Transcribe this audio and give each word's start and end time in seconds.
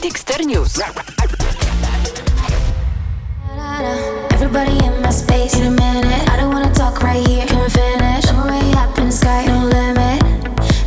Dexter 0.00 0.44
News. 0.46 0.78
Everybody 4.30 4.78
in 4.86 5.02
my 5.02 5.10
space 5.10 5.54
in 5.58 5.66
a 5.66 5.70
minute. 5.70 6.28
I 6.30 6.36
don't 6.36 6.52
wanna 6.52 6.72
talk 6.72 7.02
right 7.02 7.26
here. 7.26 7.44
Can 7.46 7.58
we 7.60 7.68
finish? 7.68 8.26
I'm 8.30 8.38
already 8.38 8.72
up 8.78 8.96
in 8.98 9.06
the 9.06 9.12
sky, 9.12 9.44
no 9.46 9.66
limit. 9.66 10.22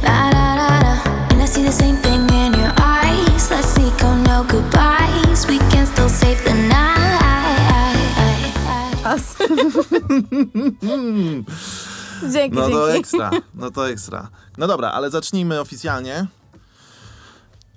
La 0.01 0.31
da 0.31 0.55
da 0.55 0.79
da. 0.79 0.93
And 1.31 1.41
I 1.41 1.45
see 1.45 1.63
the 1.63 1.71
same 1.73 1.97
thing 1.97 2.21
in 2.29 2.53
your 2.53 2.71
eyes. 2.79 3.51
Let's 3.51 3.73
sneak 3.73 4.01
on 4.05 4.23
no 4.23 4.45
goodbyes. 4.47 5.45
We 5.47 5.57
can 5.71 5.85
still 5.85 6.07
save 6.09 6.41
the 6.45 6.53
night. 6.53 6.79
Dzięki, 12.31 12.55
No 12.55 12.69
to 12.69 12.87
dzięki. 12.87 12.99
ekstra, 12.99 13.31
no 13.55 13.71
to 13.71 13.89
ekstra. 13.89 14.27
No 14.57 14.67
dobra, 14.67 14.91
ale 14.91 15.09
zacznijmy 15.09 15.59
oficjalnie. 15.59 16.27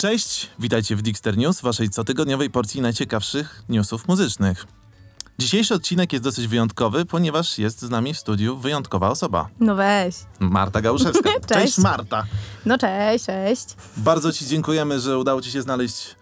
Cześć, 0.04 0.50
witajcie 0.58 0.96
w 0.96 1.02
Dixter 1.02 1.36
News, 1.36 1.60
waszej 1.60 1.90
cotygodniowej 1.90 2.50
porcji 2.50 2.80
najciekawszych 2.80 3.62
newsów 3.68 4.08
muzycznych. 4.08 4.66
Dzisiejszy 5.38 5.74
odcinek 5.74 6.12
jest 6.12 6.24
dosyć 6.24 6.46
wyjątkowy, 6.46 7.04
ponieważ 7.04 7.58
jest 7.58 7.80
z 7.80 7.90
nami 7.90 8.14
w 8.14 8.18
studiu 8.18 8.56
wyjątkowa 8.56 9.10
osoba. 9.10 9.48
No 9.60 9.74
weź. 9.74 10.14
Marta 10.40 10.80
Gałuszewska. 10.80 11.30
Cześć. 11.48 11.78
Marta. 11.78 12.26
No 12.66 12.78
cześć, 12.78 13.24
cześć. 13.24 13.66
Bardzo 13.96 14.32
ci 14.32 14.46
dziękujemy, 14.46 15.00
że 15.00 15.18
udało 15.18 15.42
ci 15.42 15.50
się 15.50 15.62
znaleźć 15.62 16.16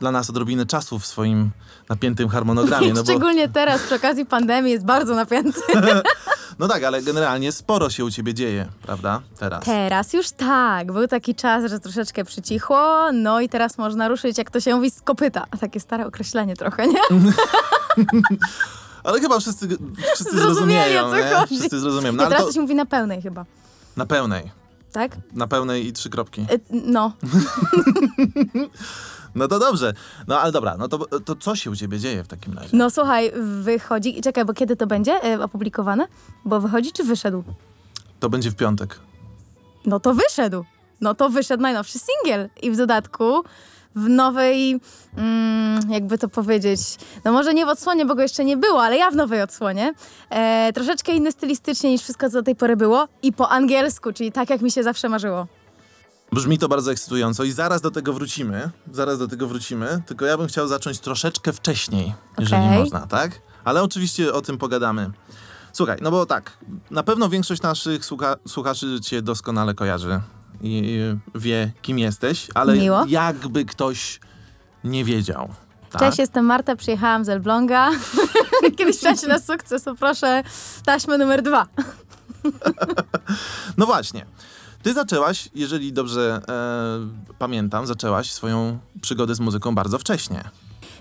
dla 0.00 0.10
nas 0.12 0.30
odrobinę 0.30 0.66
czasu 0.66 0.98
w 0.98 1.06
swoim 1.06 1.50
napiętym 1.88 2.28
harmonogramie. 2.28 2.88
No, 2.88 2.94
bo, 2.94 3.10
Szczególnie 3.10 3.48
teraz 3.48 3.82
przy 3.82 3.94
okazji 3.94 4.26
pandemii 4.26 4.72
jest 4.72 4.84
bardzo 4.84 5.14
napięty. 5.14 5.60
no 6.58 6.68
tak, 6.68 6.84
ale 6.84 7.02
generalnie 7.02 7.52
sporo 7.52 7.90
się 7.90 8.04
u 8.04 8.10
ciebie 8.10 8.34
dzieje, 8.34 8.68
prawda? 8.82 9.20
Teraz. 9.38 9.64
Teraz 9.64 10.12
już 10.12 10.30
tak. 10.30 10.92
Był 10.92 11.06
taki 11.08 11.34
czas, 11.34 11.70
że 11.70 11.80
troszeczkę 11.80 12.24
przycichło, 12.24 13.12
no 13.12 13.40
i 13.40 13.48
teraz 13.48 13.78
można 13.78 14.08
ruszyć, 14.08 14.38
jak 14.38 14.50
to 14.50 14.60
się 14.60 14.76
mówi, 14.76 14.90
z 14.90 15.00
kopyta. 15.00 15.46
Takie 15.60 15.80
stare 15.80 16.06
określenie 16.06 16.56
trochę, 16.56 16.86
nie? 16.86 17.00
Ale 19.04 19.20
chyba 19.20 19.40
wszyscy, 19.40 19.68
wszyscy 20.14 20.38
zrozumieją, 20.38 21.14
nie? 21.14 21.22
chodzi. 21.22 21.56
Wszyscy 21.58 21.80
zrozumieją. 21.80 22.12
No, 22.12 22.22
ale 22.22 22.30
teraz 22.30 22.46
to 22.46 22.52
się 22.52 22.60
mówi 22.60 22.74
na 22.74 22.86
pełnej 22.86 23.22
chyba, 23.22 23.44
na 23.96 24.06
pełnej. 24.06 24.50
tak? 24.92 25.16
Na 25.32 25.46
pełnej 25.46 25.86
i 25.86 25.92
trzy 25.92 26.10
kropki. 26.10 26.40
Y, 26.40 26.60
No. 26.70 27.12
No 29.34 29.48
to 29.48 29.58
dobrze. 29.58 29.92
No 30.26 30.40
ale 30.40 30.52
dobra, 30.52 30.76
no 30.78 30.88
to, 30.88 30.98
to 31.20 31.36
co 31.36 31.56
się 31.56 31.70
u 31.70 31.76
ciebie 31.76 31.98
dzieje 31.98 32.24
w 32.24 32.28
takim 32.28 32.54
razie? 32.54 32.68
No 32.72 32.90
słuchaj, 32.90 33.32
wychodzi... 33.62 34.20
Czekaj, 34.20 34.44
bo 34.44 34.54
kiedy 34.54 34.76
to 34.76 34.86
będzie 34.86 35.34
y, 35.34 35.42
opublikowane? 35.42 36.06
Bo 36.44 36.60
wychodzi 36.60 36.92
czy 36.92 37.04
wyszedł? 37.04 37.44
To 38.20 38.30
będzie 38.30 38.50
w 38.50 38.54
piątek. 38.56 39.00
No 39.86 40.00
to 40.00 40.14
wyszedł. 40.14 40.64
No 41.00 41.14
to 41.14 41.28
wyszedł 41.28 41.62
najnowszy 41.62 41.98
singiel. 41.98 42.48
I 42.62 42.70
w 42.70 42.76
dodatku 42.76 43.44
w 43.96 44.08
nowej, 44.08 44.80
mm, 45.16 45.80
jakby 45.90 46.18
to 46.18 46.28
powiedzieć, 46.28 46.80
no 47.24 47.32
może 47.32 47.54
nie 47.54 47.66
w 47.66 47.68
odsłonie, 47.68 48.06
bo 48.06 48.14
go 48.14 48.22
jeszcze 48.22 48.44
nie 48.44 48.56
było, 48.56 48.82
ale 48.82 48.96
ja 48.96 49.10
w 49.10 49.16
nowej 49.16 49.42
odsłonie. 49.42 49.94
E, 50.30 50.72
troszeczkę 50.72 51.12
inny 51.12 51.32
stylistycznie 51.32 51.90
niż 51.90 52.02
wszystko, 52.02 52.30
co 52.30 52.32
do 52.32 52.42
tej 52.42 52.56
pory 52.56 52.76
było. 52.76 53.08
I 53.22 53.32
po 53.32 53.48
angielsku, 53.48 54.12
czyli 54.12 54.32
tak, 54.32 54.50
jak 54.50 54.60
mi 54.60 54.70
się 54.70 54.82
zawsze 54.82 55.08
marzyło. 55.08 55.46
Brzmi 56.32 56.58
to 56.58 56.68
bardzo 56.68 56.92
ekscytująco 56.92 57.44
i 57.44 57.52
zaraz 57.52 57.80
do 57.80 57.90
tego 57.90 58.12
wrócimy. 58.12 58.70
Zaraz 58.92 59.18
do 59.18 59.28
tego 59.28 59.48
wrócimy. 59.48 60.02
Tylko 60.06 60.26
ja 60.26 60.38
bym 60.38 60.46
chciał 60.46 60.68
zacząć 60.68 60.98
troszeczkę 61.00 61.52
wcześniej, 61.52 62.14
jeżeli 62.38 62.66
można, 62.68 63.06
tak? 63.06 63.40
Ale 63.64 63.82
oczywiście 63.82 64.32
o 64.32 64.40
tym 64.40 64.58
pogadamy. 64.58 65.10
Słuchaj, 65.72 65.98
no 66.02 66.10
bo 66.10 66.26
tak, 66.26 66.58
na 66.90 67.02
pewno 67.02 67.28
większość 67.28 67.62
naszych 67.62 68.04
słucha 68.04 68.36
słuchaczy 68.48 69.00
cię 69.02 69.22
doskonale 69.22 69.74
kojarzy 69.74 70.20
i 70.60 70.98
wie, 71.34 71.72
kim 71.82 71.98
jesteś, 71.98 72.48
ale 72.54 72.76
Miło. 72.76 73.04
jakby 73.08 73.64
ktoś 73.64 74.20
nie 74.84 75.04
wiedział. 75.04 75.48
Tak? 75.90 76.00
Cześć, 76.00 76.18
jestem 76.18 76.44
Marta, 76.44 76.76
przyjechałam 76.76 77.24
z 77.24 77.28
Elbląga. 77.28 77.90
Kiedyś 78.78 78.96
chciałam 78.96 79.18
się 79.18 79.26
na 79.26 79.38
sukces, 79.38 79.82
to 79.84 79.94
proszę 79.94 80.42
taśmę 80.84 81.18
numer 81.18 81.42
dwa. 81.42 81.66
No 83.76 83.86
właśnie. 83.86 84.26
Ty 84.88 84.94
zaczęłaś, 84.94 85.48
jeżeli 85.54 85.92
dobrze 85.92 86.40
e, 86.48 87.34
pamiętam, 87.38 87.86
zaczęłaś 87.86 88.32
swoją 88.32 88.78
przygodę 89.02 89.34
z 89.34 89.40
muzyką 89.40 89.74
bardzo 89.74 89.98
wcześnie. 89.98 90.44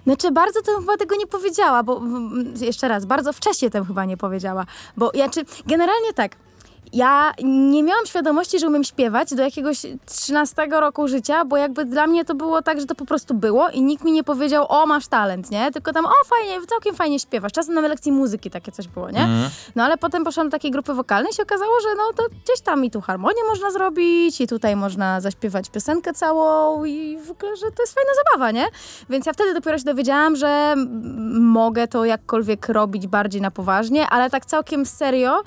Znaczy, 0.04 0.32
bardzo 0.32 0.62
to 0.62 0.80
chyba 0.80 0.98
tego 0.98 1.16
nie 1.16 1.28
powiedziała, 1.28 1.84
bo 1.84 2.02
jeszcze 2.62 2.88
raz, 2.88 3.06
bardzo 3.06 3.34
wcześnie 3.34 3.70
tym 3.70 3.86
chyba 3.86 4.06
nie 4.06 4.18
powiedziała. 4.18 4.66
Bo 4.98 5.12
ja 5.14 5.30
czy 5.30 5.46
generalnie 5.66 6.14
tak. 6.14 6.36
Ja 6.94 7.32
nie 7.44 7.84
miałam 7.84 8.06
świadomości, 8.06 8.60
że 8.60 8.68
umiem 8.68 8.84
śpiewać 8.84 9.34
do 9.34 9.44
jakiegoś 9.44 9.82
13 10.06 10.68
roku 10.72 11.08
życia, 11.08 11.46
bo 11.46 11.58
jakby 11.58 11.86
dla 11.86 12.08
mnie 12.08 12.26
to 12.26 12.36
było 12.36 12.62
tak, 12.62 12.80
że 12.80 12.86
to 12.86 12.96
po 12.96 13.06
prostu 13.06 13.34
było 13.34 13.70
i 13.70 13.82
nikt 13.82 14.04
mi 14.04 14.12
nie 14.12 14.24
powiedział, 14.24 14.66
o 14.70 14.86
masz 14.86 15.08
talent, 15.08 15.52
nie? 15.52 15.72
Tylko 15.72 15.94
tam, 15.94 16.06
o 16.06 16.12
fajnie, 16.26 16.68
całkiem 16.68 16.96
fajnie 16.96 17.20
śpiewasz. 17.20 17.52
Czasem 17.52 17.74
na 17.74 17.82
lekcji 17.82 18.12
muzyki 18.12 18.52
takie 18.52 18.72
coś 18.72 18.88
było, 18.88 19.12
nie? 19.12 19.28
No 19.76 19.84
ale 19.84 19.98
potem 19.98 20.24
poszłam 20.24 20.48
do 20.48 20.52
takiej 20.52 20.72
grupy 20.72 20.94
wokalnej 20.94 21.32
i 21.32 21.36
się 21.36 21.44
okazało, 21.44 21.72
że 21.82 21.88
no 21.98 22.04
to 22.16 22.24
gdzieś 22.44 22.62
tam 22.62 22.86
i 22.86 22.92
tu 22.92 23.02
harmonię 23.02 23.42
można 23.50 23.72
zrobić 23.72 24.42
i 24.42 24.48
tutaj 24.48 24.76
można 24.76 25.22
zaśpiewać 25.22 25.70
piosenkę 25.70 26.14
całą 26.14 26.86
i 26.86 27.18
w 27.18 27.32
ogóle, 27.32 27.56
że 27.56 27.72
to 27.72 27.84
jest 27.84 27.94
fajna 27.94 28.12
zabawa, 28.26 28.52
nie? 28.52 28.66
Więc 29.10 29.26
ja 29.26 29.34
wtedy 29.34 29.54
dopiero 29.54 29.78
się 29.78 29.84
dowiedziałam, 29.84 30.36
że 30.36 30.76
mogę 31.40 31.88
to 31.88 32.06
jakkolwiek 32.06 32.70
robić 32.70 33.08
bardziej 33.08 33.42
na 33.42 33.52
poważnie, 33.52 34.08
ale 34.08 34.30
tak 34.30 34.46
całkiem 34.46 34.86
serio 34.86 35.44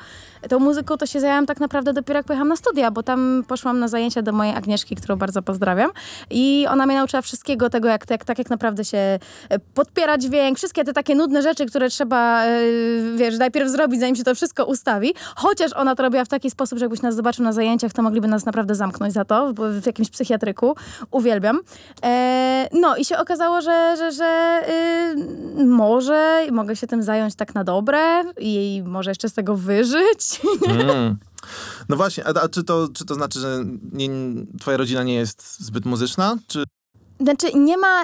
tą 0.49 0.59
muzyką 0.59 0.97
to 0.97 1.07
się 1.07 1.21
zajęłam 1.31 1.47
tak 1.47 1.61
naprawdę 1.61 1.93
dopiero 1.93 2.19
jak 2.19 2.27
pojechałam 2.27 2.49
na 2.49 2.57
studia, 2.57 2.91
bo 2.91 3.03
tam 3.03 3.45
poszłam 3.49 3.79
na 3.79 3.89
zajęcia 3.89 4.23
do 4.23 4.33
mojej 4.33 4.55
Agnieszki, 4.55 4.97
którą 4.97 5.17
bardzo 5.17 5.43
pozdrawiam 5.43 5.91
i 6.31 6.67
ona 6.71 6.87
mnie 6.87 6.97
nauczyła 6.97 7.23
wszystkiego 7.23 7.71
tego, 7.71 7.89
jak, 7.89 8.11
jak, 8.11 8.25
tak 8.25 8.39
jak 8.39 8.51
naprawdę 8.51 8.85
się 8.85 8.99
e, 8.99 9.19
podpiera 9.75 10.19
dźwięk, 10.19 10.59
wszystkie 10.59 10.85
te 10.85 10.93
takie 10.93 11.15
nudne 11.15 11.43
rzeczy, 11.43 11.67
które 11.67 11.89
trzeba, 11.89 12.45
e, 12.45 12.61
wiesz, 13.17 13.39
najpierw 13.39 13.71
zrobić, 13.71 14.01
zanim 14.01 14.17
się 14.17 14.25
to 14.25 14.35
wszystko 14.35 14.65
ustawi. 14.65 15.15
Chociaż 15.37 15.73
ona 15.73 15.95
to 15.95 16.03
robiła 16.03 16.25
w 16.25 16.29
taki 16.29 16.51
sposób, 16.51 16.79
że 16.79 16.85
jakbyś 16.85 17.03
nas 17.03 17.15
zobaczył 17.15 17.45
na 17.45 17.53
zajęciach, 17.53 17.93
to 17.93 18.03
mogliby 18.03 18.29
nas 18.29 18.47
naprawdę 18.47 18.75
zamknąć 18.75 19.13
za 19.13 19.25
to, 19.25 19.53
w 19.55 19.87
jakimś 19.87 20.11
psychiatryku. 20.11 20.77
Uwielbiam. 21.11 21.61
E, 22.05 22.69
no 22.73 22.97
i 22.97 23.05
się 23.05 23.19
okazało, 23.19 23.61
że, 23.61 23.95
że, 23.97 24.13
że 24.13 24.61
y, 25.59 25.65
może 25.65 26.47
mogę 26.53 26.77
się 26.77 26.87
tym 26.87 27.03
zająć 27.03 27.35
tak 27.35 27.55
na 27.55 27.65
dobre 27.65 28.25
i 28.39 28.83
może 28.87 29.11
jeszcze 29.11 29.29
z 29.29 29.33
tego 29.33 29.57
wyżyć. 29.57 30.41
Mm. 30.69 31.17
No 31.89 31.97
właśnie, 31.97 32.27
a, 32.27 32.43
a 32.43 32.49
czy, 32.49 32.65
to, 32.65 32.89
czy 32.95 33.05
to 33.05 33.15
znaczy, 33.15 33.41
że 33.41 33.65
nie, 33.93 34.09
twoja 34.61 34.77
rodzina 34.77 35.03
nie 35.03 35.15
jest 35.15 35.61
zbyt 35.61 35.85
muzyczna? 35.85 36.39
Czy 36.47 36.65
Znaczy, 37.21 37.47
nie 37.55 37.77
ma, 37.77 38.03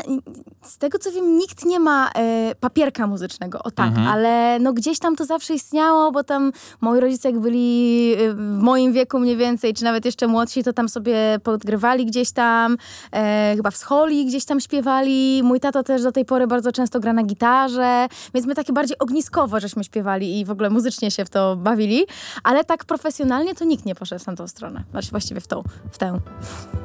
z 0.67 0.79
tego 0.79 0.99
co 0.99 1.13
wiem, 1.13 1.39
nikt 1.39 1.65
nie 1.65 1.81
ma 1.81 2.11
e, 2.15 2.55
papierka 2.61 3.07
muzycznego, 3.07 3.63
o 3.63 3.71
tak, 3.71 3.93
ale 4.09 4.59
no 4.59 4.73
gdzieś 4.73 4.99
tam 4.99 5.17
to 5.17 5.25
zawsze 5.25 5.55
istniało, 5.55 6.13
bo 6.13 6.25
tam 6.25 6.53
moi 6.81 7.01
rodzice 7.01 7.31
jak 7.31 7.41
byli 7.41 8.13
e, 8.13 8.33
w 8.35 8.59
moim 8.59 8.93
wieku 8.93 9.19
mniej 9.19 9.37
więcej, 9.37 9.75
czy 9.75 9.85
nawet 9.85 10.05
jeszcze 10.05 10.27
młodsi, 10.27 10.65
to 10.65 10.73
tam 10.73 10.89
sobie 10.89 11.39
podgrywali 11.43 12.07
gdzieś 12.07 12.33
tam, 12.33 12.77
e, 13.13 13.53
chyba 13.57 13.71
w 13.71 13.77
scholi 13.77 14.27
gdzieś 14.27 14.45
tam 14.45 14.61
śpiewali. 14.61 15.41
Mój 15.45 15.61
tato 15.61 15.83
też 15.83 16.03
do 16.03 16.13
tej 16.13 16.25
pory 16.25 16.47
bardzo 16.47 16.73
często 16.73 17.01
gra 17.01 17.13
na 17.13 17.23
gitarze, 17.23 18.07
więc 18.35 18.47
my 18.47 18.55
takie 18.55 18.73
bardziej 18.73 18.99
ogniskowo 18.99 19.61
żeśmy 19.61 19.85
śpiewali 19.85 20.41
i 20.41 20.45
w 20.45 20.51
ogóle 20.51 20.71
muzycznie 20.71 21.11
się 21.11 21.25
w 21.25 21.31
to 21.31 21.57
bawili, 21.57 22.07
ale 22.43 22.65
tak 22.65 22.85
profesjonalnie 22.85 23.55
to 23.55 23.65
nikt 23.65 23.85
nie 23.85 23.95
poszedł 23.95 24.23
w 24.23 24.25
tamtą 24.25 24.49
stronę, 24.49 24.85
znaczy 24.91 25.11
właściwie 25.11 25.41
w 25.41 25.47
tą, 25.47 25.63
w 25.91 25.99
tę. 25.99 26.21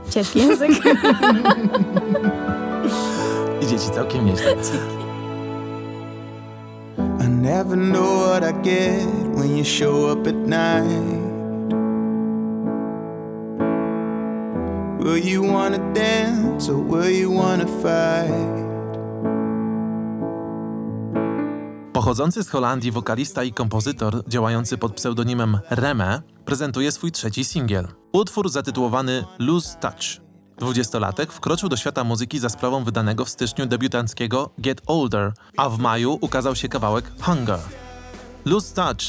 Ciężki 0.10 0.40
język. 0.40 0.72
idzie 3.72 3.86
ci 3.86 3.92
całkiem 3.92 4.26
nieźle? 4.26 4.56
I 7.26 7.30
never 7.30 7.78
know 7.78 8.28
what 8.28 8.44
I 8.44 8.54
get 8.64 9.36
when 9.36 9.58
you 9.58 9.64
show 9.66 10.12
up 10.12 10.28
at 10.28 10.36
night. 10.36 11.22
Will 15.00 15.26
you 15.26 15.54
wanna 15.54 15.78
dance 15.94 16.72
or 16.72 16.86
will 16.88 17.20
you 17.20 17.38
wanna 17.38 17.66
fight? 17.66 18.62
Pochodzący 21.94 22.44
z 22.44 22.50
Holandii 22.50 22.92
wokalista 22.92 23.44
i 23.44 23.54
kompozytor 23.54 24.24
działający 24.28 24.78
pod 24.78 24.94
pseudonimem 24.94 25.60
Reme 25.70 26.22
prezentuje 26.46 26.92
swój 26.92 27.12
trzeci 27.12 27.46
singiel. 27.46 27.88
Utwór 28.12 28.50
zatytułowany 28.50 29.26
Lose 29.40 29.78
Touch. 29.80 30.31
Dwudziestolatek 30.62 31.34
wkroczył 31.34 31.70
do 31.70 31.78
świata 31.78 32.04
muzyki 32.04 32.40
za 32.40 32.50
sprawą 32.50 32.84
wydanego 32.84 33.26
w 33.26 33.30
styczniu 33.30 33.66
debiutanckiego 33.66 34.50
Get 34.58 34.82
Older, 34.88 35.34
a 35.58 35.70
w 35.70 35.80
maju 35.80 36.18
ukazał 36.22 36.56
się 36.56 36.70
kawałek 36.70 37.06
Hunger. 37.22 37.60
Lose 38.46 38.76
Touch 38.76 39.02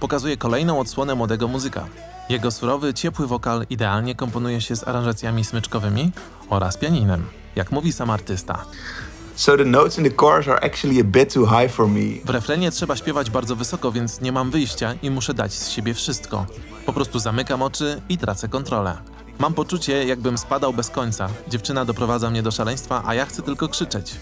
pokazuje 0.00 0.36
kolejną 0.36 0.80
odsłonę 0.80 1.14
młodego 1.14 1.48
muzyka. 1.48 1.86
Jego 2.28 2.50
surowy, 2.50 2.94
ciepły 2.94 3.26
wokal 3.26 3.66
idealnie 3.70 4.14
komponuje 4.14 4.60
się 4.60 4.76
z 4.76 4.88
aranżacjami 4.88 5.44
smyczkowymi 5.44 6.12
oraz 6.50 6.76
pianinem, 6.76 7.26
jak 7.56 7.72
mówi 7.72 7.92
sam 7.92 8.10
artysta. 8.10 8.64
So 9.34 9.56
the 9.56 9.64
notes 9.64 9.98
in 9.98 10.04
the 10.04 10.16
chorus 10.16 10.48
are 10.48 10.64
actually 10.64 11.00
a 11.00 11.04
bit 11.04 11.34
too 11.34 11.46
high 11.46 11.72
for 11.72 11.88
me. 11.88 12.24
W 12.24 12.30
refrenie 12.30 12.70
trzeba 12.70 12.96
śpiewać 12.96 13.30
bardzo 13.30 13.56
wysoko, 13.56 13.92
więc 13.92 14.20
nie 14.20 14.32
mam 14.32 14.50
wyjścia 14.50 14.94
i 15.02 15.10
muszę 15.10 15.34
dać 15.34 15.52
z 15.52 15.70
siebie 15.70 15.94
wszystko. 15.94 16.46
Po 16.86 16.92
prostu 16.92 17.18
zamykam 17.18 17.62
oczy 17.62 18.02
i 18.08 18.18
tracę 18.18 18.48
kontrolę. 18.48 19.17
Mam 19.38 19.54
poczucie, 19.54 20.04
jakbym 20.04 20.38
spadał 20.38 20.72
bez 20.72 20.90
końca. 20.90 21.28
Dziewczyna 21.48 21.84
doprowadza 21.84 22.30
mnie 22.30 22.42
do 22.42 22.50
szaleństwa, 22.50 23.02
a 23.06 23.14
ja 23.14 23.26
chcę 23.26 23.42
tylko 23.42 23.68
krzyczeć. 23.68 24.16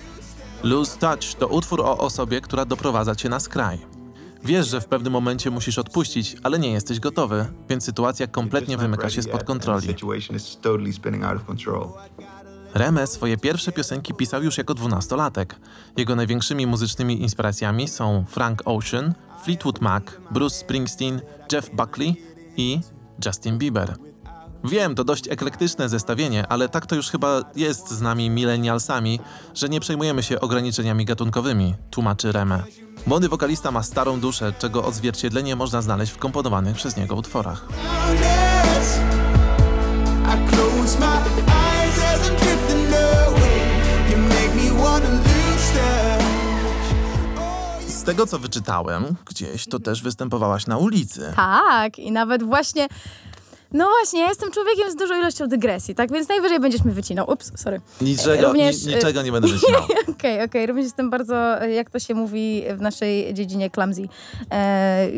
Lose 0.62 0.98
Touch 0.98 1.34
to 1.38 1.48
utwór 1.48 1.80
o 1.80 1.98
osobie, 1.98 2.40
która 2.40 2.64
doprowadza 2.64 3.14
cię 3.14 3.28
na 3.28 3.40
skraj. 3.40 3.78
Wiesz, 4.44 4.68
że 4.68 4.80
w 4.80 4.86
pewnym 4.86 5.12
momencie 5.12 5.50
musisz 5.50 5.78
odpuścić, 5.78 6.36
ale 6.42 6.58
nie 6.58 6.72
jesteś 6.72 7.00
gotowy, 7.00 7.46
więc 7.68 7.84
sytuacja 7.84 8.26
kompletnie 8.26 8.76
wymyka 8.76 9.10
się 9.10 9.22
spod 9.22 9.44
kontroli. 9.44 9.94
Reme 12.74 13.06
swoje 13.06 13.36
pierwsze 13.36 13.72
piosenki 13.72 14.14
pisał 14.14 14.42
już 14.42 14.58
jako 14.58 14.74
dwunastolatek. 14.74 15.56
Jego 15.96 16.16
największymi 16.16 16.66
muzycznymi 16.66 17.22
inspiracjami 17.22 17.88
są 17.88 18.24
Frank 18.28 18.62
Ocean, 18.64 19.14
Fleetwood 19.44 19.80
Mac, 19.80 20.04
Bruce 20.30 20.56
Springsteen, 20.56 21.20
Jeff 21.52 21.70
Buckley 21.70 22.22
i 22.56 22.80
Justin 23.26 23.58
Bieber. 23.58 24.05
Wiem, 24.68 24.94
to 24.94 25.04
dość 25.04 25.28
eklektyczne 25.28 25.88
zestawienie, 25.88 26.46
ale 26.48 26.68
tak 26.68 26.86
to 26.86 26.94
już 26.94 27.10
chyba 27.10 27.42
jest 27.56 27.90
z 27.90 28.00
nami 28.00 28.30
millennialsami, 28.30 29.20
że 29.54 29.68
nie 29.68 29.80
przejmujemy 29.80 30.22
się 30.22 30.40
ograniczeniami 30.40 31.04
gatunkowymi, 31.04 31.74
tłumaczy 31.90 32.32
Reme. 32.32 32.62
Młody 33.06 33.28
wokalista 33.28 33.70
ma 33.70 33.82
starą 33.82 34.20
duszę, 34.20 34.52
czego 34.58 34.84
odzwierciedlenie 34.84 35.56
można 35.56 35.82
znaleźć 35.82 36.12
w 36.12 36.18
komponowanych 36.18 36.76
przez 36.76 36.96
niego 36.96 37.14
utworach. 37.14 37.66
Z 47.88 48.02
tego 48.02 48.26
co 48.26 48.38
wyczytałem 48.38 49.16
gdzieś, 49.26 49.66
to 49.68 49.78
też 49.78 50.02
występowałaś 50.02 50.66
na 50.66 50.76
ulicy. 50.76 51.32
Tak, 51.36 51.98
i 51.98 52.12
nawet 52.12 52.42
właśnie. 52.42 52.88
No 53.72 53.86
właśnie, 54.00 54.20
ja 54.20 54.28
jestem 54.28 54.50
człowiekiem 54.50 54.90
z 54.90 54.96
dużą 54.96 55.18
ilością 55.18 55.48
dygresji, 55.48 55.94
tak 55.94 56.12
więc 56.12 56.28
najwyżej 56.28 56.60
będziesz 56.60 56.84
mi 56.84 56.92
wycinał. 56.92 57.30
Ups, 57.30 57.52
sorry. 57.56 57.80
Niczego, 58.00 58.46
Również, 58.48 58.84
ni, 58.84 58.94
niczego 58.94 59.22
nie 59.22 59.32
będę 59.32 59.48
wycinał. 59.48 59.82
Okej, 60.18 60.42
okej, 60.44 60.66
również 60.66 60.84
jestem 60.84 61.10
bardzo, 61.10 61.62
e, 61.62 61.70
jak 61.72 61.90
to 61.90 61.98
się 61.98 62.14
mówi 62.14 62.62
w 62.76 62.80
naszej 62.80 63.34
dziedzinie, 63.34 63.70
clumsy. 63.70 64.08
E, 64.52 65.08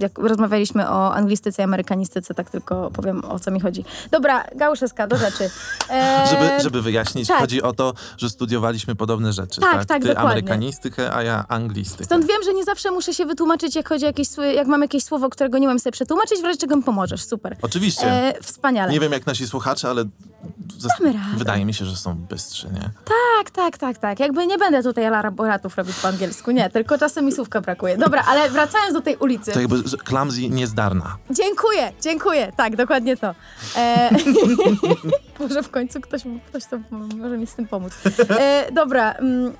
jak 0.00 0.18
rozmawialiśmy 0.18 0.88
o 0.90 1.14
anglistyce 1.14 1.62
i 1.62 1.64
amerykanistyce, 1.64 2.34
tak 2.34 2.50
tylko 2.50 2.90
powiem 2.90 3.24
o 3.24 3.38
co 3.38 3.50
mi 3.50 3.60
chodzi. 3.60 3.84
Dobra, 4.10 4.44
Gauszewska, 4.56 5.06
do 5.06 5.16
rzeczy. 5.16 5.50
E, 5.90 6.26
Żeby, 6.30 6.60
żeby 6.62 6.82
wyjaśnić, 6.82 7.28
tak. 7.28 7.38
chodzi 7.40 7.62
o 7.62 7.72
to, 7.72 7.92
że 8.18 8.30
studiowaliśmy 8.30 8.94
podobne 8.94 9.32
rzeczy. 9.32 9.60
Tak, 9.60 9.72
Tak, 9.72 9.84
tak, 9.86 10.02
Ty 10.02 10.08
dokładnie. 10.08 10.30
amerykanistykę, 10.30 11.14
a 11.14 11.22
ja 11.22 11.44
anglistykę. 11.48 12.04
Stąd 12.04 12.26
wiem, 12.26 12.42
że 12.44 12.54
nie 12.54 12.64
zawsze 12.64 12.90
muszę 12.90 13.14
się 13.14 13.26
wytłumaczyć, 13.26 13.76
jak 13.76 13.88
chodzi 13.88 14.04
o 14.04 14.06
jakieś, 14.06 14.28
jak 14.54 14.66
mam 14.66 14.82
jakieś 14.82 15.04
słowo, 15.04 15.30
którego 15.30 15.58
nie 15.58 15.66
mam 15.66 15.78
sobie 15.78 15.92
przetłumaczyć, 15.92 16.40
w 16.40 16.44
razie 16.44 16.58
czego 16.58 16.76
mi 16.76 16.82
pomożesz. 16.82 17.24
Super. 17.24 17.56
Oczywiście. 17.62 17.85
E, 18.02 18.34
wspaniale. 18.42 18.92
Nie 18.92 19.00
wiem 19.00 19.12
jak 19.12 19.26
nasi 19.26 19.46
słuchacze, 19.46 19.88
ale 19.88 20.04
wydaje 21.36 21.64
mi 21.64 21.74
się, 21.74 21.84
że 21.84 21.96
są 21.96 22.14
bystrzy, 22.14 22.66
nie? 22.66 22.90
Tak, 23.04 23.50
tak, 23.50 23.78
tak, 23.78 23.98
tak. 23.98 24.20
Jakby 24.20 24.46
nie 24.46 24.58
będę 24.58 24.82
tutaj 24.82 25.04
elaboratów 25.04 25.76
robić 25.76 25.96
po 25.96 26.08
angielsku, 26.08 26.50
nie, 26.50 26.70
tylko 26.70 26.98
czasem 26.98 27.24
mi 27.24 27.32
słówka 27.32 27.60
brakuje. 27.60 27.96
Dobra, 27.96 28.24
ale 28.28 28.50
wracając 28.50 28.94
do 28.94 29.00
tej 29.00 29.16
ulicy. 29.16 29.52
To 29.52 29.60
jakby 29.60 29.82
clumsy 29.82 30.48
niezdarna. 30.48 31.16
Dziękuję, 31.30 31.92
dziękuję. 32.02 32.52
Tak, 32.56 32.76
dokładnie 32.76 33.16
to. 33.16 33.34
E, 33.76 34.10
może 35.40 35.62
w 35.62 35.70
końcu 35.70 36.00
ktoś, 36.00 36.22
ktoś 36.48 36.66
to 36.66 36.78
może 37.16 37.38
mi 37.38 37.46
z 37.46 37.54
tym 37.54 37.66
pomóc. 37.66 37.92
E, 38.28 38.72
dobra. 38.72 39.12
Mm, 39.12 39.52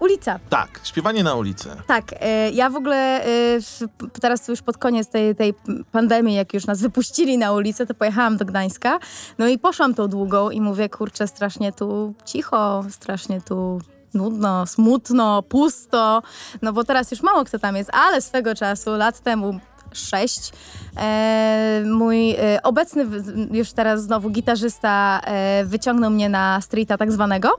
ulica. 0.00 0.38
Tak, 0.50 0.80
śpiewanie 0.84 1.22
na 1.22 1.34
ulicy. 1.34 1.68
Tak, 1.86 2.04
e, 2.20 2.50
ja 2.50 2.70
w 2.70 2.76
ogóle 2.76 3.20
w, 3.60 3.86
teraz 4.20 4.48
już 4.48 4.62
pod 4.62 4.78
koniec 4.78 5.08
tej, 5.08 5.34
tej 5.34 5.54
pandemii, 5.92 6.36
jak 6.36 6.54
już 6.54 6.66
nas 6.66 6.80
wypuścili 6.80 7.38
na 7.38 7.52
ulicę, 7.52 7.86
to 7.86 7.94
pojechałam 7.94 8.36
do 8.36 8.44
Gdańska. 8.44 8.98
No 9.38 9.48
i 9.48 9.58
poszłam 9.58 9.94
tą 9.94 10.08
długą 10.08 10.50
i 10.50 10.60
mówię, 10.60 10.88
kurczę, 10.88 11.26
strasznie 11.26 11.72
tu 11.72 12.14
cicho, 12.24 12.84
strasznie 12.90 13.40
tu 13.40 13.80
nudno, 14.14 14.66
smutno, 14.66 15.42
pusto. 15.42 16.22
No 16.62 16.72
bo 16.72 16.84
teraz 16.84 17.10
już 17.10 17.22
mało 17.22 17.44
kto 17.44 17.58
tam 17.58 17.76
jest, 17.76 17.90
ale 17.94 18.20
swego 18.22 18.54
czasu, 18.54 18.90
lat 18.90 19.20
temu, 19.20 19.60
sześć. 19.92 20.52
E, 20.96 21.82
mój 21.86 22.30
e, 22.30 22.62
obecny 22.62 23.06
w- 23.06 23.54
już 23.54 23.72
teraz 23.72 24.02
znowu 24.02 24.30
gitarzysta 24.30 25.20
e, 25.24 25.64
wyciągnął 25.64 26.10
mnie 26.10 26.28
na 26.28 26.60
streeta 26.60 26.98
tak 26.98 27.12
zwanego. 27.12 27.50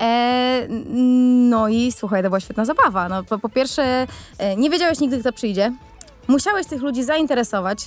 E, 0.00 0.66
no 1.50 1.68
i 1.68 1.92
słuchaj, 1.92 2.22
to 2.22 2.28
była 2.28 2.40
świetna 2.40 2.64
zabawa. 2.64 3.08
No, 3.08 3.24
po, 3.24 3.38
po 3.38 3.48
pierwsze, 3.48 4.06
e, 4.38 4.56
nie 4.56 4.70
wiedziałeś 4.70 5.00
nigdy, 5.00 5.20
kto 5.20 5.32
przyjdzie. 5.32 5.72
Musiałeś 6.28 6.66
tych 6.66 6.82
ludzi 6.82 7.04
zainteresować. 7.04 7.78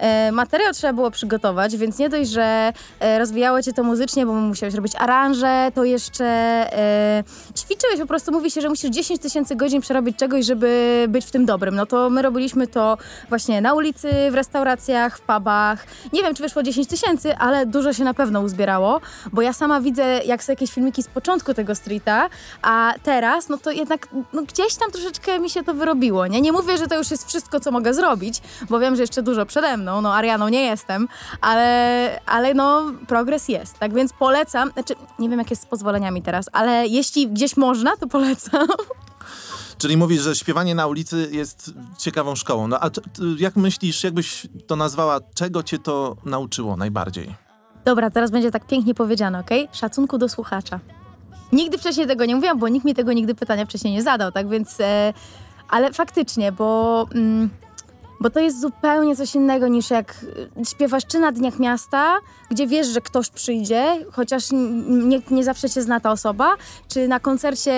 E, 0.00 0.32
materiał 0.32 0.72
trzeba 0.72 0.92
było 0.92 1.10
przygotować, 1.10 1.76
więc 1.76 1.98
nie 1.98 2.08
dość, 2.08 2.30
że 2.30 2.72
e, 3.00 3.18
rozwijało 3.18 3.62
cię 3.62 3.72
to 3.72 3.82
muzycznie, 3.82 4.26
bo 4.26 4.32
musiałeś 4.32 4.74
robić 4.74 4.92
aranże, 4.98 5.72
to 5.74 5.84
jeszcze 5.84 6.24
e, 6.24 7.24
ćwiczyłeś, 7.58 8.00
po 8.00 8.06
prostu 8.06 8.32
mówi 8.32 8.50
się, 8.50 8.60
że 8.60 8.68
musisz 8.68 8.90
10 8.90 9.20
tysięcy 9.20 9.56
godzin 9.56 9.80
przerobić 9.80 10.16
czegoś, 10.16 10.46
żeby 10.46 11.04
być 11.08 11.26
w 11.26 11.30
tym 11.30 11.46
dobrym. 11.46 11.74
No 11.74 11.86
to 11.86 12.10
my 12.10 12.22
robiliśmy 12.22 12.66
to 12.66 12.98
właśnie 13.28 13.60
na 13.60 13.74
ulicy, 13.74 14.08
w 14.30 14.34
restauracjach, 14.34 15.18
w 15.18 15.20
pubach. 15.20 15.86
Nie 16.12 16.22
wiem, 16.22 16.34
czy 16.34 16.42
wyszło 16.42 16.62
10 16.62 16.88
tysięcy, 16.88 17.36
ale 17.36 17.66
dużo 17.66 17.92
się 17.92 18.04
na 18.04 18.14
pewno 18.14 18.40
uzbierało, 18.40 19.00
bo 19.32 19.42
ja 19.42 19.52
sama 19.52 19.80
widzę, 19.80 20.20
jak 20.24 20.44
są 20.44 20.52
jakieś 20.52 20.72
filmiki 20.72 21.02
z 21.02 21.08
początku 21.08 21.54
tego 21.54 21.74
streeta, 21.74 22.28
a 22.62 22.94
teraz, 23.02 23.48
no 23.48 23.58
to 23.58 23.70
jednak 23.70 24.08
no 24.32 24.42
gdzieś 24.42 24.74
tam 24.74 24.90
troszeczkę 24.90 25.38
mi 25.38 25.50
się 25.50 25.64
to 25.64 25.74
wyrobiło, 25.74 26.26
nie? 26.26 26.40
Nie 26.40 26.52
mówię, 26.52 26.78
że 26.78 26.86
to 26.86 26.98
już 26.98 27.10
jest 27.10 27.28
wszystko, 27.28 27.60
co 27.60 27.70
mogę 27.70 27.94
zrobić, 27.94 28.40
bo 28.70 28.78
wiem, 28.78 28.96
że 28.96 29.02
jeszcze 29.02 29.22
dużo 29.22 29.46
przede 29.46 29.76
mną, 29.76 29.89
no 30.02 30.14
Arianą 30.14 30.48
nie 30.48 30.62
jestem, 30.64 31.08
ale, 31.40 32.20
ale 32.26 32.54
no 32.54 32.92
progres 33.08 33.48
jest, 33.48 33.78
tak 33.78 33.94
więc 33.94 34.12
polecam, 34.12 34.70
znaczy 34.72 34.94
nie 35.18 35.28
wiem, 35.28 35.38
jak 35.38 35.50
jest 35.50 35.62
z 35.62 35.66
pozwoleniami 35.66 36.22
teraz, 36.22 36.46
ale 36.52 36.86
jeśli 36.86 37.28
gdzieś 37.28 37.56
można, 37.56 37.96
to 37.96 38.06
polecam. 38.06 38.66
Czyli 39.78 39.96
mówisz, 39.96 40.22
że 40.22 40.34
śpiewanie 40.34 40.74
na 40.74 40.86
ulicy 40.86 41.28
jest 41.32 41.72
ciekawą 41.98 42.34
szkołą. 42.34 42.68
No 42.68 42.78
a 42.80 42.90
jak 43.38 43.56
myślisz, 43.56 44.04
jakbyś 44.04 44.46
to 44.66 44.76
nazwała, 44.76 45.20
czego 45.34 45.62
cię 45.62 45.78
to 45.78 46.16
nauczyło 46.24 46.76
najbardziej? 46.76 47.34
Dobra, 47.84 48.10
teraz 48.10 48.30
będzie 48.30 48.50
tak 48.50 48.66
pięknie 48.66 48.94
powiedziane, 48.94 49.38
okej? 49.38 49.68
Szacunku 49.72 50.18
do 50.18 50.28
słuchacza. 50.28 50.80
Nigdy 51.52 51.78
wcześniej 51.78 52.06
tego 52.06 52.24
nie 52.24 52.34
mówiłam, 52.34 52.58
bo 52.58 52.68
nikt 52.68 52.86
mi 52.86 52.94
tego 52.94 53.12
nigdy 53.12 53.34
pytania 53.34 53.64
wcześniej 53.64 53.94
nie 53.94 54.02
zadał, 54.02 54.32
tak 54.32 54.48
więc... 54.48 54.80
E, 54.80 55.12
ale 55.68 55.92
faktycznie, 55.92 56.52
bo... 56.52 57.06
Mm, 57.14 57.50
bo 58.20 58.30
to 58.30 58.40
jest 58.40 58.60
zupełnie 58.60 59.16
coś 59.16 59.34
innego 59.34 59.68
niż 59.68 59.90
jak 59.90 60.24
y, 60.60 60.64
śpiewasz 60.64 61.06
czy 61.06 61.18
na 61.18 61.32
Dniach 61.32 61.58
Miasta, 61.58 62.16
gdzie 62.50 62.66
wiesz, 62.66 62.86
że 62.86 63.00
ktoś 63.00 63.28
przyjdzie, 63.28 64.06
chociaż 64.12 64.44
nie, 64.88 65.20
nie 65.30 65.44
zawsze 65.44 65.70
cię 65.70 65.82
zna 65.82 66.00
ta 66.00 66.10
osoba, 66.10 66.54
czy 66.88 67.08
na 67.08 67.20
koncercie 67.20 67.72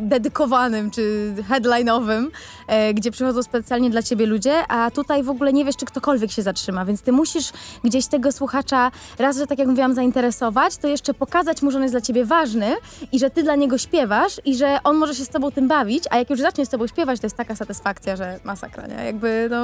dedykowanym, 0.00 0.90
czy 0.90 1.34
headline'owym, 1.50 2.26
e, 2.66 2.94
gdzie 2.94 3.10
przychodzą 3.10 3.42
specjalnie 3.42 3.90
dla 3.90 4.02
ciebie 4.02 4.26
ludzie, 4.26 4.66
a 4.68 4.90
tutaj 4.90 5.22
w 5.22 5.30
ogóle 5.30 5.52
nie 5.52 5.64
wiesz, 5.64 5.76
czy 5.76 5.86
ktokolwiek 5.86 6.30
się 6.30 6.42
zatrzyma, 6.42 6.84
więc 6.84 7.02
ty 7.02 7.12
musisz 7.12 7.52
gdzieś 7.84 8.06
tego 8.06 8.32
słuchacza 8.32 8.90
raz, 9.18 9.36
że 9.38 9.46
tak 9.46 9.58
jak 9.58 9.68
mówiłam, 9.68 9.94
zainteresować, 9.94 10.76
to 10.76 10.88
jeszcze 10.88 11.14
pokazać 11.14 11.62
mu, 11.62 11.70
że 11.70 11.76
on 11.78 11.82
jest 11.82 11.94
dla 11.94 12.00
ciebie 12.00 12.24
ważny 12.24 12.76
i 13.12 13.18
że 13.18 13.30
ty 13.30 13.42
dla 13.42 13.54
niego 13.54 13.78
śpiewasz 13.78 14.40
i 14.44 14.56
że 14.56 14.78
on 14.84 14.96
może 14.96 15.14
się 15.14 15.24
z 15.24 15.28
tobą 15.28 15.50
tym 15.50 15.68
bawić, 15.68 16.04
a 16.10 16.18
jak 16.18 16.30
już 16.30 16.40
zacznie 16.40 16.66
z 16.66 16.68
tobą 16.68 16.86
śpiewać, 16.86 17.20
to 17.20 17.26
jest 17.26 17.36
taka 17.36 17.56
satysfakcja, 17.56 18.16
że 18.16 18.40
masakra, 18.44 18.86
nie? 18.86 19.04
Jakby, 19.04 19.48
no... 19.50 19.57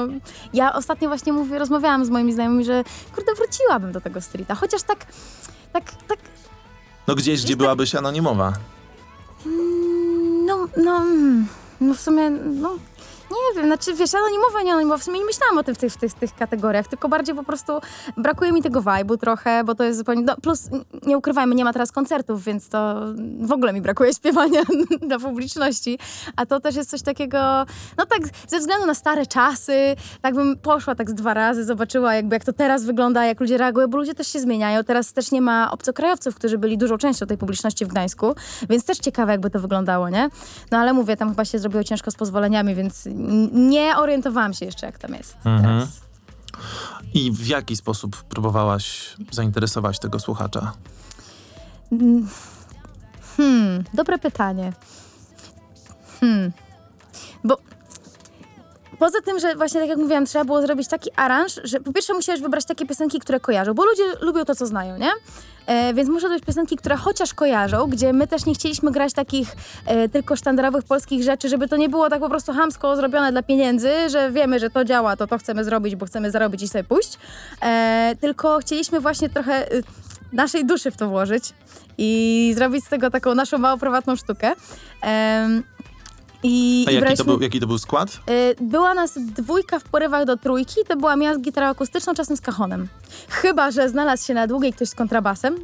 Ja 0.53 0.73
ostatnio 0.73 1.07
właśnie 1.07 1.33
mówię, 1.33 1.59
rozmawiałam 1.59 2.05
z 2.05 2.09
moimi 2.09 2.33
znajomymi, 2.33 2.65
że 2.65 2.83
kurde, 3.15 3.33
wróciłabym 3.35 3.91
do 3.91 4.01
tego 4.01 4.21
streeta, 4.21 4.55
chociaż 4.55 4.83
tak, 4.83 5.05
tak, 5.73 5.91
tak, 6.07 6.19
No 7.07 7.15
gdzieś, 7.15 7.43
gdzie 7.43 7.55
byłabyś 7.55 7.95
anonimowa. 7.95 8.53
no, 10.45 10.67
no, 10.77 10.97
mm, 10.97 11.47
no 11.81 11.93
w 11.93 11.99
sumie, 11.99 12.29
no... 12.29 12.77
Nie 13.31 13.61
wiem, 13.61 13.65
znaczy 13.65 13.93
wiesz, 13.93 14.15
anonimowa, 14.15 14.61
nie 14.61 14.71
anonimowa, 14.71 14.97
w 14.97 15.03
sumie 15.03 15.19
nie 15.19 15.25
myślałam 15.25 15.57
o 15.57 15.63
tym 15.63 15.75
w 15.75 15.77
tych, 15.77 15.93
w 15.93 15.97
tych, 15.97 16.13
tych 16.13 16.35
kategoriach, 16.35 16.87
tylko 16.87 17.09
bardziej 17.09 17.35
po 17.35 17.43
prostu 17.43 17.73
brakuje 18.17 18.51
mi 18.51 18.61
tego 18.61 18.81
vibe'u 18.81 19.17
trochę, 19.17 19.63
bo 19.63 19.75
to 19.75 19.83
jest 19.83 19.97
zupełnie, 19.97 20.21
no, 20.21 20.35
plus 20.41 20.69
nie 21.05 21.17
ukrywajmy, 21.17 21.55
nie 21.55 21.63
ma 21.63 21.73
teraz 21.73 21.91
koncertów, 21.91 22.43
więc 22.43 22.69
to 22.69 23.01
w 23.41 23.51
ogóle 23.51 23.73
mi 23.73 23.81
brakuje 23.81 24.13
śpiewania 24.13 24.61
dla 25.07 25.19
publiczności, 25.19 25.99
a 26.35 26.45
to 26.45 26.59
też 26.59 26.75
jest 26.75 26.89
coś 26.89 27.01
takiego, 27.01 27.37
no 27.97 28.05
tak 28.05 28.19
ze 28.47 28.59
względu 28.59 28.87
na 28.87 28.93
stare 28.93 29.25
czasy, 29.25 29.95
tak 30.21 30.35
bym 30.35 30.57
poszła 30.57 30.95
tak 30.95 31.09
z 31.09 31.13
dwa 31.13 31.33
razy, 31.33 31.63
zobaczyła 31.63 32.15
jakby 32.15 32.35
jak 32.35 32.45
to 32.45 32.53
teraz 32.53 32.83
wygląda, 32.83 33.25
jak 33.25 33.39
ludzie 33.39 33.57
reagują, 33.57 33.87
bo 33.87 33.97
ludzie 33.97 34.15
też 34.15 34.27
się 34.27 34.39
zmieniają, 34.39 34.83
teraz 34.83 35.13
też 35.13 35.31
nie 35.31 35.41
ma 35.41 35.71
obcokrajowców, 35.71 36.35
którzy 36.35 36.57
byli 36.57 36.77
dużą 36.77 36.97
częścią 36.97 37.25
tej 37.25 37.37
publiczności 37.37 37.85
w 37.85 37.87
Gdańsku, 37.87 38.35
więc 38.69 38.85
też 38.85 38.97
ciekawe 38.97 39.31
jakby 39.31 39.49
to 39.49 39.59
wyglądało, 39.59 40.09
nie? 40.09 40.29
No 40.71 40.77
ale 40.77 40.93
mówię, 40.93 41.17
tam 41.17 41.29
chyba 41.29 41.45
się 41.45 41.59
zrobiło 41.59 41.83
ciężko 41.83 42.11
z 42.11 42.15
pozwoleniami, 42.15 42.75
więc 42.75 43.07
nie 43.51 43.97
orientowałam 43.97 44.53
się 44.53 44.65
jeszcze, 44.65 44.85
jak 44.85 44.97
tam 44.97 45.13
jest 45.13 45.37
teraz. 45.43 46.01
I 47.13 47.31
w 47.31 47.47
jaki 47.47 47.75
sposób 47.75 48.23
próbowałaś 48.23 49.15
zainteresować 49.31 49.99
tego 49.99 50.19
słuchacza? 50.19 50.73
Hmm, 53.37 53.83
dobre 53.93 54.17
pytanie. 54.19 54.73
Hmm, 56.21 56.51
poza 58.99 59.21
tym, 59.21 59.39
że 59.39 59.55
właśnie 59.55 59.79
tak 59.79 59.89
jak 59.89 59.97
mówiłam, 59.97 60.25
trzeba 60.25 60.45
było 60.45 60.61
zrobić 60.61 60.87
taki 60.87 61.09
aranż, 61.15 61.59
że 61.63 61.79
po 61.79 61.93
pierwsze 61.93 62.13
musiałeś 62.13 62.41
wybrać 62.41 62.65
takie 62.65 62.85
piosenki, 62.85 63.19
które 63.19 63.39
kojarzą, 63.39 63.73
bo 63.73 63.85
ludzie 63.85 64.03
lubią 64.21 64.45
to, 64.45 64.55
co 64.55 64.65
znają, 64.65 64.97
nie? 64.97 65.09
E, 65.67 65.93
więc 65.93 66.09
muszą 66.09 66.27
to 66.27 66.33
być 66.33 66.45
piosenki, 66.45 66.77
które 66.77 66.95
chociaż 66.95 67.33
kojarzą, 67.33 67.87
gdzie 67.87 68.13
my 68.13 68.27
też 68.27 68.45
nie 68.45 68.53
chcieliśmy 68.53 68.91
grać 68.91 69.13
takich 69.13 69.55
e, 69.85 70.09
tylko 70.09 70.35
sztandarowych 70.35 70.83
polskich 70.83 71.23
rzeczy, 71.23 71.49
żeby 71.49 71.67
to 71.67 71.77
nie 71.77 71.89
było 71.89 72.09
tak 72.09 72.19
po 72.19 72.29
prostu 72.29 72.53
hamsko 72.53 72.95
zrobione 72.95 73.31
dla 73.31 73.43
pieniędzy, 73.43 74.09
że 74.09 74.31
wiemy, 74.31 74.59
że 74.59 74.69
to 74.69 74.85
działa, 74.85 75.15
to 75.15 75.27
to 75.27 75.37
chcemy 75.37 75.63
zrobić, 75.63 75.95
bo 75.95 76.05
chcemy 76.05 76.31
zarobić 76.31 76.61
i 76.61 76.67
sobie 76.67 76.83
pójść. 76.83 77.17
E, 77.61 78.15
tylko 78.21 78.59
chcieliśmy 78.59 78.99
właśnie 78.99 79.29
trochę 79.29 79.73
y, 79.73 79.83
naszej 80.33 80.65
duszy 80.65 80.91
w 80.91 80.97
to 80.97 81.09
włożyć 81.09 81.53
i 81.97 82.51
zrobić 82.55 82.85
z 82.85 82.89
tego 82.89 83.11
taką 83.11 83.35
naszą 83.35 83.57
małą 83.57 83.79
prywatną 83.79 84.15
sztukę. 84.15 84.53
I, 86.45 86.85
A 86.87 86.91
i 86.91 86.93
jaki 86.93 86.95
to, 86.95 87.05
braliśmy- 87.05 87.25
był, 87.25 87.41
jaki 87.41 87.59
to 87.59 87.67
był 87.67 87.77
skład? 87.77 88.09
Y, 88.09 88.55
Była 88.61 88.93
nas 88.93 89.13
dwójka 89.17 89.79
w 89.79 89.83
porywach 89.83 90.25
do 90.25 90.37
trójki, 90.37 90.79
to 90.87 90.95
była 90.97 91.15
ja 91.15 91.35
z 91.35 91.39
gitarą 91.39 91.67
akustyczną, 91.67 92.13
czasem 92.13 92.37
z 92.37 92.41
kachonem. 92.41 92.87
Chyba, 93.29 93.71
że 93.71 93.89
znalazł 93.89 94.25
się 94.25 94.33
na 94.33 94.47
długiej 94.47 94.73
ktoś 94.73 94.89
z 94.89 94.95
kontrabasem, 94.95 95.55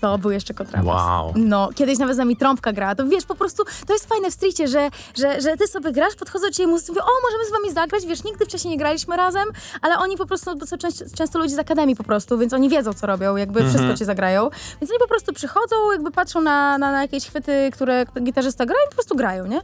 to 0.00 0.18
był 0.18 0.30
jeszcze 0.30 0.54
kontrabas. 0.54 0.86
Wow. 0.96 1.32
No, 1.36 1.68
kiedyś 1.74 1.98
nawet 1.98 2.14
z 2.14 2.18
nami 2.18 2.36
trąbka 2.36 2.72
grała, 2.72 2.94
to 2.94 3.06
wiesz, 3.06 3.24
po 3.24 3.34
prostu 3.34 3.64
to 3.86 3.92
jest 3.92 4.06
fajne 4.08 4.30
w 4.30 4.34
streetie, 4.34 4.68
że, 4.68 4.90
że, 5.14 5.40
że 5.40 5.56
ty 5.56 5.66
sobie 5.66 5.92
grasz, 5.92 6.14
podchodzą 6.14 6.46
do 6.46 6.52
ciebie 6.52 6.66
muzycy, 6.66 6.92
mówią, 6.92 7.02
o, 7.02 7.08
możemy 7.30 7.44
z 7.48 7.50
wami 7.52 7.72
zagrać, 7.74 8.06
wiesz, 8.06 8.24
nigdy 8.24 8.44
wcześniej 8.44 8.70
nie 8.72 8.78
graliśmy 8.78 9.16
razem, 9.16 9.48
ale 9.82 9.98
oni 9.98 10.16
po 10.16 10.26
prostu, 10.26 10.56
bo 10.56 10.66
są 10.66 10.78
często, 10.78 11.04
często 11.16 11.38
ludzie 11.38 11.54
z 11.54 11.58
akademii 11.58 11.96
po 11.96 12.04
prostu, 12.04 12.38
więc 12.38 12.52
oni 12.52 12.68
wiedzą, 12.68 12.92
co 12.92 13.06
robią, 13.06 13.36
jakby 13.36 13.68
wszystko 13.68 13.94
ci 13.94 14.04
zagrają, 14.04 14.50
więc 14.80 14.90
oni 14.90 14.98
po 15.00 15.08
prostu 15.08 15.32
przychodzą, 15.32 15.76
jakby 15.92 16.10
patrzą 16.10 16.40
na, 16.40 16.78
na, 16.78 16.92
na 16.92 17.02
jakieś 17.02 17.26
chwyty, 17.26 17.70
które 17.72 18.04
gitarzysta 18.22 18.66
gra 18.66 18.76
i 18.86 18.88
po 18.88 18.94
prostu 18.94 19.16
grają, 19.16 19.46
nie? 19.46 19.60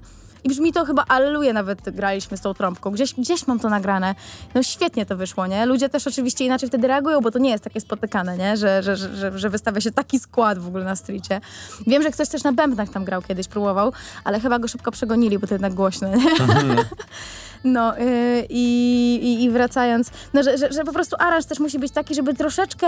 Brzmi 0.49 0.73
to 0.73 0.85
chyba 0.85 1.05
Alleluja 1.09 1.53
nawet 1.53 1.91
graliśmy 1.91 2.37
z 2.37 2.41
tą 2.41 2.55
trąbką. 2.55 2.91
Gdzieś, 2.91 3.15
gdzieś 3.15 3.47
mam 3.47 3.61
to 3.61 3.69
nagrane. 3.69 4.15
No 4.55 4.63
świetnie 4.63 5.07
to 5.07 5.17
wyszło, 5.17 5.47
nie? 5.47 5.67
Ludzie 5.67 5.89
też 5.89 6.07
oczywiście 6.07 6.45
inaczej 6.45 6.69
wtedy 6.69 6.89
reagują, 6.89 7.21
bo 7.21 7.31
to 7.31 7.39
nie 7.39 7.51
jest 7.51 7.65
takie 7.65 7.81
spotykane, 7.81 8.39
nie? 8.39 8.57
Że, 8.57 8.83
że, 8.83 8.97
że, 8.97 9.17
że, 9.17 9.39
że 9.39 9.51
wystawia 9.51 9.81
się 9.81 9.91
taki 9.91 10.19
skład 10.19 10.59
w 10.59 10.67
ogóle 10.67 10.85
na 10.85 10.97
streetie. 10.97 11.41
Wiem, 11.87 12.03
że 12.03 12.11
ktoś 12.11 12.29
też 12.29 12.45
na 12.45 12.53
bębnach 12.53 12.89
tam 12.89 13.05
grał 13.05 13.23
kiedyś, 13.23 13.49
próbował, 13.49 13.93
ale 14.25 14.41
chyba 14.41 14.59
go 14.59 14.69
szybko 14.69 14.91
przegonili, 14.91 15.39
bo 15.39 15.47
to 15.47 15.55
jednak 15.55 15.75
głośne, 15.75 16.11
nie? 16.11 16.25
No 17.65 17.97
yy, 17.97 18.47
i, 18.49 19.45
i, 19.45 19.51
wracając, 19.51 20.11
no, 20.35 20.43
że, 20.43 20.59
że, 20.59 20.73
że 20.73 20.85
po 20.85 20.93
prostu 20.93 21.17
aranż 21.19 21.45
też 21.45 21.61
musi 21.61 21.79
być 21.79 21.93
taki, 21.93 22.15
żeby 22.15 22.35
troszeczkę, 22.35 22.87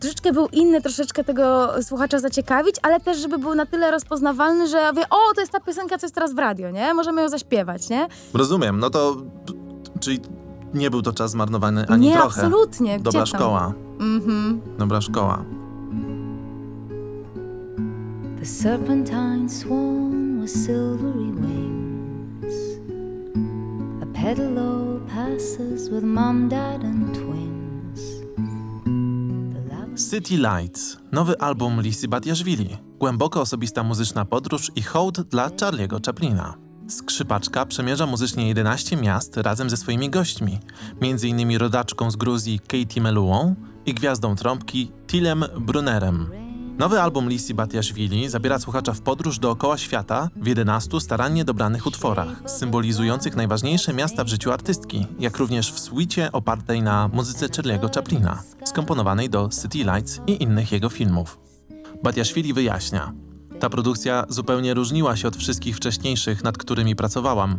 troszeczkę 0.00 0.32
był 0.32 0.46
inny, 0.52 0.82
troszeczkę 0.82 1.24
tego 1.24 1.72
słuchacza 1.82 2.18
zaciekawić, 2.18 2.76
ale 2.82 3.00
też, 3.00 3.18
żeby 3.18 3.38
był 3.38 3.54
na 3.54 3.66
tyle 3.66 3.90
rozpoznawalny, 3.90 4.68
że 4.68 4.76
ja 4.76 4.92
wie, 4.92 5.02
o, 5.10 5.34
to 5.34 5.40
jest 5.40 5.52
ta 5.52 5.60
piosenka, 5.60 5.98
co 5.98 6.06
jest 6.06 6.14
teraz 6.14 6.34
w 6.34 6.38
radio, 6.38 6.70
nie? 6.70 6.94
Możemy 6.94 7.22
ją 7.22 7.28
zaśpiewać, 7.28 7.88
nie? 7.88 8.08
Rozumiem, 8.34 8.78
no 8.78 8.90
to... 8.90 9.16
Czyli 10.00 10.20
nie 10.74 10.90
był 10.90 11.02
to 11.02 11.12
czas 11.12 11.30
zmarnowany 11.30 11.86
ani 11.88 12.06
nie, 12.06 12.12
trochę. 12.12 12.26
absolutnie. 12.26 12.94
Gdzie 12.94 13.04
Dobra 13.04 13.20
tam? 13.20 13.26
szkoła. 13.26 13.72
Mhm. 14.00 14.60
Dobra 14.78 15.00
szkoła. 15.00 15.44
The 18.40 18.46
serpentine 18.46 19.48
swan 19.48 20.40
with 20.42 20.66
silvery 20.66 21.32
wings. 21.32 21.69
Passes 24.20 25.88
with 25.90 26.04
mom, 26.04 26.48
dad, 26.48 26.84
and 26.84 27.14
twins. 27.14 28.00
City 30.10 30.36
Lights, 30.36 30.96
nowy 31.12 31.40
album 31.40 31.80
Lisy 31.80 32.08
Batiaszwili. 32.08 32.76
Głęboko 32.98 33.40
osobista 33.40 33.82
muzyczna 33.82 34.24
podróż 34.24 34.70
i 34.76 34.82
hołd 34.82 35.20
dla 35.20 35.48
Charlie'ego 35.48 36.06
Chaplina. 36.06 36.54
Skrzypaczka 36.88 37.66
przemierza 37.66 38.06
muzycznie 38.06 38.48
11 38.48 38.96
miast 38.96 39.36
razem 39.36 39.70
ze 39.70 39.76
swoimi 39.76 40.10
gośćmi, 40.10 40.58
m.in. 41.00 41.56
rodaczką 41.58 42.10
z 42.10 42.16
Gruzji 42.16 42.60
Katie 42.60 43.02
Meluą 43.02 43.54
i 43.86 43.94
gwiazdą 43.94 44.36
trąbki 44.36 44.92
Tilem 45.06 45.44
Brunnerem. 45.60 46.49
Nowy 46.80 47.00
album 47.00 47.28
Lisy 47.28 47.54
Batiaszwili 47.54 48.28
zabiera 48.28 48.58
słuchacza 48.58 48.92
w 48.92 49.00
podróż 49.00 49.38
dookoła 49.38 49.78
świata 49.78 50.28
w 50.36 50.46
11 50.46 51.00
starannie 51.00 51.44
dobranych 51.44 51.86
utworach, 51.86 52.42
symbolizujących 52.46 53.36
najważniejsze 53.36 53.92
miasta 53.92 54.24
w 54.24 54.28
życiu 54.28 54.52
artystki, 54.52 55.06
jak 55.18 55.36
również 55.36 55.72
w 55.72 55.78
suicie 55.78 56.32
opartej 56.32 56.82
na 56.82 57.08
muzyce 57.08 57.46
Charlie'ego 57.46 57.94
Chaplina, 57.94 58.42
skomponowanej 58.64 59.30
do 59.30 59.48
City 59.62 59.78
Lights 59.78 60.20
i 60.26 60.42
innych 60.42 60.72
jego 60.72 60.88
filmów. 60.88 61.38
Batiaszwili 62.02 62.54
wyjaśnia. 62.54 63.12
Ta 63.60 63.70
produkcja 63.70 64.24
zupełnie 64.28 64.74
różniła 64.74 65.16
się 65.16 65.28
od 65.28 65.36
wszystkich 65.36 65.76
wcześniejszych, 65.76 66.44
nad 66.44 66.58
którymi 66.58 66.96
pracowałam. 66.96 67.58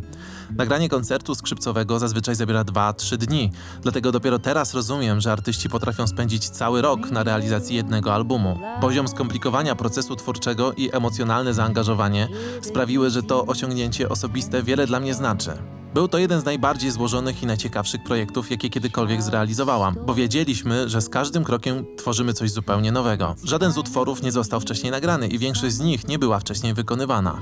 Nagranie 0.55 0.89
koncertu 0.89 1.35
skrzypcowego 1.35 1.99
zazwyczaj 1.99 2.35
zabiera 2.35 2.63
2-3 2.63 3.17
dni, 3.17 3.51
dlatego 3.81 4.11
dopiero 4.11 4.39
teraz 4.39 4.73
rozumiem, 4.73 5.21
że 5.21 5.31
artyści 5.31 5.69
potrafią 5.69 6.07
spędzić 6.07 6.49
cały 6.49 6.81
rok 6.81 7.11
na 7.11 7.23
realizacji 7.23 7.75
jednego 7.75 8.13
albumu. 8.13 8.59
Poziom 8.81 9.07
skomplikowania 9.07 9.75
procesu 9.75 10.15
twórczego 10.15 10.73
i 10.73 10.89
emocjonalne 10.93 11.53
zaangażowanie 11.53 12.27
sprawiły, 12.61 13.09
że 13.09 13.23
to 13.23 13.45
osiągnięcie 13.45 14.09
osobiste 14.09 14.63
wiele 14.63 14.87
dla 14.87 14.99
mnie 14.99 15.13
znaczy. 15.13 15.80
Był 15.93 16.07
to 16.07 16.17
jeden 16.17 16.41
z 16.41 16.45
najbardziej 16.45 16.91
złożonych 16.91 17.43
i 17.43 17.45
najciekawszych 17.45 18.03
projektów, 18.03 18.51
jakie 18.51 18.69
kiedykolwiek 18.69 19.21
zrealizowałam, 19.21 19.95
bo 20.05 20.13
wiedzieliśmy, 20.13 20.89
że 20.89 21.01
z 21.01 21.09
każdym 21.09 21.43
krokiem 21.43 21.85
tworzymy 21.97 22.33
coś 22.33 22.51
zupełnie 22.51 22.91
nowego. 22.91 23.35
Żaden 23.43 23.71
z 23.71 23.77
utworów 23.77 24.23
nie 24.23 24.31
został 24.31 24.59
wcześniej 24.59 24.91
nagrany 24.91 25.27
i 25.27 25.39
większość 25.39 25.75
z 25.75 25.79
nich 25.79 26.07
nie 26.07 26.19
była 26.19 26.39
wcześniej 26.39 26.73
wykonywana. 26.73 27.41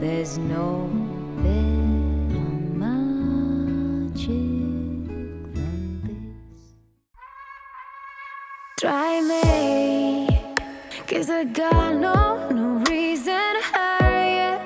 There's 0.00 0.38
no 0.38 0.88
better 1.42 1.99
Try 8.80 9.20
me, 9.20 10.26
cause 11.06 11.28
I 11.28 11.44
got 11.44 12.00
no, 12.00 12.48
no 12.50 12.82
reason 12.88 13.54
hurry. 13.72 14.58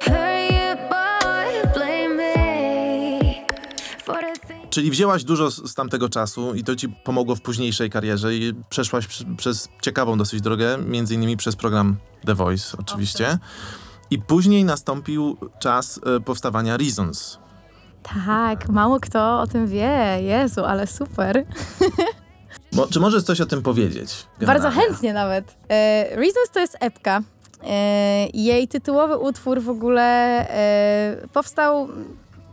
Hurry 0.00 0.76
boy, 0.90 1.72
blame 1.74 2.16
me 2.16 3.46
for 4.04 4.20
the 4.20 4.46
things. 4.48 4.70
Czyli 4.70 4.90
wzięłaś 4.90 5.24
dużo 5.24 5.50
z, 5.50 5.70
z 5.70 5.74
tamtego 5.74 6.08
czasu 6.08 6.54
i 6.54 6.64
to 6.64 6.76
ci 6.76 6.88
pomogło 6.88 7.34
w 7.34 7.40
późniejszej 7.40 7.90
karierze 7.90 8.34
i 8.34 8.54
przeszłaś 8.68 9.06
przy, 9.06 9.24
przez 9.36 9.68
ciekawą 9.82 10.18
dosyć 10.18 10.40
drogę, 10.40 10.78
między 10.86 11.14
innymi 11.14 11.36
przez 11.36 11.56
program 11.56 11.96
The 12.26 12.34
Voice 12.34 12.76
oczywiście. 12.78 13.38
I 14.10 14.18
później 14.18 14.64
nastąpił 14.64 15.36
czas 15.58 16.00
e, 16.16 16.20
powstawania 16.20 16.76
Reasons. 16.76 17.38
Tak, 18.02 18.68
mało 18.68 19.00
kto 19.00 19.40
o 19.40 19.46
tym 19.46 19.66
wie. 19.66 20.18
Jezu, 20.20 20.64
ale 20.64 20.86
super. 20.86 21.44
Bo, 22.72 22.86
czy 22.86 23.00
możesz 23.00 23.22
coś 23.22 23.40
o 23.40 23.46
tym 23.46 23.62
powiedzieć? 23.62 24.26
Bardzo 24.40 24.62
generalnie? 24.62 24.80
chętnie 24.80 25.12
nawet. 25.12 25.56
E, 25.68 26.04
Reasons 26.16 26.50
to 26.52 26.60
jest 26.60 26.76
epka. 26.80 27.20
E, 27.64 28.26
jej 28.34 28.68
tytułowy 28.68 29.16
utwór 29.18 29.62
w 29.62 29.68
ogóle 29.68 30.02
e, 30.50 31.16
powstał 31.32 31.88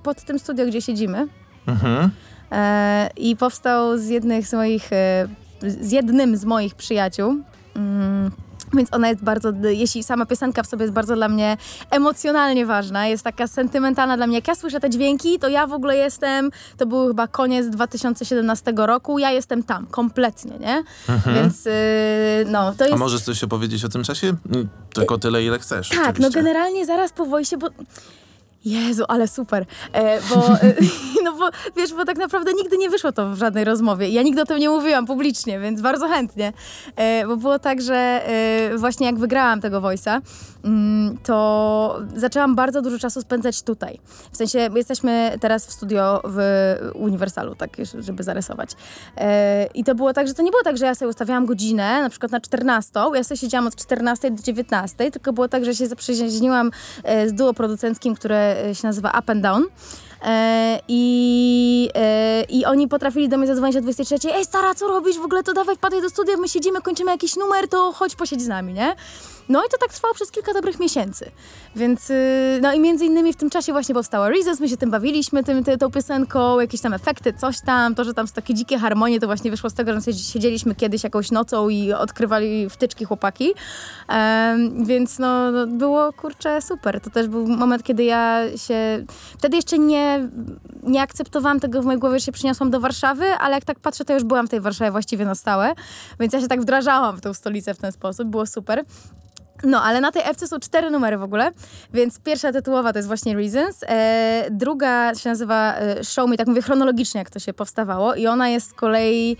pod 0.03 0.23
tym 0.25 0.39
studio, 0.39 0.65
gdzie 0.65 0.81
siedzimy. 0.81 1.27
Mhm. 1.67 2.09
E, 2.51 3.09
I 3.17 3.35
powstał 3.35 3.97
z 3.97 4.07
jednych 4.07 4.47
z 4.47 4.53
moich, 4.53 4.93
e, 4.93 5.27
z 5.61 5.91
jednym 5.91 6.37
z 6.37 6.45
moich 6.45 6.75
przyjaciół. 6.75 7.35
Mm, 7.75 8.31
więc 8.73 8.93
ona 8.93 9.09
jest 9.09 9.23
bardzo, 9.23 9.51
jeśli 9.63 10.03
sama 10.03 10.25
piosenka 10.25 10.63
w 10.63 10.67
sobie 10.67 10.83
jest 10.83 10.93
bardzo 10.93 11.15
dla 11.15 11.29
mnie 11.29 11.57
emocjonalnie 11.91 12.65
ważna, 12.65 13.07
jest 13.07 13.23
taka 13.23 13.47
sentymentalna 13.47 14.17
dla 14.17 14.27
mnie. 14.27 14.35
Jak 14.35 14.47
ja 14.47 14.55
słyszę 14.55 14.79
te 14.79 14.89
dźwięki, 14.89 15.39
to 15.39 15.49
ja 15.49 15.67
w 15.67 15.73
ogóle 15.73 15.97
jestem, 15.97 16.51
to 16.77 16.85
był 16.85 17.07
chyba 17.07 17.27
koniec 17.27 17.69
2017 17.69 18.73
roku, 18.75 19.19
ja 19.19 19.31
jestem 19.31 19.63
tam, 19.63 19.87
kompletnie, 19.87 20.57
nie? 20.59 20.83
Więc 21.35 21.67
y, 21.67 21.71
no, 22.45 22.73
to 22.77 22.83
A 22.83 22.87
jest... 22.87 22.99
możesz 22.99 23.21
coś 23.21 23.43
opowiedzieć 23.43 23.85
o 23.85 23.89
tym 23.89 24.03
czasie? 24.03 24.33
Tylko 24.93 25.17
tyle, 25.17 25.43
ile 25.43 25.59
chcesz. 25.59 25.89
Tak, 25.89 25.99
no 25.99 26.09
oczywiście. 26.09 26.31
generalnie 26.31 26.85
zaraz 26.85 27.11
po 27.11 27.25
wojsie, 27.25 27.57
bo... 27.57 27.67
Jezu, 28.65 29.03
ale 29.07 29.27
super, 29.27 29.65
e, 29.93 30.19
bo, 30.21 30.35
e, 30.35 30.73
no 31.25 31.33
bo 31.33 31.49
wiesz, 31.75 31.93
bo 31.93 32.05
tak 32.05 32.17
naprawdę 32.17 32.53
nigdy 32.53 32.77
nie 32.77 32.89
wyszło 32.89 33.11
to 33.11 33.29
w 33.29 33.37
żadnej 33.37 33.63
rozmowie. 33.63 34.09
Ja 34.09 34.23
nigdy 34.23 34.41
o 34.41 34.45
tym 34.45 34.57
nie 34.57 34.69
mówiłam 34.69 35.05
publicznie, 35.05 35.59
więc 35.59 35.81
bardzo 35.81 36.07
chętnie. 36.07 36.53
E, 36.95 37.27
bo 37.27 37.37
było 37.37 37.59
tak, 37.59 37.81
że 37.81 37.95
e, 37.95 38.77
właśnie 38.77 39.05
jak 39.05 39.19
wygrałam 39.19 39.61
tego 39.61 39.81
Voice'a, 39.81 40.21
mm, 40.63 41.17
to 41.23 41.99
zaczęłam 42.15 42.55
bardzo 42.55 42.81
dużo 42.81 42.99
czasu 42.99 43.21
spędzać 43.21 43.61
tutaj. 43.61 43.99
W 44.31 44.37
sensie 44.37 44.69
jesteśmy 44.75 45.37
teraz 45.41 45.67
w 45.67 45.71
studio 45.71 46.21
w 46.23 46.39
Uniwersalu, 46.93 47.55
tak 47.55 47.77
żeby 47.99 48.23
zarysować. 48.23 48.71
E, 49.17 49.65
I 49.73 49.83
to 49.83 49.95
było 49.95 50.13
tak, 50.13 50.27
że 50.27 50.33
to 50.33 50.41
nie 50.41 50.51
było 50.51 50.63
tak, 50.63 50.77
że 50.77 50.85
ja 50.85 50.95
sobie 50.95 51.09
ustawiałam 51.09 51.45
godzinę, 51.45 52.01
na 52.01 52.09
przykład 52.09 52.31
na 52.31 52.39
14, 52.39 52.91
ja 53.13 53.23
sobie 53.23 53.37
siedziałam 53.37 53.67
od 53.67 53.75
14 53.75 54.31
do 54.31 54.43
19, 54.43 55.11
tylko 55.11 55.33
było 55.33 55.47
tak, 55.47 55.65
że 55.65 55.75
się 55.75 55.87
zaprzyjaźniłam 55.87 56.71
z 57.27 57.33
duo 57.33 57.53
producenckim, 57.53 58.15
które 58.15 58.54
się 58.73 58.87
nazywa 58.87 59.09
Up 59.19 59.31
and 59.31 59.41
Down. 59.41 59.63
E, 60.25 60.79
i, 60.87 61.89
e, 61.95 62.43
I 62.49 62.65
oni 62.65 62.87
potrafili 62.87 63.29
do 63.29 63.37
mnie 63.37 63.47
zadzwonić 63.47 63.77
o 63.77 63.81
23. 63.81 64.33
Ej, 64.33 64.45
stara, 64.45 64.75
co 64.75 64.87
robisz? 64.87 65.17
W 65.17 65.25
ogóle 65.25 65.43
to 65.43 65.53
dawaj, 65.53 65.75
wpadaj 65.75 66.01
do 66.01 66.09
studia, 66.09 66.37
my 66.37 66.47
siedzimy, 66.47 66.81
kończymy 66.81 67.11
jakiś 67.11 67.35
numer, 67.35 67.67
to 67.67 67.91
chodź 67.91 68.15
posiedź 68.15 68.41
z 68.41 68.47
nami, 68.47 68.73
nie? 68.73 68.95
No 69.49 69.65
i 69.65 69.69
to 69.71 69.77
tak 69.77 69.93
trwało 69.93 70.13
przez 70.13 70.31
kilka 70.31 70.53
dobrych 70.53 70.79
miesięcy. 70.79 71.31
Więc, 71.75 72.09
y, 72.09 72.59
no 72.61 72.73
i 72.73 72.79
między 72.79 73.05
innymi 73.05 73.33
w 73.33 73.35
tym 73.35 73.49
czasie 73.49 73.71
właśnie 73.71 73.95
powstała 73.95 74.29
Reasons, 74.29 74.59
my 74.59 74.69
się 74.69 74.77
tym 74.77 74.91
bawiliśmy, 74.91 75.43
tym, 75.43 75.63
ty, 75.63 75.77
tą 75.77 75.91
piosenką, 75.91 76.59
jakieś 76.59 76.81
tam 76.81 76.93
efekty, 76.93 77.33
coś 77.33 77.61
tam, 77.61 77.95
to, 77.95 78.03
że 78.03 78.13
tam 78.13 78.27
są 78.27 78.33
takie 78.33 78.53
dzikie 78.53 78.77
harmonie, 78.77 79.19
to 79.19 79.27
właśnie 79.27 79.51
wyszło 79.51 79.69
z 79.69 79.73
tego, 79.73 79.93
że 79.93 79.99
siedzi- 79.99 80.31
siedzieliśmy 80.33 80.75
kiedyś 80.75 81.03
jakąś 81.03 81.31
nocą 81.31 81.69
i 81.69 81.93
odkrywali 81.93 82.69
wtyczki 82.69 83.05
chłopaki. 83.05 83.53
Em, 84.07 84.85
więc 84.85 85.19
no, 85.19 85.51
no, 85.51 85.67
było, 85.67 86.13
kurczę, 86.13 86.61
super. 86.61 87.01
To 87.01 87.09
też 87.09 87.27
był 87.27 87.47
moment, 87.47 87.83
kiedy 87.83 88.03
ja 88.03 88.41
się... 88.57 89.05
Wtedy 89.37 89.55
jeszcze 89.55 89.79
nie, 89.79 90.14
nie 90.83 91.01
akceptowałam 91.01 91.59
tego 91.59 91.81
w 91.81 91.85
mojej 91.85 91.99
głowie, 91.99 92.19
że 92.19 92.25
się 92.25 92.31
przyniosłam 92.31 92.69
do 92.71 92.79
Warszawy, 92.79 93.25
ale 93.25 93.55
jak 93.55 93.65
tak 93.65 93.79
patrzę, 93.79 94.05
to 94.05 94.13
już 94.13 94.23
byłam 94.23 94.47
w 94.47 94.49
tej 94.49 94.61
Warszawie 94.61 94.91
właściwie 94.91 95.25
na 95.25 95.35
stałe. 95.35 95.73
Więc 96.19 96.33
ja 96.33 96.41
się 96.41 96.47
tak 96.47 96.61
wdrażałam 96.61 97.17
w 97.17 97.21
tą 97.21 97.33
stolicę 97.33 97.73
w 97.73 97.77
ten 97.77 97.91
sposób, 97.91 98.27
było 98.27 98.45
super. 98.45 98.83
No, 99.63 99.83
ale 99.83 100.01
na 100.01 100.11
tej 100.11 100.21
epce 100.25 100.47
są 100.47 100.59
cztery 100.59 100.91
numery 100.91 101.17
w 101.17 101.23
ogóle, 101.23 101.51
więc 101.93 102.19
pierwsza 102.19 102.51
tytułowa 102.51 102.93
to 102.93 102.99
jest 102.99 103.07
właśnie 103.07 103.35
Reasons, 103.35 103.83
e, 103.87 104.47
druga 104.51 105.15
się 105.15 105.29
nazywa 105.29 105.75
e, 105.75 106.03
Show 106.03 106.29
Me, 106.29 106.37
tak 106.37 106.47
mówię 106.47 106.61
chronologicznie, 106.61 107.19
jak 107.19 107.29
to 107.29 107.39
się 107.39 107.53
powstawało 107.53 108.15
i 108.15 108.27
ona 108.27 108.49
jest 108.49 108.69
z 108.69 108.73
kolei 108.73 109.37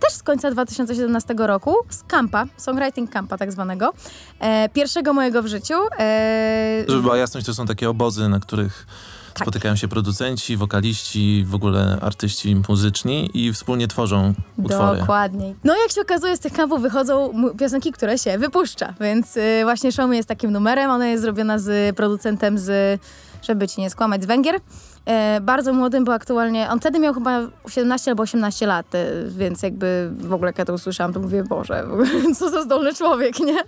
też 0.00 0.12
z 0.12 0.22
końca 0.22 0.50
2017 0.50 1.34
roku, 1.38 1.74
z 1.88 2.02
kampa, 2.02 2.46
songwriting 2.56 3.10
kampa 3.10 3.38
tak 3.38 3.52
zwanego, 3.52 3.92
e, 4.40 4.68
pierwszego 4.68 5.12
mojego 5.12 5.42
w 5.42 5.46
życiu. 5.46 5.74
E, 5.98 6.84
Żeby 6.88 7.02
była 7.02 7.16
jasność, 7.16 7.46
to 7.46 7.54
są 7.54 7.66
takie 7.66 7.90
obozy, 7.90 8.28
na 8.28 8.40
których 8.40 8.86
Tak. 9.34 9.44
spotykają 9.44 9.76
się 9.76 9.88
producenci, 9.88 10.56
wokaliści, 10.56 11.44
w 11.48 11.54
ogóle 11.54 11.98
artyści 12.00 12.56
muzyczni 12.68 13.30
i 13.34 13.52
wspólnie 13.52 13.88
tworzą 13.88 14.34
utwory. 14.56 14.98
Dokładnie. 15.00 15.54
No 15.64 15.76
jak 15.76 15.90
się 15.90 16.00
okazuje, 16.00 16.36
z 16.36 16.40
tych 16.40 16.52
kampów 16.52 16.82
wychodzą 16.82 17.32
piosenki, 17.58 17.92
które 17.92 18.18
się 18.18 18.38
wypuszcza, 18.38 18.94
więc 19.00 19.36
y, 19.36 19.60
właśnie 19.64 19.92
Show 19.92 20.08
Me 20.08 20.16
jest 20.16 20.28
takim 20.28 20.50
numerem. 20.52 20.90
Ona 20.90 21.06
jest 21.06 21.22
zrobiona 21.22 21.58
z 21.58 21.96
producentem 21.96 22.58
z, 22.58 23.00
żeby 23.44 23.68
ci 23.68 23.80
nie 23.80 23.90
skłamać, 23.90 24.22
z 24.22 24.26
Węgier. 24.26 24.60
E, 25.06 25.40
bardzo 25.40 25.72
młodym, 25.72 26.04
bo 26.04 26.14
aktualnie, 26.14 26.70
on 26.70 26.80
wtedy 26.80 26.98
miał 26.98 27.14
chyba 27.14 27.40
17 27.68 28.10
albo 28.10 28.22
18 28.22 28.66
lat, 28.66 28.94
e, 28.94 29.06
więc 29.28 29.62
jakby 29.62 30.10
w 30.14 30.32
ogóle 30.32 30.48
jak 30.48 30.58
ja 30.58 30.64
to 30.64 30.72
usłyszałam, 30.72 31.12
to 31.12 31.20
mówię, 31.20 31.44
Boże, 31.48 31.84
co 32.38 32.50
za 32.50 32.62
zdolny 32.62 32.94
człowiek, 32.94 33.40
nie? 33.40 33.58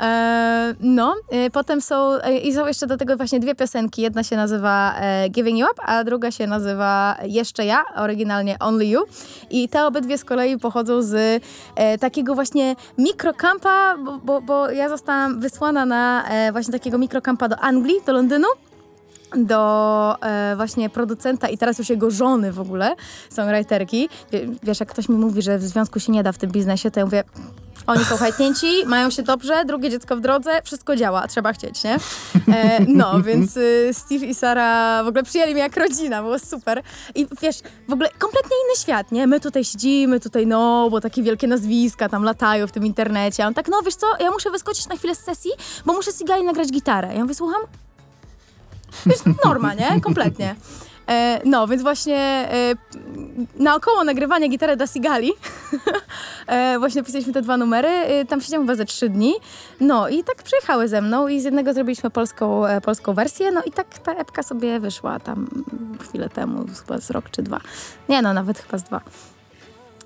E, 0.00 0.74
no, 0.80 1.14
potem 1.52 1.80
są, 1.80 2.18
i 2.42 2.54
są 2.54 2.66
jeszcze 2.66 2.86
do 2.86 2.96
tego 2.96 3.16
właśnie 3.16 3.40
dwie 3.40 3.54
piosenki. 3.54 4.02
Jedna 4.02 4.24
się 4.24 4.36
nazywa 4.36 4.94
Giving 5.30 5.58
You 5.58 5.66
Up, 5.72 5.82
a 5.86 6.04
druga 6.04 6.30
się 6.30 6.46
nazywa 6.46 7.16
Jeszcze 7.22 7.64
Ja, 7.64 7.84
oryginalnie 7.96 8.58
Only 8.58 8.86
You. 8.86 9.00
I 9.50 9.68
te 9.68 9.86
obydwie 9.86 10.18
z 10.18 10.24
kolei 10.24 10.58
pochodzą 10.58 11.02
z 11.02 11.42
takiego 12.00 12.34
właśnie 12.34 12.76
mikrokampa, 12.98 13.96
bo, 14.04 14.18
bo, 14.18 14.40
bo 14.40 14.70
ja 14.70 14.88
zostałam 14.88 15.40
wysłana 15.40 15.86
na 15.86 16.24
właśnie 16.52 16.72
takiego 16.72 16.98
mikrokampa 16.98 17.48
do 17.48 17.56
Anglii, 17.56 17.96
do 18.06 18.12
Londynu 18.12 18.48
do 19.36 20.16
e, 20.22 20.56
właśnie 20.56 20.90
producenta 20.90 21.48
i 21.48 21.58
teraz 21.58 21.78
już 21.78 21.88
jego 21.90 22.10
żony 22.10 22.52
w 22.52 22.60
ogóle, 22.60 22.94
songwriterki. 23.30 24.08
Wie- 24.32 24.46
Wiesz, 24.62 24.80
jak 24.80 24.88
ktoś 24.88 25.08
mi 25.08 25.16
mówi, 25.16 25.42
że 25.42 25.58
w 25.58 25.62
związku 25.64 26.00
się 26.00 26.12
nie 26.12 26.22
da 26.22 26.32
w 26.32 26.38
tym 26.38 26.50
biznesie, 26.50 26.90
to 26.90 27.00
ja 27.00 27.06
mówię, 27.06 27.24
oni 27.86 28.04
są 28.04 28.16
hajtnięci, 28.16 28.66
mają 28.86 29.10
się 29.10 29.22
dobrze, 29.22 29.64
drugie 29.64 29.90
dziecko 29.90 30.16
w 30.16 30.20
drodze, 30.20 30.50
wszystko 30.64 30.96
działa, 30.96 31.28
trzeba 31.28 31.52
chcieć, 31.52 31.84
nie? 31.84 31.96
E, 32.54 32.80
no, 32.88 33.20
więc 33.22 33.56
y, 33.56 33.90
Steve 33.92 34.26
i 34.26 34.34
Sara 34.34 35.04
w 35.04 35.06
ogóle 35.06 35.22
przyjęli 35.22 35.52
mnie 35.52 35.62
jak 35.62 35.76
rodzina, 35.76 36.22
było 36.22 36.38
super. 36.38 36.82
I 37.14 37.26
wiesz, 37.42 37.56
w 37.88 37.92
ogóle 37.92 38.08
kompletnie 38.18 38.56
inny 38.66 38.76
świat, 38.82 39.12
nie? 39.12 39.26
My 39.26 39.40
tutaj 39.40 39.64
siedzimy, 39.64 40.20
tutaj 40.20 40.46
no, 40.46 40.88
bo 40.90 41.00
takie 41.00 41.22
wielkie 41.22 41.46
nazwiska 41.46 42.08
tam 42.08 42.22
latają 42.24 42.66
w 42.66 42.72
tym 42.72 42.86
internecie. 42.86 43.44
A 43.44 43.46
on 43.46 43.54
tak, 43.54 43.68
no 43.68 43.82
wiesz 43.84 43.94
co, 43.96 44.06
ja 44.20 44.30
muszę 44.30 44.50
wyskoczyć 44.50 44.88
na 44.88 44.96
chwilę 44.96 45.14
z 45.14 45.18
sesji, 45.18 45.50
bo 45.86 45.92
muszę 45.92 46.12
Sigali 46.12 46.44
nagrać 46.44 46.68
gitarę. 46.72 47.14
Ja 47.14 47.22
mówię, 47.22 47.34
słucham? 47.34 47.60
Jest 49.06 49.24
norma, 49.44 49.74
nie? 49.74 50.00
Kompletnie. 50.00 50.54
E, 51.10 51.40
no, 51.44 51.68
więc 51.68 51.82
właśnie 51.82 52.16
e, 52.16 52.74
naokoło 53.56 54.04
nagrywania 54.04 54.48
gitary 54.48 54.76
dla 54.76 54.86
Sigali 54.86 55.32
e, 56.46 56.78
właśnie 56.78 57.02
pisaliśmy 57.02 57.32
te 57.32 57.42
dwa 57.42 57.56
numery. 57.56 57.88
E, 57.88 58.24
tam 58.24 58.40
siedziałam 58.40 58.66
chyba 58.66 58.74
ze 58.74 58.84
trzy 58.84 59.08
dni. 59.08 59.34
No 59.80 60.08
i 60.08 60.24
tak 60.24 60.42
przyjechały 60.42 60.88
ze 60.88 61.02
mną 61.02 61.28
i 61.28 61.40
z 61.40 61.44
jednego 61.44 61.72
zrobiliśmy 61.72 62.10
polską, 62.10 62.66
e, 62.66 62.80
polską 62.80 63.14
wersję. 63.14 63.50
No 63.50 63.62
i 63.62 63.72
tak 63.72 63.98
ta 63.98 64.12
epka 64.12 64.42
sobie 64.42 64.80
wyszła 64.80 65.20
tam 65.20 65.48
chwilę 66.00 66.28
temu, 66.28 66.66
chyba 66.86 67.00
z 67.00 67.10
rok 67.10 67.30
czy 67.30 67.42
dwa. 67.42 67.60
Nie 68.08 68.22
no, 68.22 68.34
nawet 68.34 68.58
chyba 68.58 68.78
z 68.78 68.82
dwa. 68.82 69.00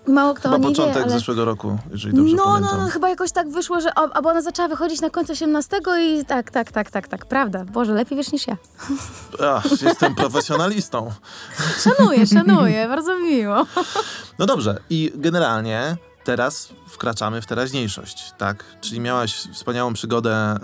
Mało 0.08 0.34
kto 0.34 0.42
Chyba 0.48 0.54
o 0.54 0.58
niej 0.58 0.68
początek 0.68 0.96
wie, 0.96 1.02
ale... 1.02 1.12
zeszłego 1.12 1.44
roku, 1.44 1.78
jeżeli 1.90 2.14
dobrze 2.16 2.36
No, 2.36 2.44
pamiętam. 2.44 2.78
no, 2.78 2.84
no, 2.84 2.90
chyba 2.90 3.08
jakoś 3.08 3.32
tak 3.32 3.48
wyszło, 3.50 3.80
że 3.80 3.94
o, 3.94 4.16
albo 4.16 4.30
ona 4.30 4.42
zaczęła 4.42 4.68
wychodzić 4.68 5.00
na 5.00 5.10
końcu 5.10 5.32
18 5.32 5.76
i 6.00 6.24
tak, 6.24 6.50
tak, 6.50 6.72
tak, 6.72 6.90
tak, 6.90 7.08
tak, 7.08 7.26
prawda. 7.26 7.64
Boże, 7.64 7.92
lepiej 7.92 8.18
wiesz 8.18 8.32
niż 8.32 8.46
ja. 8.46 8.56
Ach, 9.54 9.82
jestem 9.82 10.14
profesjonalistą. 10.14 11.12
Szanuję, 11.84 12.26
szanuję, 12.26 12.88
bardzo 12.88 13.14
mi 13.18 13.22
miło. 13.30 13.66
No 14.38 14.46
dobrze, 14.46 14.80
i 14.90 15.12
generalnie 15.14 15.96
teraz 16.24 16.68
wkraczamy 16.88 17.42
w 17.42 17.46
teraźniejszość, 17.46 18.32
tak? 18.38 18.64
Czyli 18.80 19.00
miałaś 19.00 19.34
wspaniałą 19.34 19.92
przygodę 19.92 20.32
e, 20.34 20.58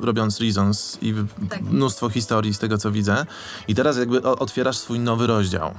robiąc 0.00 0.40
Reasons 0.40 0.98
i 1.02 1.14
Tak. 1.50 1.60
mnóstwo 1.62 2.08
historii 2.10 2.54
z 2.54 2.58
tego, 2.58 2.78
co 2.78 2.90
widzę. 2.90 3.26
I 3.68 3.74
teraz 3.74 3.96
jakby 3.98 4.22
otwierasz 4.22 4.76
swój 4.78 4.98
nowy 5.00 5.26
rozdział. 5.26 5.74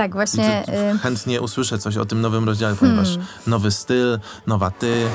Tak, 0.00 0.12
właśnie. 0.12 0.62
y, 0.68 0.72
Hmm. 0.72 0.98
chętnie 0.98 1.40
usłyszę 1.40 1.78
coś 1.78 1.96
o 1.96 2.04
tym 2.04 2.20
nowym 2.20 2.44
rozdziale, 2.44 2.76
ponieważ 2.76 3.08
nowy 3.46 3.70
styl, 3.70 4.18
nowa 4.46 4.70
ty. 4.70 5.06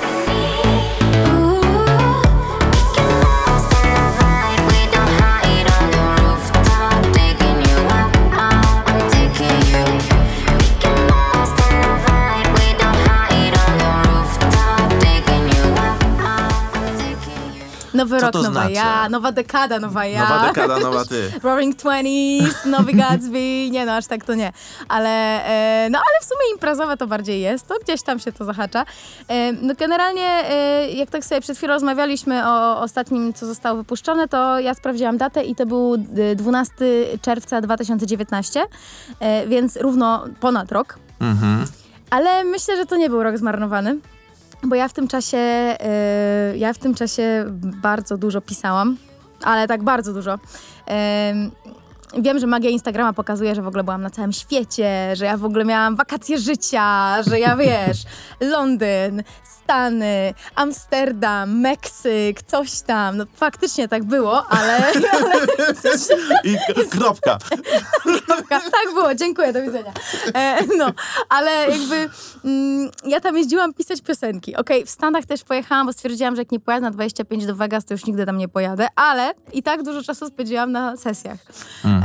Rok, 18.26 18.34
to 18.34 18.42
nowa 18.42 18.52
znaczy? 18.52 18.74
ja, 18.74 19.10
nowa 19.10 19.32
dekada, 19.32 19.80
nowa 19.80 20.06
ja. 20.06 20.20
Nowa 20.20 20.48
dekada, 20.48 20.80
nowa 20.80 21.06
ty. 21.06 21.32
Roaring 21.44 21.76
Twenties, 21.76 22.66
nowy 22.66 22.94
Gatsby, 22.94 23.70
nie 23.72 23.86
no, 23.86 23.96
aż 23.96 24.08
tak 24.08 24.26
to 24.26 24.36
nie. 24.36 24.52
Ale, 24.88 25.46
e, 25.46 25.90
no 25.90 26.00
ale 26.00 26.22
w 26.22 26.24
sumie 26.24 26.52
imprezowe 26.54 26.98
to 26.98 27.08
bardziej 27.08 27.42
jest, 27.42 27.68
to 27.68 27.76
gdzieś 27.84 28.02
tam 28.04 28.20
się 28.20 28.32
to 28.32 28.46
zahacza. 28.46 28.86
E, 29.28 29.54
no 29.54 29.74
generalnie, 29.78 30.50
e, 30.50 30.90
jak 30.92 31.10
tak 31.10 31.26
sobie 31.26 31.42
przed 31.42 31.58
chwilą 31.58 31.76
rozmawialiśmy 31.76 32.48
o 32.48 32.82
ostatnim, 32.82 33.34
co 33.34 33.46
zostało 33.46 33.78
wypuszczone, 33.78 34.28
to 34.28 34.60
ja 34.60 34.74
sprawdziłam 34.74 35.18
datę 35.18 35.44
i 35.44 35.56
to 35.56 35.66
był 35.66 35.94
e, 36.32 36.36
12 36.36 36.76
czerwca 37.22 37.62
2019, 37.62 38.66
e, 39.20 39.48
więc 39.48 39.78
równo 39.78 40.26
ponad 40.40 40.72
rok. 40.72 41.00
Mhm. 41.20 41.66
Ale 42.10 42.44
myślę, 42.44 42.78
że 42.78 42.86
to 42.86 42.96
nie 42.96 43.10
był 43.10 43.24
rok 43.24 43.38
zmarnowany, 43.38 43.98
bo 44.68 44.76
ja 44.76 44.88
w 44.88 44.94
tym 44.94 45.08
czasie, 45.08 45.38
e, 45.38 46.54
ja 46.58 46.74
w 46.74 46.78
tym 46.78 46.96
czasie 46.96 47.46
bardzo 47.82 48.18
dużo 48.18 48.42
pisałam, 48.42 48.98
ale 49.44 49.68
tak 49.68 49.84
bardzo 49.84 50.14
dużo. 50.14 50.40
Em, 50.86 51.52
Wiem, 52.14 52.40
że 52.40 52.48
magia 52.48 52.70
Instagrama 52.70 53.14
pokazuje, 53.14 53.56
że 53.56 53.62
w 53.62 53.68
ogóle 53.68 53.84
byłam 53.84 54.02
na 54.02 54.10
całym 54.10 54.34
świecie, 54.34 55.14
że 55.14 55.26
ja 55.26 55.38
w 55.38 55.46
ogóle 55.46 55.66
miałam 55.66 55.96
wakacje 55.96 56.38
życia, 56.38 57.24
że 57.24 57.40
ja 57.40 57.56
wiesz, 57.56 57.98
Londyn, 58.52 59.24
Stany, 59.44 60.34
Amsterdam, 60.56 61.60
Meksyk, 61.60 62.42
coś 62.42 62.82
tam. 62.82 63.18
No 63.18 63.26
faktycznie 63.36 63.88
tak 63.88 64.04
było, 64.04 64.48
ale, 64.48 64.78
ale 65.16 65.36
I 66.44 66.90
kropka. 66.90 67.38
Kropka. 68.26 68.60
Tak 68.60 68.94
było, 68.94 69.16
dziękuję, 69.16 69.54
do 69.54 69.62
widzenia. 69.62 69.94
E, 70.34 70.58
no, 70.78 70.92
ale 71.30 71.52
jakby 71.52 72.10
mm, 72.46 72.90
ja 73.06 73.20
tam 73.20 73.38
jeździłam 73.38 73.74
pisać 73.74 74.02
piosenki. 74.02 74.56
Okej, 74.56 74.86
w 74.86 74.90
Stanach 74.90 75.26
też 75.26 75.44
pojechałam, 75.44 75.88
bo 75.88 75.94
stwierdziłam, 75.94 76.36
że 76.36 76.42
jak 76.42 76.52
nie 76.52 76.60
pojadę 76.60 76.82
na 76.82 76.92
25 76.92 77.46
do 77.46 77.56
Vegas, 77.56 77.86
to 77.86 77.94
już 77.94 78.06
nigdy 78.06 78.26
tam 78.26 78.38
nie 78.38 78.48
pojadę, 78.48 78.88
ale 78.96 79.34
i 79.54 79.64
tak 79.64 79.84
dużo 79.84 80.04
czasu 80.04 80.28
spędziłam 80.28 80.72
na 80.72 80.98
sesjach. 80.98 81.38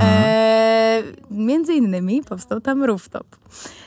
E, 0.01 1.03
między 1.31 1.75
innymi 1.75 2.23
powstał 2.29 2.61
tam 2.61 2.85
Rooftop. 2.85 3.27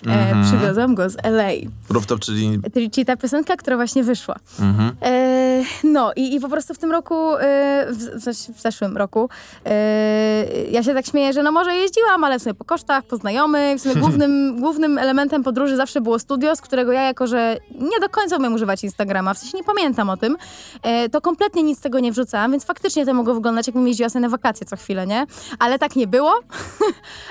E, 0.07 0.43
Przywiozłam 0.43 0.95
go 0.95 1.09
z 1.09 1.15
LA. 1.23 1.49
Rooftop, 1.89 2.19
czyli 2.19 2.59
Czyli 2.73 2.91
czyli 2.91 3.05
ta 3.05 3.17
piosenka, 3.17 3.55
która 3.57 3.75
właśnie 3.75 4.03
wyszła. 4.03 4.35
mhm. 4.59 4.91
E, 5.01 5.42
no 5.83 6.11
i, 6.15 6.35
i 6.35 6.39
po 6.39 6.49
prostu 6.49 6.73
w 6.73 6.77
tym 6.77 6.91
roku, 6.91 7.35
e, 7.35 7.85
w, 7.89 8.57
w, 8.57 8.61
zeszłym 8.61 8.97
roku, 8.97 9.29
e, 9.65 10.45
ja 10.71 10.83
się 10.83 10.93
tak 10.93 11.05
śmieję, 11.05 11.33
że 11.33 11.43
no 11.43 11.51
może 11.51 11.75
jeździłam, 11.75 12.23
ale 12.23 12.39
w 12.39 12.41
sumie 12.43 12.53
po 12.53 12.65
kosztach, 12.65 13.03
po 13.03 13.17
znajomych, 13.17 13.77
w 13.77 13.81
sumie 13.81 13.95
głównym, 14.03 14.59
głównym 14.59 14.97
elementem 14.97 15.43
podróży 15.43 15.75
zawsze 15.75 16.01
było 16.01 16.19
studio, 16.19 16.55
z 16.55 16.61
którego 16.61 16.91
ja 16.91 17.01
jako, 17.01 17.27
że 17.27 17.57
nie 17.79 17.99
do 18.01 18.09
końca 18.09 18.37
umiem 18.37 18.53
używać 18.53 18.83
Instagrama, 18.83 19.33
w 19.33 19.37
sensie 19.37 19.57
nie 19.57 19.63
pamiętam 19.63 20.09
o 20.09 20.17
tym, 20.17 20.37
e, 20.83 21.09
to 21.09 21.21
kompletnie 21.21 21.63
nic 21.63 21.77
z 21.77 21.81
tego 21.81 21.99
nie 21.99 22.11
wrzucałam, 22.11 22.51
więc 22.51 22.65
faktycznie 22.65 23.05
to 23.05 23.13
mogło 23.13 23.33
wyglądać, 23.33 23.67
jakbym 23.67 23.87
jeździła 23.87 24.09
sobie 24.09 24.21
na 24.21 24.29
wakacje 24.29 24.67
co 24.67 24.75
chwilę, 24.75 25.07
nie? 25.07 25.25
Ale 25.59 25.79
tak 25.79 25.95
nie 25.95 26.07
było. 26.07 26.33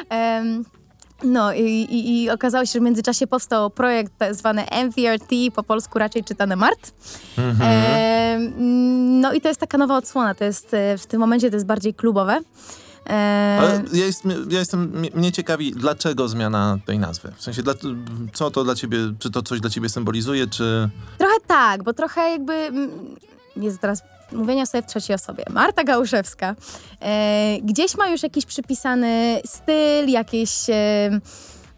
Em, 0.08 0.64
no 1.24 1.52
i, 1.52 1.60
i, 1.62 2.22
i 2.22 2.30
okazało 2.30 2.64
się, 2.66 2.72
że 2.72 2.78
w 2.78 2.82
międzyczasie 2.82 3.26
powstał 3.26 3.70
projekt 3.70 4.12
tak 4.18 4.34
zwany 4.34 4.64
MVRT, 4.84 5.30
po 5.54 5.62
polsku 5.62 5.98
raczej 5.98 6.24
czytane 6.24 6.56
MART. 6.56 6.92
E, 7.60 8.38
no 9.20 9.32
i 9.32 9.40
to 9.40 9.48
jest 9.48 9.60
taka 9.60 9.78
nowa 9.78 9.96
odsłona, 9.96 10.34
to 10.34 10.44
jest 10.44 10.74
e, 10.74 10.98
w 10.98 11.06
tym 11.06 11.20
momencie 11.20 11.50
to 11.50 11.56
jest 11.56 11.66
bardziej 11.66 11.94
klubowe. 11.94 12.40
E, 13.10 13.56
Ale 13.60 13.82
ja, 13.92 14.06
jest, 14.06 14.22
ja 14.50 14.58
jestem, 14.58 14.92
mnie- 15.14 15.32
ciekawi, 15.32 15.72
dlaczego 15.72 16.28
zmiana 16.28 16.78
tej 16.86 16.98
nazwy? 16.98 17.32
W 17.36 17.42
sensie, 17.42 17.62
dla, 17.62 17.74
co 18.32 18.50
to 18.50 18.64
dla 18.64 18.74
ciebie, 18.74 18.98
czy 19.18 19.30
to 19.30 19.42
coś 19.42 19.60
dla 19.60 19.70
ciebie 19.70 19.88
symbolizuje, 19.88 20.46
czy... 20.46 20.88
Trochę 21.18 21.34
tak, 21.46 21.82
bo 21.82 21.92
trochę 21.92 22.30
jakby. 22.30 22.52
mm, 22.52 22.90
Jest 23.56 23.78
teraz 23.80 24.02
mówienie 24.32 24.62
o 24.62 24.66
sobie 24.66 24.82
w 24.82 24.86
trzeciej 24.86 25.16
osobie. 25.16 25.44
Marta 25.50 25.84
Gałuszewska 25.84 26.54
e, 27.00 27.56
gdzieś 27.62 27.96
ma 27.96 28.08
już 28.08 28.22
jakiś 28.22 28.46
przypisany 28.46 29.40
styl, 29.46 30.08
jakieś. 30.08 30.70
E, 30.70 31.10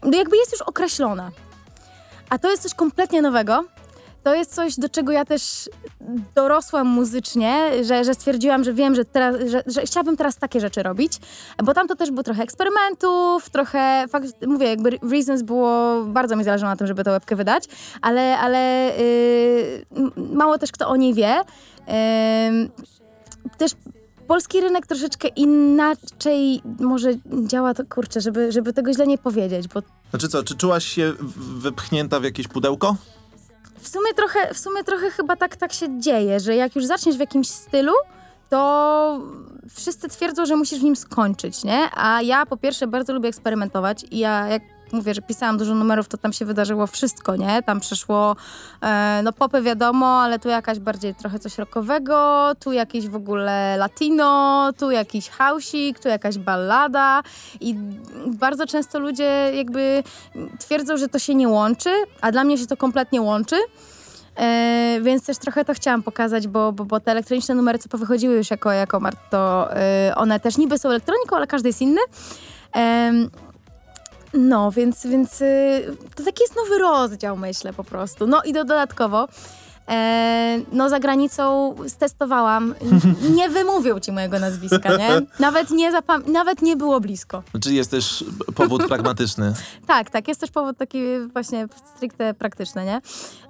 no 0.03 0.17
jakby 0.17 0.37
jest 0.37 0.51
już 0.51 0.61
określona. 0.61 1.31
A 2.29 2.39
to 2.39 2.51
jest 2.51 2.63
coś 2.63 2.73
kompletnie 2.73 3.21
nowego. 3.21 3.65
To 4.25 4.35
jest 4.35 4.55
coś, 4.55 4.75
do 4.75 4.89
czego 4.89 5.11
ja 5.11 5.25
też 5.25 5.69
dorosłam 6.35 6.87
muzycznie, 6.87 7.71
że, 7.83 8.03
że 8.03 8.13
stwierdziłam, 8.13 8.63
że 8.63 8.73
wiem, 8.73 8.95
że, 8.95 9.05
teraz, 9.05 9.35
że, 9.47 9.63
że 9.67 9.81
chciałabym 9.81 10.17
teraz 10.17 10.37
takie 10.37 10.59
rzeczy 10.59 10.83
robić, 10.83 11.13
bo 11.63 11.73
tam 11.73 11.87
to 11.87 11.95
też 11.95 12.11
było 12.11 12.23
trochę 12.23 12.43
eksperymentów, 12.43 13.49
trochę, 13.49 14.05
fakt, 14.09 14.27
mówię, 14.47 14.67
jakby 14.67 14.99
Reasons 15.11 15.41
było, 15.41 16.03
bardzo 16.05 16.35
mi 16.35 16.43
zależało 16.43 16.71
na 16.71 16.75
tym, 16.75 16.87
żeby 16.87 17.03
tę 17.03 17.11
łebkę 17.11 17.35
wydać, 17.35 17.63
ale, 18.01 18.37
ale 18.37 18.91
yy, 19.95 20.11
mało 20.17 20.57
też 20.57 20.71
kto 20.71 20.87
o 20.87 20.95
niej 20.95 21.13
wie. 21.13 21.41
Też 23.57 23.71
polski 24.27 24.61
rynek 24.61 24.87
troszeczkę 24.87 25.27
inaczej 25.27 26.61
może 26.79 27.09
działa, 27.45 27.73
to 27.73 27.83
kurczę, 27.85 28.21
żeby, 28.21 28.51
żeby 28.51 28.73
tego 28.73 28.93
źle 28.93 29.07
nie 29.07 29.17
powiedzieć, 29.17 29.67
bo 29.67 29.81
Znaczy 30.09 30.27
co, 30.27 30.43
czy 30.43 30.55
czułaś 30.57 30.85
się 30.85 31.13
wypchnięta 31.57 32.19
w 32.19 32.23
jakieś 32.23 32.47
pudełko? 32.47 32.95
w 33.79 33.87
sumie 33.87 34.13
trochę, 34.13 34.53
w 34.53 34.57
sumie 34.59 34.83
trochę 34.83 35.09
chyba 35.09 35.35
tak, 35.35 35.55
tak 35.55 35.73
się 35.73 35.99
dzieje, 35.99 36.39
że 36.39 36.55
jak 36.55 36.75
już 36.75 36.85
zaczniesz 36.85 37.15
w 37.15 37.19
jakimś 37.19 37.47
stylu, 37.47 37.93
to 38.49 39.21
wszyscy 39.75 40.07
twierdzą, 40.09 40.45
że 40.45 40.55
musisz 40.55 40.79
w 40.79 40.83
nim 40.83 40.95
skończyć, 40.95 41.63
nie? 41.63 41.89
A 41.95 42.21
ja 42.21 42.45
po 42.45 42.57
pierwsze 42.57 42.87
bardzo 42.87 43.13
lubię 43.13 43.29
eksperymentować 43.29 44.05
i 44.11 44.19
ja 44.19 44.47
jak 44.47 44.63
mówię, 44.91 45.13
że 45.13 45.21
pisałam 45.21 45.57
dużo 45.57 45.75
numerów, 45.75 46.07
to 46.07 46.17
tam 46.17 46.33
się 46.33 46.45
wydarzyło 46.45 46.87
wszystko, 46.87 47.35
nie? 47.35 47.63
Tam 47.63 47.79
przyszło, 47.79 48.35
e, 48.81 49.21
no 49.23 49.33
popy 49.33 49.61
wiadomo, 49.61 50.21
ale 50.21 50.39
tu 50.39 50.49
jakaś 50.49 50.79
bardziej 50.79 51.15
trochę 51.15 51.39
coś 51.39 51.57
rockowego, 51.57 52.51
tu 52.59 52.71
jakiś 52.71 53.07
w 53.07 53.15
ogóle 53.15 53.77
latino, 53.77 54.69
tu 54.79 54.91
jakiś 54.91 55.29
hausik, 55.29 55.99
tu 55.99 56.09
jakaś 56.09 56.37
ballada 56.37 57.23
i 57.61 57.75
bardzo 58.27 58.67
często 58.67 58.99
ludzie 58.99 59.51
jakby 59.55 60.03
twierdzą, 60.59 60.97
że 60.97 61.07
to 61.07 61.19
się 61.19 61.35
nie 61.35 61.47
łączy, 61.47 61.89
a 62.21 62.31
dla 62.31 62.43
mnie 62.43 62.57
się 62.57 62.67
to 62.67 62.77
kompletnie 62.77 63.21
łączy. 63.21 63.55
E, 64.35 64.99
więc 65.01 65.25
też 65.25 65.37
trochę 65.37 65.65
to 65.65 65.73
chciałam 65.73 66.03
pokazać, 66.03 66.47
bo, 66.47 66.71
bo, 66.71 66.85
bo 66.85 66.99
te 66.99 67.11
elektroniczne 67.11 67.55
numery, 67.55 67.79
co 67.79 67.89
powychodziły 67.89 68.35
już 68.35 68.51
jako, 68.51 68.71
jako 68.71 68.99
Mart, 68.99 69.19
to 69.29 69.69
e, 69.75 70.13
one 70.15 70.39
też 70.39 70.57
niby 70.57 70.77
są 70.77 70.89
elektroniką, 70.89 71.35
ale 71.35 71.47
każdy 71.47 71.69
jest 71.69 71.81
inny. 71.81 72.01
No, 74.37 74.71
więc, 74.71 75.05
więc 75.07 75.41
y, 75.41 75.97
to 76.15 76.23
taki 76.23 76.43
jest 76.43 76.55
nowy 76.55 76.77
rozdział, 76.79 77.37
myślę 77.37 77.73
po 77.73 77.83
prostu. 77.83 78.27
No 78.27 78.43
i 78.43 78.53
do, 78.53 78.63
dodatkowo, 78.63 79.27
e, 79.89 80.59
no 80.71 80.89
za 80.89 80.99
granicą 80.99 81.75
stestowałam, 81.87 82.75
nie 83.37 83.49
wymówią 83.49 83.99
ci 83.99 84.11
mojego 84.11 84.39
nazwiska, 84.39 84.97
nie? 84.97 85.09
Nawet 85.39 85.71
nie, 85.71 85.91
zapam- 85.91 86.27
nawet 86.31 86.61
nie 86.61 86.75
było 86.75 86.99
blisko. 86.99 87.43
Czy 87.63 87.73
jest 87.73 87.91
też 87.91 88.25
powód 88.55 88.87
pragmatyczny? 88.87 89.53
Tak, 89.87 90.09
tak, 90.09 90.27
jest 90.27 90.41
też 90.41 90.51
powód 90.51 90.77
taki 90.77 90.99
właśnie 91.33 91.67
stricte 91.95 92.33
praktyczny, 92.33 92.85
nie? 92.85 93.01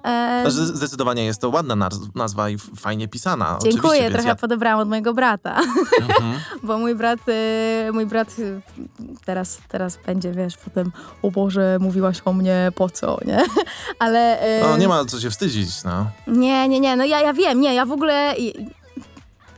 E, 0.06 0.50
Znaczy, 0.50 0.66
zdecydowanie 0.66 1.24
jest 1.24 1.40
to 1.40 1.50
ładna 1.50 1.74
naz- 1.76 2.08
nazwa 2.14 2.50
i 2.50 2.58
fajnie 2.58 3.08
pisana. 3.08 3.58
Dziękuję, 3.62 4.10
trochę 4.10 4.28
ja... 4.28 4.34
podebrałam 4.34 4.80
od 4.80 4.88
mojego 4.88 5.14
brata. 5.14 5.60
Bo 6.62 6.78
mój 6.78 6.94
brat, 6.94 7.18
y, 7.28 7.92
mój 7.92 8.06
brat 8.06 8.38
y, 8.38 8.60
teraz, 9.24 9.58
teraz 9.68 9.98
będzie, 10.06 10.32
wiesz, 10.32 10.56
potem, 10.56 10.92
o 11.22 11.30
Boże, 11.30 11.78
mówiłaś 11.80 12.20
o 12.24 12.32
mnie, 12.32 12.72
po 12.74 12.90
co, 12.90 13.18
nie? 13.26 13.44
Ale... 13.98 14.48
y, 14.58 14.62
No, 14.62 14.76
nie 14.76 14.88
ma 14.88 15.04
co 15.04 15.20
się 15.20 15.30
wstydzić, 15.30 15.84
no. 15.84 16.06
Nie, 16.26 16.68
nie, 16.68 16.80
nie, 16.80 16.96
no 16.96 17.04
ja, 17.04 17.20
ja 17.20 17.32
wiem, 17.32 17.60
nie, 17.60 17.74
ja 17.74 17.86
w 17.86 17.92
ogóle... 17.92 18.34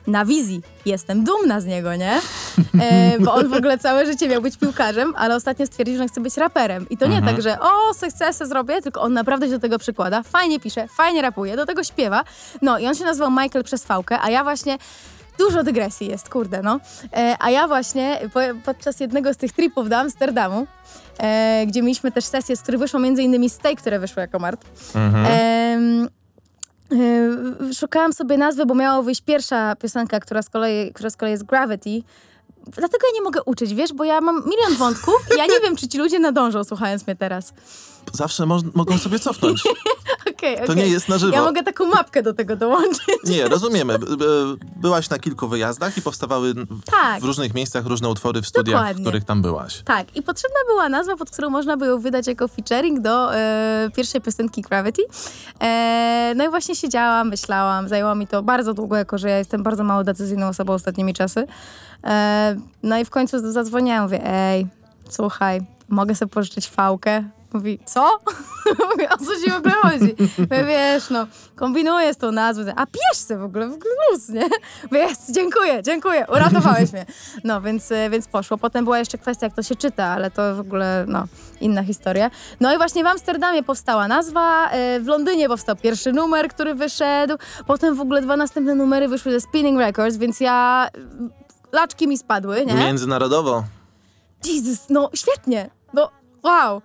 Na 0.07 0.25
wizji 0.25 0.63
jestem 0.87 1.25
dumna 1.25 1.61
z 1.61 1.67
niego, 1.67 1.97
nie? 1.97 2.21
E, 2.81 3.19
bo 3.21 3.35
on 3.35 3.49
w 3.49 3.53
ogóle 3.53 3.79
całe 3.79 4.07
życie 4.07 4.29
miał 4.29 4.43
być 4.43 4.57
piłkarzem, 4.57 5.15
ale 5.17 5.37
ostatnio 5.37 5.67
stwierdził, 5.67 5.97
że 5.97 6.09
chce 6.09 6.21
być 6.21 6.37
raperem. 6.37 6.87
I 6.91 6.97
to 6.97 7.07
nie 7.07 7.23
tak, 7.23 7.43
że 7.43 7.61
o, 7.61 7.95
sukcesy 7.95 8.47
zrobię, 8.47 8.83
tylko 8.83 9.01
on 9.01 9.13
naprawdę 9.13 9.47
się 9.47 9.53
do 9.53 9.59
tego 9.59 9.79
przykłada. 9.79 10.23
Fajnie 10.23 10.61
pisze, 10.61 10.89
fajnie 10.89 11.23
rapuje, 11.23 11.57
do 11.57 11.67
tego 11.67 11.85
śpiewa. 11.85 12.25
No 12.63 12.79
i 12.79 12.87
on 12.87 12.95
się 12.95 13.05
nazywał 13.05 13.31
Michael 13.31 13.65
przez 13.65 13.85
fałkę, 13.85 14.19
a 14.23 14.31
ja 14.31 14.45
właśnie 14.45 14.79
Dużo 15.39 15.63
dygresji 15.63 16.09
jest, 16.09 16.29
kurde, 16.29 16.63
no. 16.63 16.81
E, 17.17 17.37
a 17.41 17.51
ja 17.51 17.69
właśnie 17.69 18.21
po, 18.35 18.41
podczas 18.65 19.01
jednego 19.01 19.35
z 19.35 19.37
tych 19.37 19.53
tripów 19.53 19.89
do 19.89 19.97
Amsterdamu, 19.97 20.67
e, 21.19 21.65
gdzie 21.67 21.83
mieliśmy 21.83 22.13
też 22.13 22.25
sesję, 22.25 22.57
z 22.57 22.63
której 22.63 22.79
wyszło 22.79 23.01
między 23.01 23.23
innymi 23.23 23.51
z 23.51 23.59
tej, 23.59 23.77
które 23.77 23.99
wyszły 23.99 24.21
jako 24.21 24.39
Mart, 24.39 24.65
em, 24.95 26.09
e, 27.71 27.75
szukałam 27.75 28.13
sobie 28.13 28.39
nazwy, 28.39 28.67
bo 28.67 28.75
miała 28.75 29.03
wyjść 29.03 29.21
pierwsza 29.21 29.77
piosenka, 29.77 30.21
która 30.21 30.43
z 30.43 30.51
kolei, 30.51 30.93
która 30.93 31.11
z 31.11 31.17
kolei 31.17 31.33
jest 31.33 31.45
Gravity. 31.45 32.03
Dlatego 32.77 33.07
ja 33.07 33.15
nie 33.15 33.23
mogę 33.23 33.43
uczyć, 33.43 33.75
wiesz, 33.75 33.93
bo 33.93 34.05
ja 34.05 34.21
mam 34.21 34.37
milion 34.37 34.77
wątków 34.79 35.15
i 35.35 35.39
ja 35.39 35.47
nie 35.47 35.61
wiem, 35.61 35.77
czy 35.77 35.89
ci 35.89 35.99
ludzie 35.99 36.19
nadążą, 36.19 36.65
słuchając 36.65 37.07
mnie 37.07 37.17
teraz. 37.17 37.53
Zawsze 38.13 38.47
moż- 38.47 38.75
mogą 38.75 38.99
sobie 38.99 39.19
cofnąć. 39.19 39.63
Okej, 40.37 40.57
To 40.57 40.63
okej. 40.65 40.77
nie 40.77 40.87
jest 40.87 41.09
na 41.09 41.19
żywo. 41.19 41.33
Ja 41.35 41.43
mogę 41.43 41.63
taką 41.63 41.87
mapkę 41.87 42.23
do 42.23 42.35
tego 42.35 42.57
dołączyć. 42.57 43.01
Nie, 43.25 43.49
rozumiemy. 43.49 43.99
Byłaś 44.77 45.11
na 45.11 45.19
kilku 45.19 45.49
wyjazdach 45.49 45.99
i 45.99 46.03
powstawały 46.03 46.55
w, 46.55 46.83
Tak. 46.91 47.21
w 47.21 47.25
różnych 47.25 47.55
miejscach 47.55 47.87
różne 47.87 48.09
utwory 48.09 48.43
w 48.43 48.47
studiach, 48.47 48.81
Dokładnie. 48.81 49.03
w 49.03 49.07
których 49.07 49.25
tam 49.25 49.43
byłaś. 49.43 49.83
Tak, 49.85 50.17
i 50.17 50.23
potrzebna 50.23 50.57
była 50.69 50.89
nazwa, 50.89 51.17
pod 51.17 51.31
którą 51.31 51.51
można 51.51 51.77
by 51.77 51.87
ją 51.87 51.99
wydać 52.01 52.27
jako 52.27 52.49
featuring 52.49 53.01
do 53.01 53.35
e, 53.35 53.91
pierwszej 53.97 54.21
piosenki 54.21 54.63
Gravity. 54.63 55.03
E, 55.61 56.33
no 56.37 56.45
i 56.45 56.49
właśnie 56.49 56.75
siedziałam, 56.77 57.29
myślałam, 57.29 57.89
zajęło 57.89 58.15
mi 58.15 58.27
to 58.27 58.43
bardzo 58.43 58.75
długo, 58.75 58.97
jako 58.97 59.19
że 59.19 59.29
ja 59.31 59.39
jestem 59.39 59.63
bardzo 59.63 59.85
mało 59.85 60.05
decyzyjną 60.05 60.49
osobą 60.49 60.73
ostatnimi 60.73 61.15
czasy. 61.15 61.47
E, 62.05 62.57
no 62.83 62.99
i 62.99 63.05
w 63.05 63.11
końcu 63.11 63.53
zadzwoniłam, 63.53 64.03
mówię, 64.03 64.21
ej, 64.27 64.67
słuchaj, 65.11 65.61
mogę 65.89 66.15
sobie 66.15 66.31
pożyczyć 66.31 66.69
fałkę? 66.69 67.25
Mówi, 67.53 67.79
co? 67.85 68.19
Mówię, 68.91 69.09
o 69.11 69.17
co 69.17 69.45
ci 69.45 69.51
w 69.51 69.57
ogóle 69.57 69.75
chodzi? 69.75 70.15
Wiesz, 70.67 71.11
no, 71.11 71.27
kombinuję 71.57 72.15
z 72.15 72.17
tą 72.17 72.33
nazwą. 72.33 72.65
A 72.77 72.87
piesz 72.87 73.19
se 73.19 73.39
w 73.39 73.43
ogóle, 73.43 73.69
w 73.69 73.73
ogóle 73.73 73.91
luz, 74.11 74.29
nie? 74.29 74.49
Mówię, 74.83 75.01
jest, 75.01 75.35
dziękuję, 75.35 75.83
dziękuję, 75.83 76.27
uratowałeś 76.29 76.93
mnie. 76.93 77.07
No, 77.45 77.61
więc, 77.61 77.93
e, 77.93 78.11
więc 78.11 78.29
poszło. 78.29 78.59
Potem 78.59 78.85
była 78.85 78.99
jeszcze 78.99 79.19
kwestia, 79.19 79.47
jak 79.47 79.55
to 79.55 79.63
się 79.63 79.77
czyta, 79.77 80.05
ale 80.05 80.31
to 80.31 80.55
w 80.55 80.61
ogóle, 80.61 81.05
no, 81.09 81.25
inna 81.61 81.83
historia. 81.83 82.31
No 82.61 82.75
i 82.75 82.77
właśnie 82.77 83.05
w 83.05 83.07
Amsterdamie 83.07 83.63
powstała 83.63 84.09
nazwa, 84.09 84.71
e, 84.71 85.01
w 85.01 85.07
Londynie 85.07 85.49
powstał 85.49 85.77
pierwszy 85.77 86.13
numer, 86.13 86.49
który 86.49 86.75
wyszedł, 86.75 87.37
potem 87.67 87.95
w 87.95 88.01
ogóle 88.01 88.23
dwa 88.23 88.37
następne 88.37 88.75
numery 88.75 89.09
wyszły 89.09 89.33
ze 89.33 89.41
Spinning 89.41 89.79
Records, 89.79 90.17
więc 90.17 90.41
ja... 90.41 90.89
Laczki 91.73 92.09
mi 92.09 92.19
spadły, 92.19 92.67
nie? 92.67 92.75
Międzynarodowo. 92.75 93.65
Jezus, 94.45 94.79
no 94.91 95.11
świetnie, 95.15 95.71
no 95.95 96.11
wow. 96.43 96.83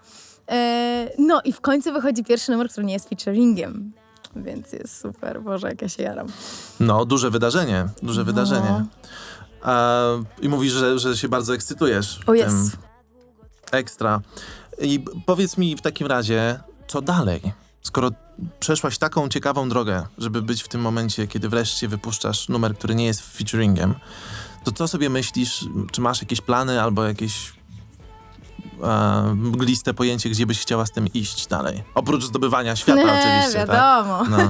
E, 0.52 1.10
no 1.18 1.42
i 1.46 1.54
w 1.54 1.62
końcu 1.62 1.94
wychodzi 1.94 2.24
pierwszy 2.24 2.52
numer, 2.52 2.70
który 2.70 2.86
nie 2.86 2.94
jest 2.94 3.10
featuringiem, 3.10 3.92
więc 4.36 4.72
jest 4.74 5.00
super, 5.02 5.42
Boże, 5.42 5.68
jak 5.68 5.82
ja 5.82 5.90
się 5.90 6.04
jaram. 6.04 6.28
No, 6.80 7.06
duże 7.06 7.30
wydarzenie. 7.30 7.86
Duże 8.04 8.22
No. 8.22 8.26
wydarzenie. 8.26 8.86
A, 9.62 10.02
I 10.42 10.50
mówisz, 10.50 10.74
że, 10.74 11.00
że 11.00 11.18
się 11.18 11.30
bardzo 11.30 11.56
ekscytujesz. 11.56 12.20
O 12.22 12.26
tym. 12.26 12.36
jest. 12.36 12.78
Ekstra. 13.72 14.22
I 14.82 15.06
powiedz 15.26 15.58
mi 15.58 15.76
w 15.76 15.82
takim 15.82 16.08
razie, 16.08 16.60
co 16.88 17.02
dalej? 17.02 17.42
Skoro 17.82 18.10
przeszłaś 18.60 18.98
taką 18.98 19.30
ciekawą 19.30 19.70
drogę, 19.70 20.04
żeby 20.18 20.42
być 20.42 20.64
w 20.64 20.68
tym 20.68 20.82
momencie, 20.82 21.28
kiedy 21.28 21.50
wreszcie 21.50 21.88
wypuszczasz 21.88 22.50
numer, 22.50 22.76
który 22.78 22.96
nie 22.96 23.06
jest 23.06 23.22
featuringiem, 23.38 23.96
to 24.64 24.72
co 24.72 24.88
sobie 24.88 25.10
myślisz? 25.10 25.66
Czy 25.92 26.02
masz 26.02 26.22
jakieś 26.22 26.42
plany 26.42 26.82
albo 26.82 27.04
jakieś 27.04 27.54
e, 28.84 29.34
mgliste 29.36 29.94
pojęcie, 29.94 30.30
gdzie 30.30 30.46
byś 30.46 30.60
chciała 30.60 30.86
z 30.86 30.92
tym 30.92 31.08
iść 31.14 31.48
dalej? 31.48 31.84
Oprócz 31.96 32.24
zdobywania 32.26 32.76
świata 32.76 33.04
Nie, 33.04 33.14
oczywiście, 33.20 33.68
tak? 33.68 33.70
wiadomo. 33.70 34.24
No. 34.30 34.38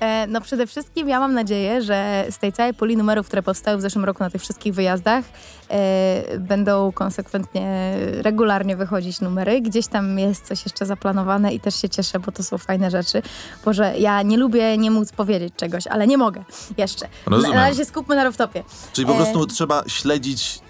E, 0.00 0.26
No 0.26 0.40
przede 0.40 0.66
wszystkim 0.66 1.08
ja 1.08 1.20
mam 1.20 1.34
nadzieję, 1.34 1.82
że 1.82 2.24
z 2.30 2.38
tej 2.38 2.52
całej 2.52 2.74
puli 2.74 2.96
numerów, 2.96 3.26
które 3.26 3.42
powstały 3.42 3.76
w 3.78 3.80
zeszłym 3.80 4.04
roku 4.04 4.22
na 4.22 4.30
tych 4.30 4.40
wszystkich 4.42 4.74
wyjazdach, 4.74 5.24
e, 5.70 6.38
będą 6.38 6.92
konsekwentnie, 6.92 7.94
regularnie 8.22 8.76
wychodzić 8.76 9.20
numery. 9.20 9.60
Gdzieś 9.60 9.86
tam 9.86 10.18
jest 10.18 10.46
coś 10.46 10.64
jeszcze 10.64 10.86
zaplanowane 10.86 11.54
i 11.54 11.60
też 11.60 11.74
się 11.80 11.88
cieszę, 11.88 12.18
bo 12.18 12.32
to 12.32 12.42
są 12.42 12.58
fajne 12.58 12.90
rzeczy. 12.90 13.22
Boże, 13.64 13.94
ja 13.98 14.22
nie 14.22 14.36
lubię 14.36 14.78
nie 14.78 14.90
móc 14.90 15.12
powiedzieć 15.12 15.54
czegoś, 15.56 15.86
ale 15.86 16.06
nie 16.06 16.18
mogę 16.18 16.44
jeszcze. 16.76 17.08
Rozumiem. 17.26 17.54
Na, 17.56 17.62
na 17.62 17.68
razie 17.68 17.84
skupmy 17.84 18.16
na 18.16 18.24
rooftopie. 18.24 18.64
Czyli 18.92 19.06
po 19.06 19.12
E, 19.12 19.16
prostu 19.16 19.46
trzeba 19.46 19.82
śledzić 19.86 20.60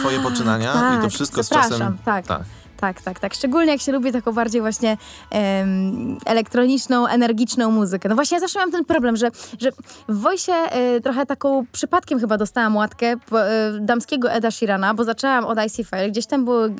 twoje 0.00 0.20
poczynania 0.20 0.72
i 0.72 0.96
to 0.96 1.02
tak, 1.02 1.10
wszystko 1.10 1.42
z 1.42 1.48
czasem... 1.48 1.98
tak. 2.04 2.26
tak. 2.26 2.42
Tak, 2.84 3.02
tak, 3.02 3.20
tak. 3.20 3.34
Szczególnie 3.34 3.72
jak 3.72 3.80
się 3.80 3.92
lubi 3.92 4.12
taką 4.12 4.32
bardziej 4.32 4.60
właśnie 4.60 4.96
elektroniczną, 6.26 7.06
energiczną 7.06 7.70
muzykę. 7.70 8.08
No 8.08 8.14
właśnie 8.14 8.34
ja 8.36 8.40
zawsze 8.40 8.58
miałam 8.58 8.72
ten 8.72 8.84
problem, 8.84 9.16
że, 9.16 9.30
że 9.60 9.70
w 10.08 10.20
Wojsie 10.20 10.52
e, 10.52 11.00
trochę 11.00 11.26
taką 11.26 11.66
przypadkiem 11.72 12.20
chyba 12.20 12.38
dostałam 12.38 12.76
łatkę 12.76 13.16
po, 13.30 13.42
e, 13.42 13.80
damskiego 13.80 14.32
Eda 14.32 14.50
Sheerana, 14.50 14.94
bo 14.94 15.04
zaczęłam 15.04 15.44
od 15.44 15.58
Icy 15.66 15.84
Fire, 15.84 16.10
gdzieś 16.10 16.26
tam 16.26 16.44
było 16.44 16.66
e, 16.66 16.70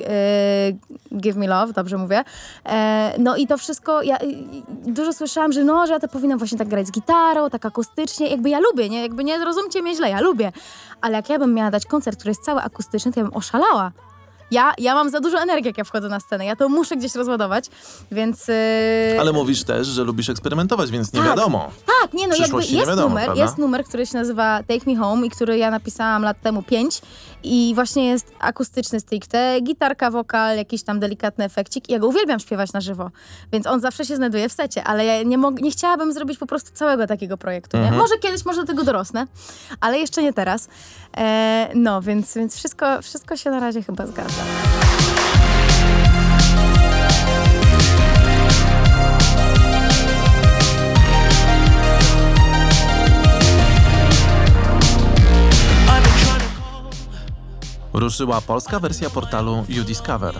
Give 1.17 1.35
Me 1.35 1.47
Love, 1.47 1.73
dobrze 1.73 1.97
mówię. 1.97 2.23
No 3.19 3.35
i 3.35 3.47
to 3.47 3.57
wszystko, 3.57 4.01
ja 4.01 4.17
dużo 4.85 5.13
słyszałam, 5.13 5.51
że 5.51 5.63
no, 5.63 5.87
że 5.87 5.93
ja 5.93 5.99
to 5.99 6.07
powinnam 6.07 6.37
właśnie 6.37 6.57
tak 6.57 6.67
grać 6.67 6.87
z 6.87 6.91
gitarą, 6.91 7.49
tak 7.49 7.65
akustycznie, 7.65 8.29
jakby 8.29 8.49
ja 8.49 8.59
lubię, 8.59 8.89
nie? 8.89 9.01
Jakby 9.01 9.23
nie 9.23 9.39
zrozumcie 9.39 9.81
mnie 9.81 9.95
źle, 9.95 10.09
ja 10.09 10.21
lubię. 10.21 10.51
Ale 11.01 11.15
jak 11.15 11.29
ja 11.29 11.39
bym 11.39 11.53
miała 11.53 11.71
dać 11.71 11.85
koncert, 11.85 12.19
który 12.19 12.31
jest 12.31 12.43
cały 12.43 12.61
akustyczny, 12.61 13.11
to 13.11 13.19
ja 13.19 13.23
bym 13.23 13.37
oszalała. 13.37 13.91
Ja, 14.51 14.73
ja 14.77 14.95
mam 14.95 15.09
za 15.09 15.19
dużo 15.19 15.39
energii, 15.39 15.67
jak 15.67 15.77
ja 15.77 15.83
wchodzę 15.83 16.09
na 16.09 16.19
scenę. 16.19 16.45
Ja 16.45 16.55
to 16.55 16.69
muszę 16.69 16.95
gdzieś 16.95 17.15
rozładować, 17.15 17.65
więc... 18.11 18.47
Yy... 18.47 19.19
Ale 19.19 19.33
mówisz 19.33 19.63
też, 19.63 19.87
że 19.87 20.03
lubisz 20.03 20.29
eksperymentować, 20.29 20.91
więc 20.91 21.13
nie 21.13 21.19
Tak. 21.19 21.29
wiadomo. 21.29 21.71
Tak, 22.01 22.13
nie 22.13 22.27
no, 22.27 22.35
jakby 22.35 22.57
jest 22.57 22.89
wiadomo, 22.89 23.09
numer, 23.09 23.25
prawda? 23.25 23.43
jest 23.43 23.57
numer, 23.57 23.83
który 23.83 24.05
się 24.05 24.17
nazywa 24.17 24.63
Take 24.63 24.91
Me 24.91 24.95
Home 24.95 25.27
i 25.27 25.29
który 25.29 25.57
ja 25.57 25.71
napisałam 25.71 26.23
lat 26.23 26.41
temu 26.41 26.63
pięć 26.63 27.01
i 27.45 27.75
właśnie 27.75 28.07
jest 28.07 28.31
akustyczny 28.39 28.99
stricte, 28.99 29.61
gitarka, 29.61 30.11
wokal, 30.11 30.57
jakiś 30.57 30.83
tam 30.83 30.99
delikatny 30.99 31.45
efekcik 31.45 31.89
i 31.89 31.93
ja 31.93 31.99
go 31.99 32.07
uwielbiam 32.07 32.39
śpiewać 32.39 32.73
na 32.73 32.81
żywo, 32.81 33.11
więc 33.51 33.67
on 33.67 33.79
zawsze 33.79 34.05
się 34.05 34.15
znajduje 34.15 34.49
w 34.49 34.53
secie, 34.53 34.83
ale 34.83 35.05
ja 35.05 35.23
nie, 35.23 35.37
nie 35.37 35.71
chciałabym 35.71 36.13
zrobić 36.13 36.37
po 36.37 36.45
prostu 36.45 36.71
całego 36.73 37.07
takiego 37.07 37.37
projektu, 37.37 37.77
Mhm. 37.77 37.97
Może 37.97 38.17
kiedyś, 38.17 38.45
może 38.45 38.61
do 38.61 38.67
tego 38.67 38.83
dorosnę, 38.83 39.27
ale 39.81 39.99
jeszcze 39.99 40.23
nie 40.23 40.33
teraz. 40.33 40.67
E, 41.17 41.69
no, 41.75 42.01
więc, 42.01 42.35
więc 42.35 42.55
wszystko, 42.55 43.01
wszystko 43.01 43.37
się 43.37 43.49
na 43.49 43.59
razie 43.59 43.83
chyba 43.83 44.07
zgadza. 44.07 44.41
Ruszyła 57.95 58.41
polska 58.41 58.79
wersja 58.79 59.09
portalu 59.09 59.65
YouDiscover. 59.69 60.35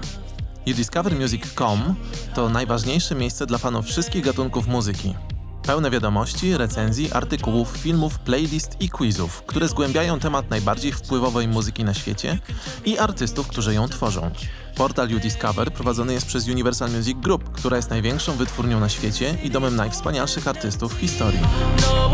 YouDiscoverMusic.com 0.66 1.96
to 2.34 2.50
najważniejsze 2.50 3.16
miejsce 3.16 3.46
dla 3.46 3.58
fanów 3.58 3.86
wszystkich 3.86 4.26
gatunków 4.26 4.68
muzyki. 4.68 5.16
Pełne 5.64 5.92
wiadomości, 5.92 6.58
recenzji, 6.58 7.12
artykułów, 7.14 7.70
filmów, 7.70 8.20
playlist 8.20 8.82
i 8.82 8.90
quizów, 8.90 9.42
które 9.42 9.68
zgłębiają 9.68 10.20
temat 10.20 10.50
najbardziej 10.50 10.92
wpływowej 10.92 11.48
muzyki 11.48 11.84
na 11.84 11.94
świecie 11.94 12.40
i 12.86 12.98
artystów, 12.98 13.48
którzy 13.48 13.74
ją 13.74 13.88
tworzą. 13.88 14.32
Portal 14.76 15.10
YouDiscover 15.10 15.74
prowadzony 15.74 16.14
jest 16.14 16.28
przez 16.28 16.48
Universal 16.48 16.92
Music 16.92 17.18
Group, 17.18 17.52
która 17.52 17.78
jest 17.78 17.90
największą 17.90 18.34
wytwórnią 18.34 18.80
na 18.80 18.90
świecie 18.90 19.38
i 19.44 19.50
domem 19.50 19.76
najwspanialszych 19.76 20.48
artystów 20.48 20.96
w 20.96 21.00
historii. 21.00 21.40
No 21.82 22.10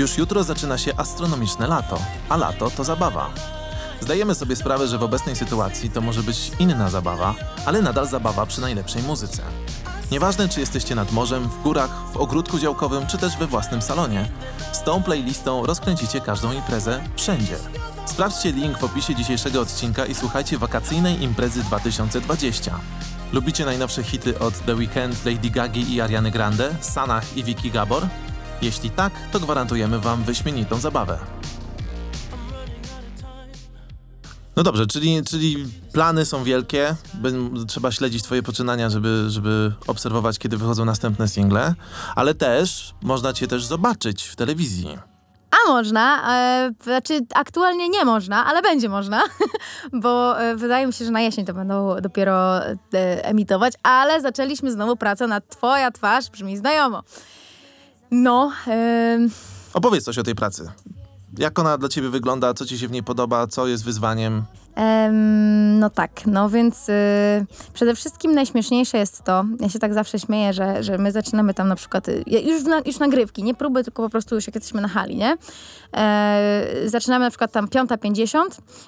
Już 0.00 0.18
jutro 0.18 0.44
zaczyna 0.44 0.78
się 0.78 0.96
astronomiczne 0.96 1.66
lato, 1.66 1.98
a 2.28 2.36
lato 2.36 2.70
to 2.70 2.84
zabawa. 2.84 3.30
Zdajemy 4.00 4.34
sobie 4.34 4.56
sprawę, 4.56 4.88
że 4.88 4.98
w 4.98 5.02
obecnej 5.02 5.36
sytuacji 5.36 5.90
to 5.90 6.00
może 6.00 6.22
być 6.22 6.52
inna 6.58 6.90
zabawa, 6.90 7.34
ale 7.66 7.82
nadal 7.82 8.06
zabawa 8.06 8.46
przy 8.46 8.60
najlepszej 8.60 9.02
muzyce. 9.02 9.42
Nieważne, 10.10 10.48
czy 10.48 10.60
jesteście 10.60 10.94
nad 10.94 11.12
morzem, 11.12 11.48
w 11.48 11.62
górach, 11.62 11.90
w 12.12 12.16
ogródku 12.16 12.58
działkowym, 12.58 13.06
czy 13.06 13.18
też 13.18 13.36
we 13.36 13.46
własnym 13.46 13.82
salonie, 13.82 14.28
z 14.72 14.82
tą 14.82 15.02
playlistą 15.02 15.66
rozkręcicie 15.66 16.20
każdą 16.20 16.52
imprezę 16.52 17.00
wszędzie. 17.16 17.56
Sprawdźcie 18.06 18.52
link 18.52 18.78
w 18.78 18.84
opisie 18.84 19.14
dzisiejszego 19.14 19.60
odcinka 19.60 20.06
i 20.06 20.14
słuchajcie 20.14 20.58
wakacyjnej 20.58 21.22
imprezy 21.22 21.62
2020. 21.62 22.80
Lubicie 23.32 23.64
najnowsze 23.64 24.02
hity 24.02 24.38
od 24.38 24.64
The 24.66 24.74
Weeknd, 24.74 25.24
Lady 25.24 25.50
Gagi 25.50 25.94
i 25.94 26.00
Ariany 26.00 26.30
Grande, 26.30 26.70
Sanach 26.80 27.36
i 27.36 27.44
Vicky 27.44 27.70
Gabor? 27.70 28.06
Jeśli 28.62 28.90
tak, 28.90 29.12
to 29.32 29.40
gwarantujemy 29.40 30.00
Wam 30.00 30.24
wyśmienitą 30.24 30.80
zabawę. 30.80 31.18
No 34.56 34.62
dobrze, 34.62 34.86
czyli, 34.86 35.24
czyli 35.24 35.66
plany 35.92 36.26
są 36.26 36.44
wielkie, 36.44 36.94
trzeba 37.68 37.92
śledzić 37.92 38.22
Twoje 38.22 38.42
poczynania, 38.42 38.90
żeby, 38.90 39.24
żeby 39.28 39.72
obserwować, 39.86 40.38
kiedy 40.38 40.56
wychodzą 40.56 40.84
następne 40.84 41.28
single, 41.28 41.74
ale 42.16 42.34
też 42.34 42.94
można 43.02 43.32
Cię 43.32 43.46
też 43.46 43.64
zobaczyć 43.64 44.22
w 44.22 44.36
telewizji. 44.36 44.98
A 45.50 45.68
można, 45.68 46.34
e, 46.34 46.70
znaczy 46.82 47.20
aktualnie 47.34 47.88
nie 47.88 48.04
można, 48.04 48.46
ale 48.46 48.62
będzie 48.62 48.88
można, 48.88 49.22
bo 50.02 50.40
e, 50.40 50.56
wydaje 50.56 50.86
mi 50.86 50.92
się, 50.92 51.04
że 51.04 51.10
na 51.10 51.20
jesień 51.20 51.44
to 51.44 51.54
będą 51.54 52.00
dopiero 52.00 52.66
e, 52.66 52.74
emitować, 53.24 53.74
ale 53.82 54.20
zaczęliśmy 54.20 54.72
znowu 54.72 54.96
pracę 54.96 55.26
nad 55.26 55.48
Twoja 55.48 55.90
twarz, 55.90 56.30
brzmi 56.30 56.56
znajomo. 56.56 57.02
No, 58.10 58.52
Opowiedz 59.72 60.04
coś 60.04 60.18
o 60.18 60.22
tej 60.22 60.34
pracy. 60.34 60.70
Jak 61.38 61.58
ona 61.58 61.78
dla 61.78 61.88
Ciebie 61.88 62.08
wygląda, 62.08 62.54
co 62.54 62.66
Ci 62.66 62.78
się 62.78 62.88
w 62.88 62.90
niej 62.90 63.02
podoba, 63.02 63.46
co 63.46 63.66
jest 63.66 63.84
wyzwaniem? 63.84 64.42
No 65.78 65.90
tak, 65.90 66.26
no 66.26 66.48
więc 66.50 66.88
y, 66.88 66.92
przede 67.72 67.94
wszystkim 67.94 68.34
najśmieszniejsze 68.34 68.98
jest 68.98 69.22
to, 69.24 69.44
ja 69.60 69.68
się 69.68 69.78
tak 69.78 69.94
zawsze 69.94 70.18
śmieję, 70.18 70.52
że, 70.52 70.82
że 70.82 70.98
my 70.98 71.12
zaczynamy 71.12 71.54
tam 71.54 71.68
na 71.68 71.76
przykład, 71.76 72.08
y, 72.08 72.24
już, 72.26 72.64
na, 72.64 72.80
już 72.86 72.98
nagrywki, 72.98 73.42
nie 73.42 73.54
próby, 73.54 73.84
tylko 73.84 74.02
po 74.02 74.10
prostu 74.10 74.34
już 74.34 74.46
jak 74.46 74.54
jesteśmy 74.54 74.80
na 74.80 74.88
hali, 74.88 75.16
nie? 75.16 75.36
E, 75.96 76.66
zaczynamy 76.86 77.24
na 77.24 77.30
przykład 77.30 77.52
tam 77.52 77.66
5.50, 77.66 78.42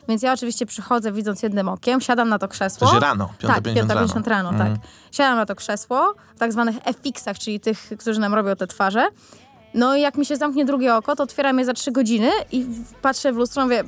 więc 0.08 0.22
ja 0.22 0.32
oczywiście 0.32 0.66
przychodzę 0.66 1.12
widząc 1.12 1.42
jednym 1.42 1.68
okiem, 1.68 2.00
siadam 2.00 2.28
na 2.28 2.38
to 2.38 2.48
krzesło. 2.48 2.86
Sensie 2.88 3.00
rano, 3.00 3.30
5:50 3.42 3.46
Tak, 3.46 3.62
5.50 3.62 4.26
rano, 4.28 4.48
Mhm. 4.48 4.72
tak. 4.72 4.80
Siadam 5.12 5.36
na 5.36 5.46
to 5.46 5.54
krzesło, 5.54 6.14
w 6.36 6.38
tak 6.38 6.52
zwanych 6.52 6.76
FX-ach, 6.84 7.38
czyli 7.38 7.60
tych, 7.60 7.90
którzy 7.98 8.20
nam 8.20 8.34
robią 8.34 8.56
te 8.56 8.66
twarze. 8.66 9.08
No 9.74 9.96
i 9.96 10.00
jak 10.00 10.16
mi 10.18 10.26
się 10.26 10.36
zamknie 10.36 10.64
drugie 10.64 10.94
oko, 10.94 11.16
to 11.16 11.22
otwieram 11.22 11.58
je 11.58 11.64
za 11.64 11.72
trzy 11.74 11.92
godziny 11.92 12.30
i 12.52 12.66
patrzę 13.02 13.32
w 13.32 13.36
lustro 13.36 13.62
mówię, 13.64 13.84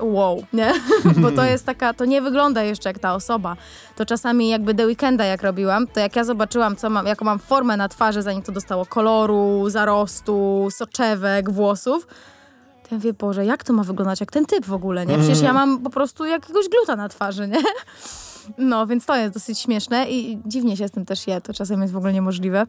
wow, 0.00 0.44
nie? 0.52 0.72
Bo 1.22 1.32
to 1.32 1.44
jest 1.44 1.66
taka, 1.66 1.94
to 1.94 2.04
nie 2.04 2.22
wygląda 2.22 2.62
jeszcze 2.62 2.88
jak 2.88 2.98
ta 2.98 3.14
osoba. 3.14 3.56
To 3.96 4.06
czasami 4.06 4.48
jakby 4.48 4.74
The 4.74 4.86
Weekenda 4.86 5.24
jak 5.24 5.42
robiłam, 5.42 5.86
to 5.86 6.00
jak 6.00 6.16
ja 6.16 6.24
zobaczyłam, 6.24 6.76
co 6.76 6.90
mam, 6.90 7.06
jaką 7.06 7.24
mam 7.24 7.38
formę 7.38 7.76
na 7.76 7.88
twarzy, 7.88 8.22
zanim 8.22 8.42
to 8.42 8.52
dostało 8.52 8.86
koloru, 8.86 9.70
zarostu, 9.70 10.68
soczewek, 10.70 11.50
włosów, 11.50 12.06
to 12.88 12.94
ja 12.94 12.98
mówię, 12.98 13.12
Boże, 13.12 13.44
jak 13.44 13.64
to 13.64 13.72
ma 13.72 13.82
wyglądać 13.82 14.20
jak 14.20 14.32
ten 14.32 14.46
typ 14.46 14.66
w 14.66 14.72
ogóle, 14.72 15.06
nie? 15.06 15.18
Przecież 15.18 15.40
ja 15.40 15.52
mam 15.52 15.78
po 15.78 15.90
prostu 15.90 16.24
jakiegoś 16.24 16.68
gluta 16.68 16.96
na 16.96 17.08
twarzy, 17.08 17.48
nie? 17.48 17.62
No, 18.58 18.86
więc 18.86 19.06
to 19.06 19.16
jest 19.16 19.34
dosyć 19.34 19.58
śmieszne 19.58 20.10
i 20.10 20.38
dziwnie 20.46 20.76
się 20.76 20.88
z 20.88 20.90
tym 20.90 21.04
też 21.04 21.26
je, 21.26 21.40
to 21.40 21.54
czasem 21.54 21.82
jest 21.82 21.94
w 21.94 21.96
ogóle 21.96 22.12
niemożliwe. 22.12 22.66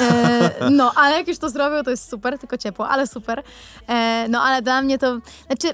E, 0.00 0.70
no, 0.70 0.92
ale 0.96 1.16
jak 1.16 1.28
już 1.28 1.38
to 1.38 1.50
zrobią, 1.50 1.82
to 1.82 1.90
jest 1.90 2.10
super, 2.10 2.38
tylko 2.38 2.58
ciepło, 2.58 2.88
ale 2.88 3.06
super. 3.06 3.42
E, 3.88 4.26
no, 4.28 4.42
ale 4.42 4.62
dla 4.62 4.82
mnie 4.82 4.98
to, 4.98 5.18
znaczy, 5.46 5.68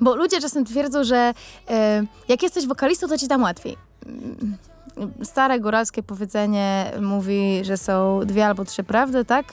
bo 0.00 0.16
ludzie 0.16 0.40
czasem 0.40 0.64
twierdzą, 0.64 1.04
że 1.04 1.34
e, 1.70 2.04
jak 2.28 2.42
jesteś 2.42 2.66
wokalistą, 2.66 3.08
to 3.08 3.18
ci 3.18 3.28
tam 3.28 3.42
łatwiej. 3.42 3.76
Mm, 4.06 4.56
Stare 5.22 5.60
góralskie 5.60 6.02
powiedzenie 6.02 6.92
mówi, 7.00 7.60
że 7.64 7.76
są 7.76 8.20
dwie 8.26 8.46
albo 8.46 8.64
trzy 8.64 8.84
prawdy, 8.84 9.24
tak? 9.24 9.46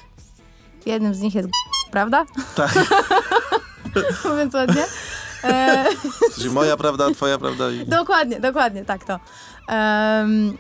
Jednym 0.86 1.14
z 1.14 1.22
nich 1.22 1.36
jest 1.36 1.50
prawda? 1.92 2.26
Tak. 2.56 2.72
Mówiąc 4.30 4.54
ładnie. 4.54 4.84
E, 5.44 5.86
Czyli 6.36 6.50
moja 6.50 6.78
prawda, 6.78 7.12
Twoja 7.12 7.38
prawda 7.38 7.72
i... 7.72 7.86
Dokładnie, 7.86 8.40
dokładnie, 8.40 8.86
tak 8.86 9.06
to. 9.06 9.20
Em, 9.68 10.58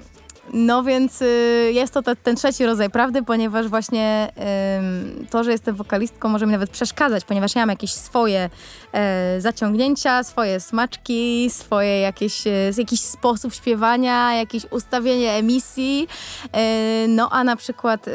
No 0.53 0.83
więc 0.83 1.21
y, 1.21 1.71
jest 1.73 1.93
to 1.93 2.01
te, 2.01 2.15
ten 2.15 2.35
trzeci 2.35 2.65
rodzaj 2.65 2.89
prawdy, 2.89 3.23
ponieważ 3.23 3.67
właśnie 3.67 4.31
ym, 4.77 5.27
to, 5.29 5.43
że 5.43 5.51
jestem 5.51 5.75
wokalistką 5.75 6.29
może 6.29 6.45
mi 6.45 6.51
nawet 6.51 6.69
przeszkadzać, 6.69 7.25
ponieważ 7.25 7.55
ja 7.55 7.61
mam 7.61 7.69
jakieś 7.69 7.93
swoje 7.93 8.49
e, 8.93 9.41
zaciągnięcia, 9.41 10.23
swoje 10.23 10.59
smaczki, 10.59 11.49
swoje 11.49 11.99
jakieś, 11.99 12.47
e, 12.47 12.51
jakiś 12.77 13.01
sposób 13.01 13.53
śpiewania, 13.53 14.33
jakieś 14.33 14.65
ustawienie 14.71 15.31
emisji. 15.31 16.07
E, 16.53 17.07
no 17.07 17.29
a 17.31 17.43
na 17.43 17.55
przykład 17.55 18.05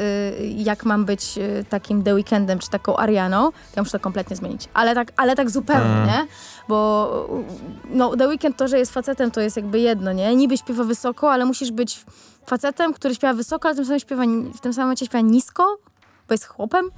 jak 0.55 0.85
mam 0.85 1.05
być 1.05 1.39
takim 1.69 2.03
The 2.03 2.15
Weekndem 2.15 2.59
czy 2.59 2.69
taką 2.69 2.97
Arianą, 2.97 3.51
to 3.51 3.57
ja 3.75 3.81
muszę 3.81 3.91
to 3.91 3.99
kompletnie 3.99 4.35
zmienić. 4.35 4.69
Ale 4.73 4.95
tak, 4.95 5.11
ale 5.17 5.35
tak 5.35 5.49
zupełnie, 5.49 6.05
nie? 6.05 6.27
Bo 6.67 7.29
no, 7.89 8.17
The 8.17 8.27
Weeknd 8.27 8.57
to, 8.57 8.67
że 8.67 8.79
jest 8.79 8.93
facetem, 8.93 9.31
to 9.31 9.41
jest 9.41 9.55
jakby 9.55 9.79
jedno, 9.79 10.11
nie? 10.11 10.35
Niby 10.35 10.57
śpiewa 10.57 10.83
wysoko, 10.83 11.31
ale 11.31 11.45
musisz 11.45 11.71
być 11.71 12.05
facetem, 12.45 12.93
który 12.93 13.15
śpiewa 13.15 13.33
wysoko, 13.33 13.67
ale 13.69 13.75
w 13.75 13.77
tym 13.77 13.85
samym, 13.85 13.99
śpiewa, 13.99 14.23
w 14.55 14.59
tym 14.61 14.73
samym 14.73 14.85
momencie 14.87 15.05
śpiewa 15.05 15.21
nisko, 15.21 15.77
bo 16.27 16.33
jest 16.33 16.45
chłopem 16.45 16.91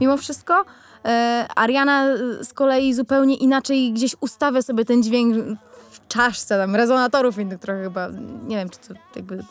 mimo 0.00 0.16
wszystko. 0.16 0.64
E, 1.04 1.46
Ariana 1.56 2.04
e, 2.04 2.44
z 2.44 2.52
kolei 2.52 2.94
zupełnie 2.94 3.36
inaczej 3.36 3.92
gdzieś 3.92 4.16
ustawia 4.20 4.62
sobie 4.62 4.84
ten 4.84 5.02
dźwięk 5.02 5.58
w 5.90 6.08
czaszce, 6.08 6.58
tam 6.58 6.76
rezonatorów 6.76 7.38
innych 7.38 7.58
trochę 7.58 7.82
chyba. 7.82 8.08
Nie 8.46 8.56
wiem, 8.56 8.68
czy 8.70 8.78
to 8.78 8.94
jakby 9.16 9.44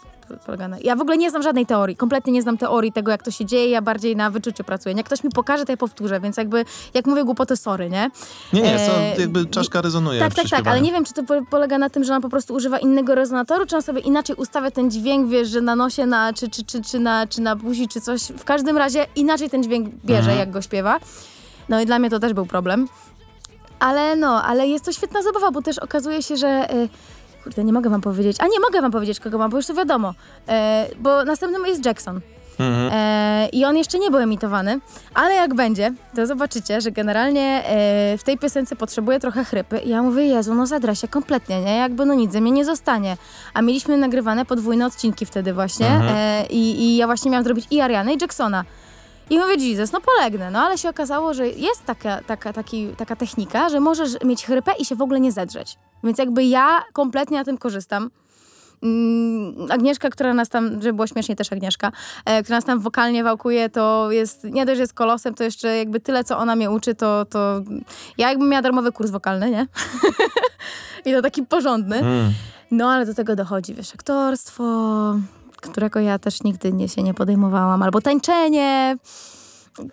polega 0.45 0.67
na... 0.67 0.77
Ja 0.79 0.95
w 0.95 1.01
ogóle 1.01 1.17
nie 1.17 1.29
znam 1.29 1.43
żadnej 1.43 1.65
teorii, 1.65 1.95
kompletnie 1.95 2.33
nie 2.33 2.41
znam 2.41 2.57
teorii 2.57 2.91
tego, 2.91 3.11
jak 3.11 3.23
to 3.23 3.31
się 3.31 3.45
dzieje, 3.45 3.69
ja 3.69 3.81
bardziej 3.81 4.15
na 4.15 4.29
wyczuciu 4.29 4.63
pracuję. 4.63 4.95
Jak 4.95 5.05
ktoś 5.05 5.23
mi 5.23 5.29
pokaże, 5.29 5.65
to 5.65 5.71
ja 5.71 5.77
powtórzę, 5.77 6.19
więc 6.19 6.37
jakby, 6.37 6.65
jak 6.93 7.05
mówię 7.05 7.23
głupoty, 7.23 7.57
sorry, 7.57 7.89
nie? 7.89 8.09
Nie, 8.53 8.61
nie, 8.61 8.75
E, 8.75 9.15
to 9.15 9.21
jakby 9.21 9.45
czaszka 9.45 9.81
rezonuje 9.81 10.19
Tak, 10.19 10.33
tak, 10.33 10.49
tak, 10.49 10.67
ale 10.67 10.81
nie 10.81 10.91
wiem, 10.91 11.05
czy 11.05 11.13
to 11.13 11.23
po- 11.23 11.45
polega 11.49 11.77
na 11.77 11.89
tym, 11.89 12.03
że 12.03 12.13
ona 12.13 12.21
po 12.21 12.29
prostu 12.29 12.53
używa 12.53 12.79
innego 12.79 13.15
rezonatoru, 13.15 13.65
czy 13.65 13.75
on 13.75 13.81
sobie 13.81 14.01
inaczej 14.01 14.35
ustawia 14.35 14.71
ten 14.71 14.91
dźwięk, 14.91 15.29
wiesz, 15.29 15.47
że 15.49 15.61
na 15.61 15.75
nosie, 15.75 16.05
na, 16.05 16.33
czy, 16.33 16.49
czy, 16.49 16.63
czy, 16.63 16.81
czy, 16.81 16.99
na, 16.99 17.27
czy 17.27 17.41
na 17.41 17.55
buzi, 17.55 17.87
czy 17.87 18.01
coś. 18.01 18.21
W 18.21 18.43
każdym 18.43 18.77
razie 18.77 19.05
inaczej 19.15 19.49
ten 19.49 19.63
dźwięk 19.63 19.89
bierze, 20.05 20.19
Mhm. 20.19 20.37
jak 20.39 20.51
go 20.51 20.61
śpiewa. 20.61 20.99
No 21.69 21.81
i 21.81 21.85
dla 21.85 21.99
mnie 21.99 22.09
to 22.09 22.19
też 22.19 22.33
był 22.33 22.45
problem. 22.45 22.87
Ale 23.79 24.15
no, 24.15 24.43
ale 24.43 24.67
jest 24.67 24.85
to 24.85 24.91
świetna 24.91 25.21
zabawa, 25.21 25.51
bo 25.51 25.61
też 25.61 25.77
okazuje 25.79 26.23
się, 26.23 26.37
że... 26.37 26.73
Y, 26.73 26.89
kurde, 27.45 27.63
nie 27.63 27.73
mogę 27.73 27.89
wam 27.89 28.01
powiedzieć. 28.01 28.37
A 28.39 28.47
nie 28.47 28.59
mogę 28.59 28.81
wam 28.81 28.91
powiedzieć, 28.91 29.19
kogo 29.19 29.37
mam, 29.37 29.51
bo 29.51 29.57
już 29.57 29.67
to 29.67 29.73
wiadomo. 29.73 30.13
E, 30.47 30.87
bo 30.99 31.25
następnym 31.25 31.65
jest 31.65 31.85
Jackson. 31.85 32.21
Mhm. 32.59 32.89
E, 32.93 33.49
I 33.51 33.65
on 33.65 33.77
jeszcze 33.77 33.99
nie 33.99 34.11
był 34.11 34.19
emitowany, 34.19 34.79
ale 35.13 35.33
jak 35.33 35.53
będzie, 35.53 35.93
to 36.15 36.27
zobaczycie, 36.27 36.81
że 36.81 36.91
generalnie 36.91 37.63
e, 37.65 38.17
w 38.17 38.23
tej 38.23 38.37
piosence 38.37 38.75
potrzebuje 38.75 39.19
trochę 39.19 39.43
chrypy. 39.45 39.77
I 39.79 39.89
ja 39.89 40.01
mówię, 40.01 40.25
Jezu, 40.25 40.55
no 40.55 40.65
zadra 40.65 40.95
się 40.95 41.07
kompletnie, 41.07 41.61
nie? 41.61 41.77
Jakby 41.77 42.05
no 42.05 42.13
nic 42.13 42.31
ze 42.31 42.41
mnie 42.41 42.51
nie 42.51 42.65
zostanie. 42.65 43.17
A 43.53 43.61
mieliśmy 43.61 43.97
nagrywane 43.97 44.45
podwójne 44.45 44.85
odcinki 44.85 45.25
wtedy 45.25 45.53
właśnie 45.53 45.87
e, 45.87 46.45
i, 46.49 46.81
i 46.81 46.97
ja 46.97 47.05
właśnie 47.05 47.31
miałam 47.31 47.43
zrobić 47.43 47.67
i 47.71 47.81
Arianę 47.81 48.13
i 48.13 48.17
Jacksona. 48.21 48.65
I 49.29 49.39
mówię, 49.39 49.55
Jesus, 49.55 49.91
no 49.91 50.01
polegnę. 50.01 50.51
No 50.51 50.59
ale 50.59 50.77
się 50.77 50.89
okazało, 50.89 51.33
że 51.33 51.47
jest 51.47 51.85
taka, 51.85 52.21
taka, 52.21 52.53
taki, 52.53 52.87
taka 52.87 53.15
technika, 53.15 53.69
że 53.69 53.79
możesz 53.79 54.21
mieć 54.23 54.45
chrypę 54.45 54.71
i 54.79 54.85
się 54.85 54.95
w 54.95 55.01
ogóle 55.01 55.19
nie 55.19 55.31
zedrzeć. 55.31 55.77
Więc 56.03 56.17
jakby 56.17 56.43
ja 56.43 56.83
kompletnie 56.93 57.37
na 57.37 57.43
tym 57.43 57.57
korzystam. 57.57 58.09
Mm, 58.83 59.71
Agnieszka, 59.71 60.09
która 60.09 60.33
nas 60.33 60.49
tam, 60.49 60.69
żeby 60.69 60.93
było 60.93 61.07
śmiesznie 61.07 61.35
też 61.35 61.53
Agnieszka, 61.53 61.91
e, 62.25 62.43
która 62.43 62.57
nas 62.57 62.65
tam 62.65 62.79
wokalnie 62.79 63.23
wałkuje, 63.23 63.69
to 63.69 64.11
jest, 64.11 64.43
nie 64.43 64.65
dość, 64.65 64.77
że 64.77 64.83
jest 64.83 64.93
kolosem, 64.93 65.33
to 65.33 65.43
jeszcze 65.43 65.77
jakby 65.77 65.99
tyle, 65.99 66.23
co 66.23 66.37
ona 66.37 66.55
mnie 66.55 66.71
uczy, 66.71 66.95
to, 66.95 67.25
to 67.25 67.61
ja 68.17 68.29
jakbym 68.29 68.49
miała 68.49 68.61
darmowy 68.61 68.91
kurs 68.91 69.11
wokalny, 69.11 69.51
nie? 69.51 69.67
I 71.05 71.13
to 71.13 71.21
taki 71.21 71.43
porządny. 71.43 71.97
Mm. 71.97 72.33
No 72.71 72.89
ale 72.89 73.05
do 73.05 73.13
tego 73.13 73.35
dochodzi, 73.35 73.73
wiesz, 73.73 73.93
aktorstwo, 73.93 74.63
którego 75.69 75.99
ja 75.99 76.19
też 76.19 76.43
nigdy 76.43 76.73
nie, 76.73 76.89
się 76.89 77.03
nie 77.03 77.13
podejmowałam, 77.13 77.83
albo 77.83 78.01
tańczenie, 78.01 78.97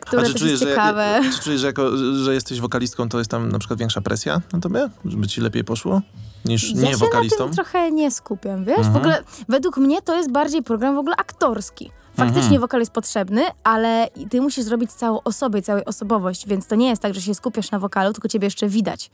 które 0.01 0.23
A 0.23 0.25
czy 0.25 0.35
czujesz, 0.35 0.61
jest 0.61 0.65
ciekawe. 0.65 1.21
Że, 1.25 1.31
czy 1.31 1.43
czujesz, 1.43 1.61
że, 1.61 1.67
jako, 1.67 1.97
że 2.25 2.35
jesteś 2.35 2.61
wokalistką, 2.61 3.09
to 3.09 3.19
jest 3.19 3.31
tam 3.31 3.53
na 3.53 3.59
przykład 3.59 3.79
większa 3.79 4.01
presja 4.01 4.41
na 4.53 4.61
tobie? 4.61 4.89
Żeby 5.05 5.27
ci 5.27 5.41
lepiej 5.41 5.65
poszło? 5.65 6.01
Niż 6.45 6.75
Ja 6.75 6.83
nie 6.83 6.97
wokalistą? 6.97 7.45
tym 7.45 7.55
trochę 7.55 7.91
nie 7.91 8.11
skupiam, 8.11 8.65
wiesz? 8.65 8.77
Mhm. 8.79 8.95
W 8.95 8.97
ogóle 8.97 9.25
według 9.49 9.77
mnie 9.77 10.03
to 10.03 10.17
jest 10.17 10.33
bardziej 10.33 10.63
program 10.63 10.95
w 10.95 10.99
ogóle 10.99 11.17
aktorski. 11.17 11.91
Faktycznie 12.17 12.43
Mhm. 12.43 12.61
wokal 12.61 12.81
jest 12.81 12.93
potrzebny, 12.93 13.43
ale 13.65 14.09
ty 14.31 14.41
musisz 14.41 14.65
zrobić 14.65 14.93
całą 14.93 15.23
osobę, 15.23 15.63
całą 15.63 15.85
osobowość, 15.85 16.47
więc 16.47 16.67
to 16.67 16.75
nie 16.75 16.89
jest 16.89 17.03
tak, 17.03 17.15
że 17.15 17.21
się 17.21 17.35
skupiasz 17.35 17.71
na 17.71 17.79
wokalu, 17.79 18.13
tylko 18.13 18.29
ciebie 18.29 18.47
jeszcze 18.47 18.69
widać. 18.69 19.11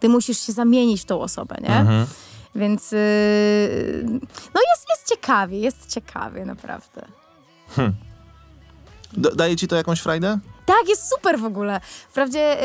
Ty 0.00 0.08
musisz 0.08 0.40
się 0.40 0.52
zamienić 0.52 1.00
w 1.02 1.04
tą 1.04 1.20
osobę, 1.20 1.56
nie? 1.62 1.76
Mhm. 1.76 2.06
Więc 2.54 2.92
yy, 2.92 2.98
no 4.54 4.60
jest, 4.70 4.86
jest 4.90 5.08
ciekawie, 5.08 5.58
jest 5.58 5.86
ciekawie, 5.86 6.44
naprawdę. 6.44 7.02
Da- 9.12 9.30
Daje 9.30 9.56
ci 9.56 9.68
to 9.68 9.76
jakąś 9.76 10.00
frajdę? 10.00 10.38
Tak, 10.78 10.88
jest 10.88 11.08
super 11.08 11.38
w 11.38 11.44
ogóle. 11.44 11.80
Wprawdzie, 12.08 12.56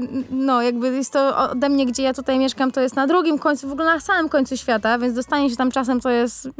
yy, 0.00 0.24
no 0.30 0.62
jakby 0.62 0.96
jest 0.96 1.12
to 1.12 1.36
ode 1.50 1.68
mnie, 1.68 1.86
gdzie 1.86 2.02
ja 2.02 2.12
tutaj 2.14 2.38
mieszkam, 2.38 2.70
to 2.70 2.80
jest 2.80 2.96
na 2.96 3.06
drugim 3.06 3.38
końcu, 3.38 3.68
w 3.68 3.72
ogóle 3.72 3.86
na 3.86 4.00
samym 4.00 4.28
końcu 4.28 4.56
świata, 4.56 4.98
więc 4.98 5.14
dostanie 5.14 5.50
się 5.50 5.56
tam 5.56 5.70
czasem, 5.70 6.00
to 6.00 6.10
jest 6.10 6.44
yy, 6.44 6.50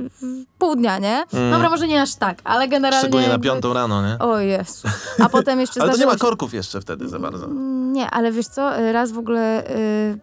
pół 0.59 0.77
dnia, 0.77 0.99
nie? 0.99 1.25
Dobra, 1.53 1.71
może 1.71 1.89
nie 1.89 2.03
aż 2.03 2.15
tak, 2.15 2.39
ale 2.45 2.69
generalnie... 2.69 2.99
Mm. 2.99 3.03
Szczególnie 3.13 3.29
na 3.29 3.39
piątą 3.39 3.73
rano, 3.73 4.03
nie? 4.09 4.19
O 4.19 4.39
Jezu. 4.39 4.89
A 5.25 5.29
potem 5.29 5.61
jeszcze 5.61 5.81
Ale 5.83 5.93
to 5.93 5.99
nie 5.99 6.07
ma 6.07 6.17
korków 6.17 6.55
jeszcze 6.55 6.81
wtedy 6.81 7.09
za 7.09 7.19
bardzo. 7.19 7.47
Nie, 7.93 8.11
ale 8.11 8.33
wiesz 8.33 8.47
co, 8.47 8.79
y, 8.81 8.93
raz 8.93 9.13
w 9.13 9.19
ogóle 9.19 9.71
y, 9.71 10.19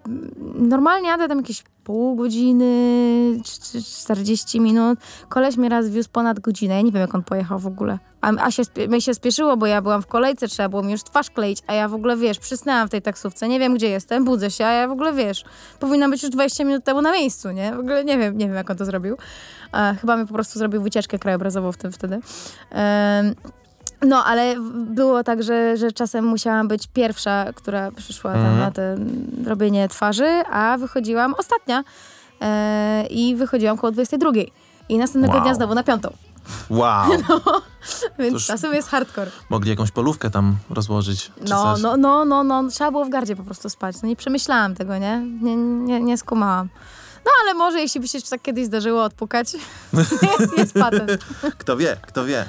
normalnie 0.56 1.10
jadę 1.10 1.28
tam 1.28 1.38
jakieś 1.38 1.64
pół 1.84 2.16
godziny, 2.16 3.40
czy- 3.44 3.60
czy 3.62 3.84
40 3.84 4.60
minut. 4.62 5.00
Koleś 5.30 5.58
mnie 5.58 5.70
raz 5.70 5.90
wiózł 5.90 6.10
ponad 6.12 6.40
godzinę. 6.40 6.76
Ja 6.76 6.82
nie 6.82 6.92
wiem, 6.92 7.02
jak 7.02 7.16
on 7.16 7.24
pojechał 7.24 7.60
w 7.60 7.68
ogóle. 7.68 8.00
A, 8.22 8.32
a 8.46 8.52
się, 8.52 8.64
mnie 8.88 9.02
się 9.02 9.14
spieszyło, 9.14 9.58
bo 9.58 9.66
ja 9.66 9.82
byłam 9.82 10.02
w 10.02 10.08
kolejce, 10.08 10.48
trzeba 10.56 10.70
było 10.70 10.84
mi 10.84 10.92
już 10.92 11.04
twarz 11.04 11.30
kleić, 11.30 11.60
a 11.68 11.74
ja 11.74 11.88
w 11.88 11.94
ogóle, 11.94 12.18
wiesz, 12.18 12.40
przysnęłam 12.40 12.88
w 12.88 12.92
tej 12.92 13.02
taksówce, 13.02 13.48
nie 13.48 13.60
wiem, 13.60 13.74
gdzie 13.76 13.90
jestem, 13.90 14.26
budzę 14.26 14.52
się, 14.52 14.66
a 14.66 14.72
ja 14.72 14.88
w 14.88 14.92
ogóle, 14.92 15.14
wiesz, 15.14 15.44
powinna 15.80 16.10
być 16.10 16.24
już 16.24 16.32
20 16.32 16.64
minut 16.64 16.84
temu 16.84 17.02
na 17.02 17.12
miejscu, 17.12 17.52
nie? 17.52 17.74
W 17.76 17.80
ogóle 17.80 18.04
nie 18.06 18.18
wiem, 18.18 18.38
nie 18.38 18.46
wiem, 18.48 18.56
jak 18.56 18.70
on 18.70 18.78
to 18.78 18.86
zrobił. 18.86 19.18
A, 19.72 19.94
chyba 20.02 20.18
mi 20.18 20.28
po 20.28 20.34
prostu 20.34 20.60
zrobił 20.60 20.82
wycieczkę 20.82 21.20
krajobrazową 21.20 21.72
w 21.72 21.78
tym 21.78 21.92
wtedy. 21.92 22.20
Em, 22.72 23.36
no, 24.02 24.26
ale 24.26 24.56
było 24.74 25.24
tak, 25.24 25.44
że, 25.44 25.78
że 25.78 25.92
czasem 25.92 26.26
musiałam 26.26 26.68
być 26.68 26.88
pierwsza, 26.94 27.46
która 27.56 27.92
przyszła 27.92 28.32
tam 28.34 28.42
Mhm. 28.46 28.60
na 28.60 28.72
to 28.72 28.82
robienie 29.50 29.88
twarzy, 29.90 30.28
a 30.52 30.78
wychodziłam 30.78 31.36
ostatnia 31.38 31.84
e, 32.42 33.06
i 33.10 33.36
wychodziłam 33.36 33.78
koło 33.78 33.92
22. 33.92 34.32
I 34.90 34.98
następnego 34.98 35.34
Wow. 35.34 35.44
dnia 35.44 35.56
znowu 35.56 35.76
na 35.76 35.84
piątą. 35.84 36.10
Wow! 36.70 37.10
Więc 38.20 38.34
Toż- 38.34 38.46
czasem 38.48 38.74
jest 38.74 38.90
hardcore. 38.90 39.32
Mogli 39.50 39.70
jakąś 39.70 39.92
polówkę 39.92 40.30
tam 40.30 40.58
rozłożyć, 40.70 41.32
No, 41.50 41.78
no, 41.78 41.98
no, 41.98 42.26
no, 42.26 42.44
no, 42.44 42.70
trzeba 42.70 42.92
było 42.92 43.06
w 43.06 43.10
gardzie 43.10 43.36
po 43.36 43.44
prostu 43.44 43.70
spać. 43.70 43.96
No 44.04 44.10
nie 44.10 44.16
przemyślałam 44.16 44.76
tego, 44.76 44.98
nie? 44.98 45.22
Nie, 45.42 45.56
nie, 45.56 46.00
nie 46.02 46.18
skumałam. 46.18 46.70
No 47.26 47.32
ale 47.44 47.54
może 47.54 47.80
jeśli 47.82 48.02
by 48.02 48.08
się 48.08 48.22
tak 48.22 48.42
kiedyś 48.42 48.66
zdarzyło 48.66 49.04
odpukać, 49.04 49.54
jest, 50.40 50.58
jest 50.58 50.74
patent. 50.74 51.26
Kto 51.60 51.78
wie, 51.78 51.98
kto 52.08 52.26
wie. 52.26 52.46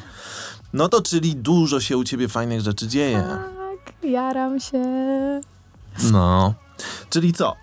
No 0.73 0.89
to 0.89 1.03
czyli 1.03 1.37
dużo 1.37 1.81
się 1.81 1.97
u 1.97 2.05
ciebie 2.05 2.29
fajnych 2.29 2.61
rzeczy 2.61 2.89
dzieje. 2.89 3.25
Tak, 3.29 4.05
jaram 4.11 4.61
się. 4.61 4.83
No. 6.13 6.55
Czyli 7.11 7.33
co? 7.33 7.55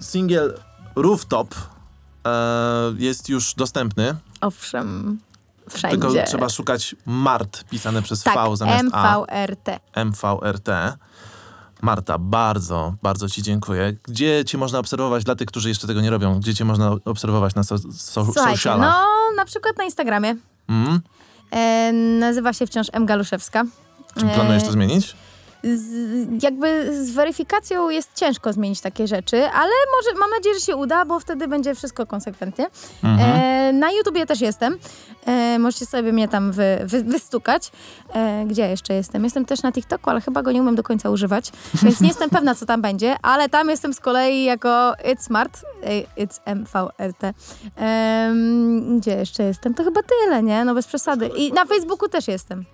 Singiel 0.00 0.58
Rooftop 0.96 1.54
e, 2.26 2.30
jest 2.98 3.28
już 3.28 3.54
dostępny, 3.54 4.14
Owszem, 4.40 5.18
wszędzie. 5.72 5.98
tylko 5.98 6.26
trzeba 6.26 6.48
szukać 6.48 6.96
Mart 7.06 7.64
pisane 7.64 8.02
przez 8.02 8.22
tak, 8.22 8.34
V 8.50 8.56
zamiast 8.56 8.84
A. 8.92 9.18
MVRT. 9.18 9.80
MVRT. 10.04 10.68
Marta, 11.82 12.18
bardzo, 12.18 12.94
bardzo 13.02 13.28
Ci 13.28 13.42
dziękuję. 13.42 13.96
Gdzie 14.02 14.44
Cię 14.44 14.58
można 14.58 14.78
obserwować 14.78 15.24
dla 15.24 15.34
tych, 15.34 15.48
którzy 15.48 15.68
jeszcze 15.68 15.86
tego 15.86 16.00
nie 16.00 16.10
robią? 16.10 16.40
Gdzie 16.40 16.54
Cię 16.54 16.64
można 16.64 16.96
obserwować 17.04 17.54
na 17.54 17.64
so, 17.64 17.78
so, 17.92 18.24
socialach? 18.32 18.80
no 18.80 19.06
na 19.36 19.44
przykład 19.44 19.78
na 19.78 19.84
Instagramie. 19.84 20.36
Mm? 20.68 21.00
E, 21.50 21.92
nazywa 21.92 22.52
się 22.52 22.66
wciąż 22.66 22.86
M. 22.92 23.06
Galuszewska. 23.06 23.64
Czy 24.18 24.26
planujesz 24.26 24.62
to 24.62 24.68
E, 24.68 24.72
zmienić? 24.72 25.16
Z, 25.64 26.42
jakby 26.42 26.96
z 27.04 27.10
weryfikacją 27.10 27.90
jest 27.90 28.14
ciężko 28.14 28.52
zmienić 28.52 28.80
takie 28.80 29.06
rzeczy, 29.06 29.36
ale 29.36 29.70
może 29.96 30.18
mam 30.18 30.30
nadzieję, 30.30 30.54
że 30.54 30.60
się 30.60 30.76
uda, 30.76 31.04
bo 31.04 31.20
wtedy 31.20 31.48
będzie 31.48 31.74
wszystko 31.74 32.06
konsekwentnie. 32.06 32.66
Mhm. 33.04 33.30
E, 33.30 33.72
na 33.72 33.90
YouTubie 33.90 34.26
też 34.26 34.40
jestem. 34.40 34.78
E, 35.26 35.58
możecie 35.58 35.86
sobie 35.86 36.12
mnie 36.12 36.28
tam 36.28 36.52
wy, 36.52 36.78
wy, 36.84 37.04
wystukać. 37.04 37.72
E, 38.14 38.44
gdzie 38.46 38.68
jeszcze 38.68 38.94
jestem? 38.94 39.24
Jestem 39.24 39.44
też 39.44 39.62
na 39.62 39.72
TikToku, 39.72 40.10
ale 40.10 40.20
chyba 40.20 40.42
go 40.42 40.52
nie 40.52 40.62
umiem 40.62 40.74
do 40.74 40.82
końca 40.82 41.10
używać, 41.10 41.52
więc 41.82 42.00
nie 42.00 42.08
jestem 42.08 42.30
pewna, 42.30 42.54
co 42.54 42.66
tam 42.66 42.82
będzie, 42.82 43.16
ale 43.22 43.48
tam 43.48 43.70
jestem 43.70 43.94
z 43.94 44.00
kolei 44.00 44.44
jako 44.44 44.92
It's 45.04 45.22
Smart, 45.22 45.62
e, 45.82 46.24
It's 46.24 46.40
MVRT. 46.46 47.34
Gdzie 48.98 49.10
jeszcze 49.10 49.42
jestem? 49.42 49.74
To 49.74 49.84
chyba 49.84 50.00
tyle, 50.02 50.42
nie? 50.42 50.64
No 50.64 50.74
bez 50.74 50.86
przesady. 50.86 51.30
I 51.36 51.52
na 51.52 51.64
Facebooku 51.64 52.08
też 52.08 52.28
jestem. 52.28 52.64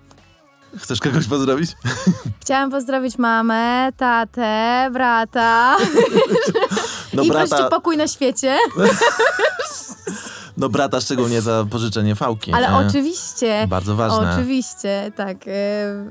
Chcesz 0.79 0.99
kogoś 0.99 1.27
pozdrowić? 1.27 1.71
Chciałam 2.41 2.71
pozdrowić 2.71 3.17
mamę, 3.17 3.89
tatę, 3.97 4.89
brata 4.93 5.77
No 7.13 7.23
i 7.23 7.29
brata, 7.29 7.47
wreszcie 7.47 7.69
pokój 7.69 7.97
na 7.97 8.07
świecie. 8.07 8.57
No 10.57 10.69
brata 10.69 11.01
szczególnie 11.01 11.41
za 11.41 11.65
pożyczenie 11.69 12.15
fałki. 12.15 12.53
Ale 12.53 12.71
nie? 12.71 12.87
oczywiście. 12.87 13.67
Bardzo 13.69 13.95
ważne. 13.95 14.31
Oczywiście, 14.33 15.11
tak. 15.15 15.37
e, 15.47 16.05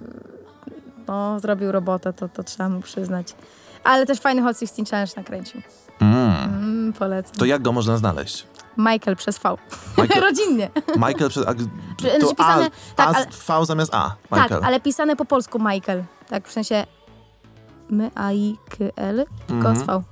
No, 1.08 1.40
zrobił 1.40 1.72
robotę, 1.72 2.12
to, 2.12 2.28
to 2.28 2.44
trzeba 2.44 2.68
mu 2.68 2.80
przyznać. 2.80 3.34
Ale 3.84 4.06
też 4.06 4.18
fajny 4.18 4.42
Hot 4.42 4.58
16 4.58 4.84
Challenge 4.90 5.12
nakręcił. 5.16 5.62
Mm. 6.00 6.34
Mm, 6.44 6.92
polecam. 6.92 7.36
To 7.36 7.44
jak 7.44 7.62
go 7.62 7.72
można 7.72 7.96
znaleźć? 7.96 8.46
Michael 8.76 9.16
przez 9.16 9.38
V. 9.38 9.56
Michael, 9.98 10.22
Rodzinnie. 10.28 10.70
Michael 10.96 11.30
przez... 11.30 11.46
A, 11.46 11.52
Znaczy 11.52 12.20
to 12.20 12.34
pisane- 12.34 12.66
a, 12.66 12.94
tak, 12.96 13.08
a, 13.08 13.18
ale- 13.18 13.26
V 13.26 13.66
zamiast 13.66 13.94
A. 13.94 14.16
Tak, 14.30 14.42
Michael. 14.42 14.64
ale 14.64 14.80
pisane 14.80 15.16
po 15.16 15.24
polsku 15.24 15.58
Michael. 15.58 16.04
Tak, 16.28 16.48
w 16.48 16.52
sensie 16.52 16.86
my, 17.90 18.10
a, 18.14 18.32
i, 18.32 18.58
k, 18.70 18.76
l, 18.96 19.26
tylko 19.46 19.68
Mhm. 19.68 19.76
z 19.76 19.82
V. 19.82 20.02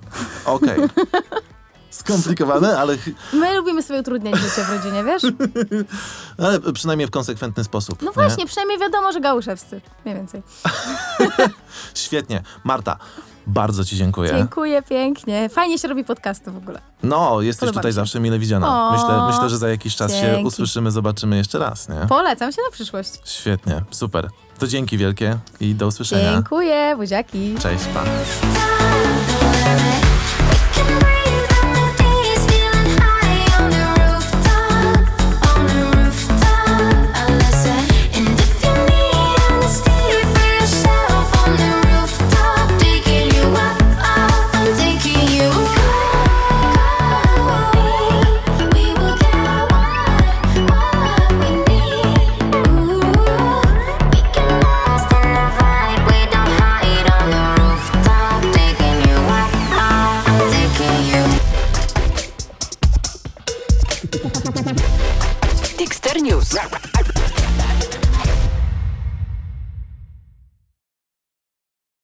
Okej. 0.44 0.78
Skomplikowane, 1.90 2.78
ale, 2.78 2.96
My 3.32 3.56
lubimy 3.56 3.82
sobie 3.82 4.00
utrudniać 4.00 4.36
życie 4.36 4.64
w 4.64 4.70
rodzinie, 4.70 5.04
wiesz? 5.04 5.22
ale 6.46 6.72
przynajmniej 6.72 7.08
w 7.08 7.10
konsekwentny 7.10 7.64
sposób. 7.64 8.02
No 8.02 8.06
nie? 8.08 8.14
właśnie, 8.14 8.46
przynajmniej 8.46 8.78
wiadomo, 8.78 9.12
że 9.12 9.20
gałuszewscy. 9.20 9.80
Mniej 10.04 10.16
więcej. 10.16 10.42
Świetnie. 11.94 12.42
Marta, 12.64 12.96
bardzo 13.46 13.84
ci 13.84 13.96
dziękuję. 13.96 14.30
Dziękuję 14.36 14.82
pięknie. 14.82 15.48
Fajnie 15.48 15.78
się 15.78 15.88
robi 15.88 16.04
podcasty 16.04 16.50
w 16.50 16.56
ogóle. 16.56 16.80
No, 17.02 17.40
jesteś 17.42 17.60
Podoba 17.60 17.80
tutaj 17.80 17.90
się. 17.90 17.94
zawsze 17.94 18.20
mile 18.20 18.38
widziana. 18.38 18.88
O, 18.88 18.92
Myślę, 18.92 19.26
myślę, 19.26 19.48
że 19.48 19.58
za 19.58 19.68
jakiś 19.68 19.96
czas 19.96 20.12
się 20.14 20.20
dzięki. 20.20 20.44
usłyszymy, 20.46 20.90
zobaczymy 20.90 21.36
jeszcze 21.36 21.58
raz, 21.58 21.88
nie? 21.88 22.06
Polecam 22.08 22.52
się 22.52 22.58
na 22.66 22.72
przyszłość. 22.72 23.10
Świetnie, 23.24 23.82
super. 23.90 24.28
To 24.58 24.66
dzięki 24.66 24.98
wielkie 24.98 25.38
i 25.60 25.74
do 25.74 25.86
usłyszenia. 25.86 26.32
Dziękuję, 26.32 26.94
buziaki. 26.96 27.54
Cześć, 27.62 27.84
pa. 27.94 28.04